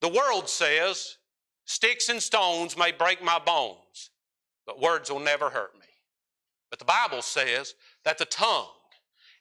The 0.01 0.09
world 0.09 0.49
says, 0.49 1.19
Sticks 1.67 2.09
and 2.09 2.23
stones 2.23 2.79
may 2.79 2.93
break 2.93 3.23
my 3.23 3.39
bones, 3.39 3.77
but 4.67 4.81
words 4.81 5.11
will 5.11 5.21
never 5.21 5.51
hurt 5.51 5.75
me. 5.75 5.87
But 6.71 6.79
the 6.79 6.85
Bible 6.85 7.23
says 7.23 7.75
that 8.05 8.19
the 8.19 8.25
tongue 8.25 8.67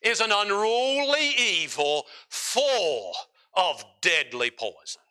is 0.01 0.21
an 0.21 0.31
unruly 0.31 1.31
evil 1.37 2.05
full 2.29 3.13
of 3.55 3.83
deadly 4.01 4.51
poison. 4.51 5.01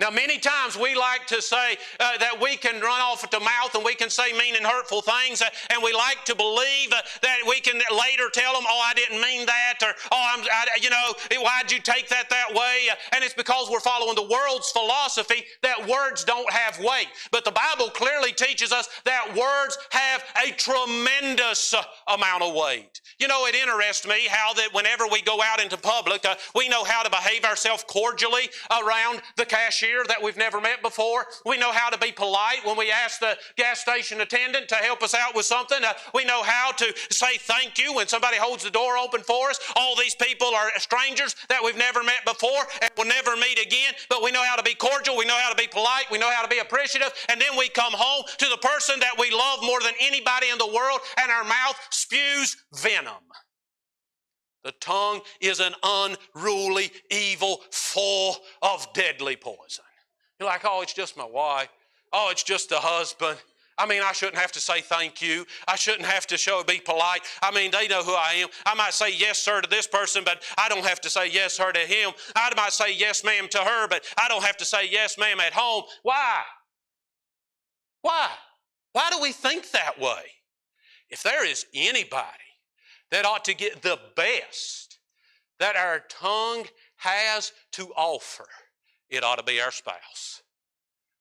Now, 0.00 0.10
many 0.10 0.38
times 0.38 0.78
we 0.78 0.94
like 0.94 1.26
to 1.26 1.42
say 1.42 1.76
uh, 1.98 2.18
that 2.18 2.40
we 2.40 2.56
can 2.56 2.80
run 2.80 3.00
off 3.00 3.24
at 3.24 3.32
the 3.32 3.40
mouth 3.40 3.74
and 3.74 3.84
we 3.84 3.96
can 3.96 4.10
say 4.10 4.32
mean 4.32 4.54
and 4.54 4.64
hurtful 4.64 5.02
things, 5.02 5.42
uh, 5.42 5.50
and 5.70 5.82
we 5.82 5.92
like 5.92 6.24
to 6.26 6.36
believe 6.36 6.92
uh, 6.92 7.02
that 7.22 7.38
we 7.48 7.58
can 7.58 7.80
later 7.90 8.30
tell 8.32 8.52
them, 8.52 8.62
"Oh, 8.68 8.80
I 8.86 8.94
didn't 8.94 9.20
mean 9.20 9.44
that," 9.46 9.78
or 9.82 9.92
"Oh, 10.12 10.34
I'm, 10.34 10.44
I, 10.44 10.78
you 10.80 10.90
know, 10.90 11.42
why'd 11.42 11.72
you 11.72 11.80
take 11.80 12.08
that 12.10 12.30
that 12.30 12.54
way?" 12.54 12.86
Uh, 12.88 12.94
and 13.12 13.24
it's 13.24 13.34
because 13.34 13.68
we're 13.68 13.80
following 13.80 14.14
the 14.14 14.22
world's 14.22 14.70
philosophy 14.70 15.42
that 15.62 15.88
words 15.88 16.22
don't 16.22 16.50
have 16.52 16.78
weight. 16.78 17.08
But 17.32 17.44
the 17.44 17.50
Bible 17.50 17.90
clearly 17.90 18.30
teaches 18.30 18.70
us 18.70 18.88
that 19.04 19.34
words 19.34 19.76
have 19.90 20.22
a 20.46 20.52
tremendous 20.52 21.74
uh, 21.74 21.82
amount 22.06 22.44
of 22.44 22.54
weight. 22.54 23.00
You 23.18 23.26
know, 23.26 23.46
it 23.46 23.56
interests 23.56 24.06
me 24.06 24.28
how 24.30 24.52
that 24.54 24.72
whenever 24.72 25.04
we 25.10 25.22
go 25.22 25.42
out 25.42 25.60
into 25.60 25.76
public, 25.76 26.24
uh, 26.24 26.36
we 26.54 26.68
know 26.68 26.84
how 26.84 27.02
to 27.02 27.10
behave 27.10 27.44
ourselves 27.44 27.84
cordially 27.88 28.48
around 28.70 29.22
the 29.36 29.44
cashier 29.88 30.04
that 30.08 30.22
we've 30.22 30.36
never 30.36 30.60
met 30.60 30.82
before. 30.82 31.26
We 31.44 31.58
know 31.58 31.72
how 31.72 31.90
to 31.90 31.98
be 31.98 32.12
polite 32.12 32.64
when 32.64 32.76
we 32.76 32.90
ask 32.90 33.20
the 33.20 33.36
gas 33.56 33.80
station 33.80 34.20
attendant 34.20 34.68
to 34.68 34.76
help 34.76 35.02
us 35.02 35.14
out 35.14 35.34
with 35.34 35.46
something. 35.46 35.78
Uh, 35.82 35.92
we 36.14 36.24
know 36.24 36.42
how 36.42 36.72
to 36.72 36.94
say 37.10 37.36
thank 37.38 37.78
you 37.78 37.94
when 37.94 38.08
somebody 38.08 38.36
holds 38.36 38.64
the 38.64 38.70
door 38.70 38.96
open 38.96 39.22
for 39.22 39.50
us. 39.50 39.58
All 39.76 39.96
these 39.96 40.14
people 40.14 40.48
are 40.48 40.70
strangers 40.78 41.34
that 41.48 41.62
we've 41.62 41.76
never 41.76 42.02
met 42.02 42.24
before 42.24 42.66
and 42.82 42.90
will 42.96 43.06
never 43.06 43.36
meet 43.36 43.58
again, 43.64 43.94
but 44.08 44.22
we 44.22 44.30
know 44.30 44.42
how 44.42 44.56
to 44.56 44.62
be 44.62 44.74
cordial, 44.74 45.16
we 45.16 45.24
know 45.24 45.38
how 45.38 45.50
to 45.50 45.56
be 45.56 45.66
polite, 45.66 46.06
we 46.10 46.18
know 46.18 46.30
how 46.30 46.42
to 46.42 46.48
be 46.48 46.58
appreciative, 46.58 47.12
and 47.28 47.40
then 47.40 47.56
we 47.56 47.68
come 47.68 47.92
home 47.92 48.24
to 48.38 48.48
the 48.48 48.58
person 48.58 49.00
that 49.00 49.18
we 49.18 49.30
love 49.30 49.60
more 49.62 49.80
than 49.80 49.94
anybody 50.00 50.48
in 50.50 50.58
the 50.58 50.66
world, 50.66 51.00
and 51.20 51.30
our 51.30 51.44
mouth 51.44 51.76
spews 51.90 52.56
venom. 52.74 53.14
The 54.64 54.72
tongue 54.80 55.20
is 55.40 55.60
an 55.60 55.74
unruly 55.82 56.90
evil 57.10 57.60
full 57.70 58.36
of 58.62 58.86
deadly 58.92 59.36
poison. 59.36 59.84
You're 60.38 60.48
like, 60.48 60.62
oh, 60.64 60.82
it's 60.82 60.92
just 60.92 61.16
my 61.16 61.24
wife. 61.24 61.68
Oh, 62.12 62.28
it's 62.30 62.42
just 62.42 62.68
the 62.68 62.78
husband. 62.78 63.38
I 63.78 63.86
mean, 63.86 64.02
I 64.02 64.12
shouldn't 64.12 64.38
have 64.38 64.50
to 64.52 64.60
say 64.60 64.80
thank 64.80 65.22
you. 65.22 65.46
I 65.68 65.76
shouldn't 65.76 66.06
have 66.06 66.26
to 66.28 66.36
show 66.36 66.62
be 66.64 66.80
polite. 66.80 67.20
I 67.40 67.52
mean, 67.52 67.70
they 67.70 67.86
know 67.86 68.02
who 68.02 68.14
I 68.14 68.32
am. 68.38 68.48
I 68.66 68.74
might 68.74 68.92
say 68.92 69.12
yes, 69.12 69.38
sir, 69.38 69.60
to 69.60 69.70
this 69.70 69.86
person, 69.86 70.24
but 70.24 70.42
I 70.58 70.68
don't 70.68 70.84
have 70.84 71.00
to 71.02 71.10
say 71.10 71.30
yes, 71.30 71.54
sir, 71.54 71.70
to 71.70 71.78
him. 71.80 72.10
I 72.34 72.52
might 72.56 72.72
say 72.72 72.92
yes, 72.92 73.22
ma'am, 73.22 73.46
to 73.50 73.58
her, 73.58 73.86
but 73.86 74.04
I 74.20 74.26
don't 74.26 74.42
have 74.42 74.56
to 74.56 74.64
say 74.64 74.88
yes, 74.90 75.16
ma'am, 75.16 75.38
at 75.38 75.52
home. 75.52 75.84
Why? 76.02 76.42
Why? 78.02 78.28
Why 78.92 79.10
do 79.10 79.20
we 79.20 79.30
think 79.30 79.70
that 79.70 80.00
way? 80.00 80.22
If 81.08 81.22
there 81.22 81.46
is 81.46 81.64
anybody 81.72 82.26
that 83.10 83.24
ought 83.24 83.44
to 83.46 83.54
get 83.54 83.82
the 83.82 83.98
best 84.16 84.98
that 85.58 85.76
our 85.76 86.00
tongue 86.08 86.66
has 86.96 87.52
to 87.72 87.88
offer, 87.96 88.46
it 89.08 89.24
ought 89.24 89.38
to 89.38 89.44
be 89.44 89.60
our 89.60 89.72
spouse. 89.72 90.42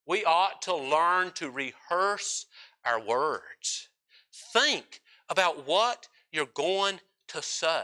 We 0.06 0.24
ought 0.24 0.62
to 0.64 0.76
learn 0.76 1.32
to 1.34 1.50
rehearse 1.50 2.46
our 2.86 3.02
words. 3.02 3.90
Think 4.54 5.02
about 5.30 5.68
what 5.68 6.08
you're 6.32 6.46
going 6.54 7.00
to 7.30 7.42
say. 7.42 7.84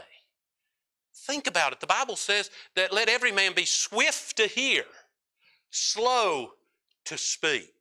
Think 1.14 1.46
about 1.46 1.72
it. 1.72 1.80
The 1.80 1.86
Bible 1.86 2.16
says 2.16 2.50
that 2.76 2.92
let 2.92 3.08
every 3.08 3.32
man 3.32 3.52
be 3.54 3.64
swift 3.64 4.36
to 4.36 4.46
hear, 4.46 4.84
slow 5.70 6.52
to 7.04 7.18
speak. 7.18 7.72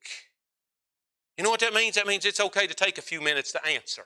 You 1.37 1.43
know 1.43 1.49
what 1.49 1.61
that 1.61 1.73
means? 1.73 1.95
That 1.95 2.07
means 2.07 2.25
it's 2.25 2.39
okay 2.39 2.67
to 2.67 2.73
take 2.73 2.97
a 2.97 3.01
few 3.01 3.21
minutes 3.21 3.51
to 3.53 3.65
answer 3.65 4.05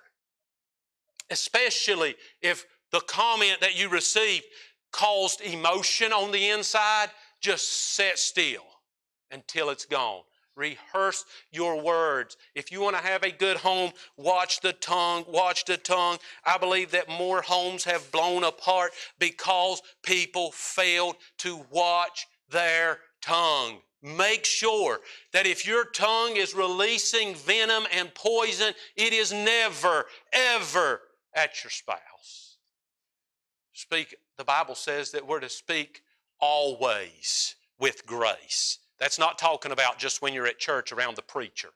especially 1.30 2.16
if 2.42 2.66
the 2.92 3.02
comment 3.02 3.58
that 3.62 3.78
you 3.78 3.90
received 3.90 4.46
caused 4.92 5.42
emotion 5.42 6.14
on 6.14 6.32
the 6.32 6.50
inside, 6.50 7.10
just 7.42 7.96
sit 7.96 8.18
still 8.18 8.64
until 9.32 9.70
it's 9.70 9.86
gone. 9.86 10.22
Rehearse 10.56 11.24
your 11.52 11.80
words. 11.80 12.36
If 12.56 12.72
you 12.72 12.82
want 12.82 12.96
to 12.96 13.04
have 13.04 13.22
a 13.22 13.32
good 13.32 13.58
home, 13.58 13.92
watch 14.18 14.60
the 14.62 14.74
tongue, 14.74 15.24
watch 15.28 15.66
the 15.66 15.78
tongue. 15.78 16.18
I 16.44 16.58
believe 16.58 16.90
that 16.92 17.10
more 17.10 17.44
homes 17.44 17.84
have 17.84 18.12
blown 18.12 18.44
apart 18.44 18.92
because 19.20 19.82
people 20.02 20.52
failed 20.52 21.18
to 21.40 21.64
watch 21.70 22.26
their 22.50 23.00
tongue. 23.22 23.82
Make 24.02 24.46
sure 24.46 25.00
that 25.32 25.46
if 25.46 25.68
your 25.68 25.86
tongue 25.86 26.38
is 26.38 26.56
releasing 26.56 27.36
venom 27.36 27.86
and 27.94 28.14
poison, 28.16 28.74
it 28.96 29.14
is 29.14 29.32
never, 29.32 30.06
ever 30.34 31.02
at 31.38 31.64
your 31.64 31.72
spouse. 31.72 32.58
Speak, 33.74 34.16
the 34.38 34.44
Bible 34.44 34.76
says 34.76 35.12
that 35.12 35.26
we're 35.26 35.40
to 35.40 35.50
speak 35.50 36.02
always 36.42 37.56
with 37.80 38.06
grace. 38.06 38.80
That's 39.00 39.20
not 39.20 39.38
talking 39.38 39.72
about 39.72 40.00
just 40.00 40.22
when 40.22 40.34
you're 40.34 40.48
at 40.48 40.58
church 40.58 40.92
around 40.92 41.16
the 41.16 41.22
preacher. 41.22 41.70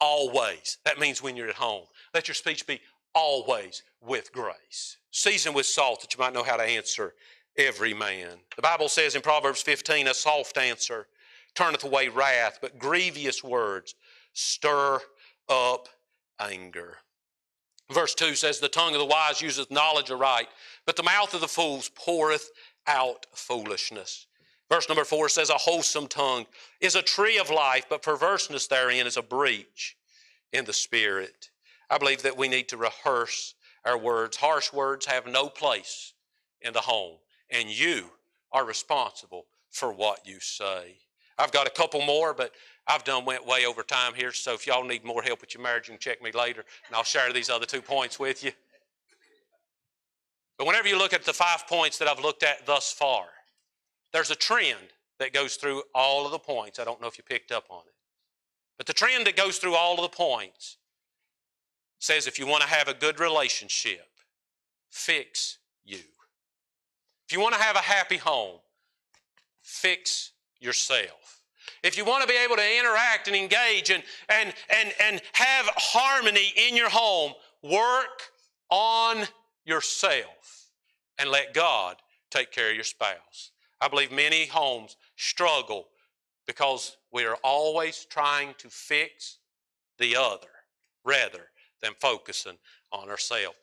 Always. 0.00 0.78
That 0.84 1.00
means 1.00 1.20
when 1.20 1.36
you're 1.36 1.48
at 1.48 1.56
home. 1.56 1.86
Let 2.14 2.28
your 2.28 2.36
speech 2.36 2.66
be 2.66 2.80
always 3.12 3.82
with 4.00 4.32
grace. 4.32 4.96
Seasoned 5.10 5.56
with 5.56 5.66
salt 5.66 6.00
that 6.00 6.14
you 6.14 6.20
might 6.20 6.32
know 6.32 6.44
how 6.44 6.56
to 6.56 6.62
answer 6.62 7.14
every 7.58 7.92
man. 7.92 8.38
The 8.54 8.62
Bible 8.62 8.88
says 8.88 9.16
in 9.16 9.22
Proverbs 9.22 9.62
15, 9.62 10.06
a 10.06 10.14
soft 10.14 10.56
answer 10.56 11.08
turneth 11.56 11.82
away 11.82 12.08
wrath, 12.08 12.60
but 12.62 12.78
grievous 12.78 13.42
words 13.42 13.96
stir 14.32 15.00
up 15.48 15.88
anger. 16.38 16.98
Verse 17.90 18.14
2 18.14 18.34
says, 18.34 18.60
The 18.60 18.68
tongue 18.68 18.94
of 18.94 19.00
the 19.00 19.06
wise 19.06 19.42
useth 19.42 19.70
knowledge 19.70 20.10
aright, 20.10 20.48
but 20.86 20.96
the 20.96 21.02
mouth 21.02 21.34
of 21.34 21.40
the 21.40 21.48
fools 21.48 21.90
poureth 21.94 22.50
out 22.86 23.26
foolishness. 23.32 24.26
Verse 24.68 24.88
number 24.88 25.04
4 25.04 25.28
says, 25.28 25.50
A 25.50 25.54
wholesome 25.54 26.06
tongue 26.06 26.46
is 26.80 26.94
a 26.94 27.02
tree 27.02 27.38
of 27.38 27.50
life, 27.50 27.86
but 27.90 28.02
perverseness 28.02 28.68
therein 28.68 29.06
is 29.06 29.16
a 29.16 29.22
breach 29.22 29.96
in 30.52 30.64
the 30.64 30.72
spirit. 30.72 31.50
I 31.90 31.98
believe 31.98 32.22
that 32.22 32.38
we 32.38 32.48
need 32.48 32.68
to 32.68 32.76
rehearse 32.76 33.54
our 33.84 33.98
words. 33.98 34.36
Harsh 34.36 34.72
words 34.72 35.06
have 35.06 35.26
no 35.26 35.48
place 35.48 36.14
in 36.60 36.72
the 36.72 36.80
home, 36.80 37.16
and 37.50 37.68
you 37.68 38.10
are 38.52 38.64
responsible 38.64 39.46
for 39.70 39.92
what 39.92 40.26
you 40.26 40.38
say. 40.38 40.98
I've 41.40 41.52
got 41.52 41.66
a 41.66 41.70
couple 41.70 42.02
more, 42.02 42.34
but 42.34 42.52
I've 42.86 43.04
done 43.04 43.24
went 43.24 43.46
way 43.46 43.64
over 43.66 43.82
time 43.82 44.14
here, 44.14 44.32
so 44.32 44.54
if 44.54 44.66
y'all 44.66 44.84
need 44.84 45.04
more 45.04 45.22
help 45.22 45.40
with 45.40 45.54
your 45.54 45.62
marriage, 45.62 45.88
you 45.88 45.94
can 45.94 46.00
check 46.00 46.22
me 46.22 46.32
later, 46.32 46.64
and 46.86 46.96
I'll 46.96 47.04
share 47.04 47.32
these 47.32 47.48
other 47.48 47.66
two 47.66 47.80
points 47.80 48.18
with 48.18 48.44
you. 48.44 48.52
But 50.58 50.66
whenever 50.66 50.88
you 50.88 50.98
look 50.98 51.14
at 51.14 51.24
the 51.24 51.32
five 51.32 51.66
points 51.66 51.96
that 51.98 52.08
I've 52.08 52.20
looked 52.20 52.42
at 52.42 52.66
thus 52.66 52.92
far, 52.92 53.24
there's 54.12 54.30
a 54.30 54.34
trend 54.34 54.92
that 55.18 55.32
goes 55.32 55.56
through 55.56 55.82
all 55.94 56.26
of 56.26 56.32
the 56.32 56.38
points. 56.38 56.78
I 56.78 56.84
don't 56.84 57.00
know 57.00 57.06
if 57.06 57.16
you 57.16 57.24
picked 57.24 57.52
up 57.52 57.64
on 57.70 57.80
it. 57.86 57.94
But 58.76 58.86
the 58.86 58.92
trend 58.92 59.26
that 59.26 59.36
goes 59.36 59.58
through 59.58 59.74
all 59.74 59.94
of 59.94 60.02
the 60.02 60.16
points 60.16 60.78
says 61.98 62.26
if 62.26 62.38
you 62.38 62.46
want 62.46 62.62
to 62.62 62.68
have 62.68 62.88
a 62.88 62.94
good 62.94 63.20
relationship, 63.20 64.08
fix 64.90 65.58
you. 65.84 66.00
If 67.28 67.32
you 67.32 67.40
want 67.40 67.54
to 67.54 67.60
have 67.60 67.76
a 67.76 67.80
happy 67.80 68.16
home, 68.16 68.58
fix 69.62 70.32
yourself. 70.60 71.42
If 71.82 71.96
you 71.96 72.04
want 72.04 72.22
to 72.22 72.28
be 72.28 72.38
able 72.38 72.56
to 72.56 72.78
interact 72.78 73.26
and 73.26 73.36
engage 73.36 73.90
and, 73.90 74.02
and, 74.28 74.52
and, 74.68 74.92
and 75.02 75.22
have 75.32 75.66
harmony 75.76 76.52
in 76.68 76.76
your 76.76 76.90
home, 76.90 77.32
work 77.62 78.30
on 78.70 79.26
yourself 79.64 80.70
and 81.18 81.30
let 81.30 81.54
God 81.54 81.96
take 82.30 82.50
care 82.50 82.70
of 82.70 82.74
your 82.74 82.84
spouse. 82.84 83.50
I 83.80 83.88
believe 83.88 84.12
many 84.12 84.46
homes 84.46 84.96
struggle 85.16 85.88
because 86.46 86.96
we 87.12 87.24
are 87.24 87.36
always 87.42 88.06
trying 88.10 88.54
to 88.58 88.68
fix 88.68 89.38
the 89.98 90.16
other 90.16 90.48
rather 91.04 91.46
than 91.82 91.92
focusing 91.98 92.58
on 92.92 93.08
ourselves. 93.08 93.56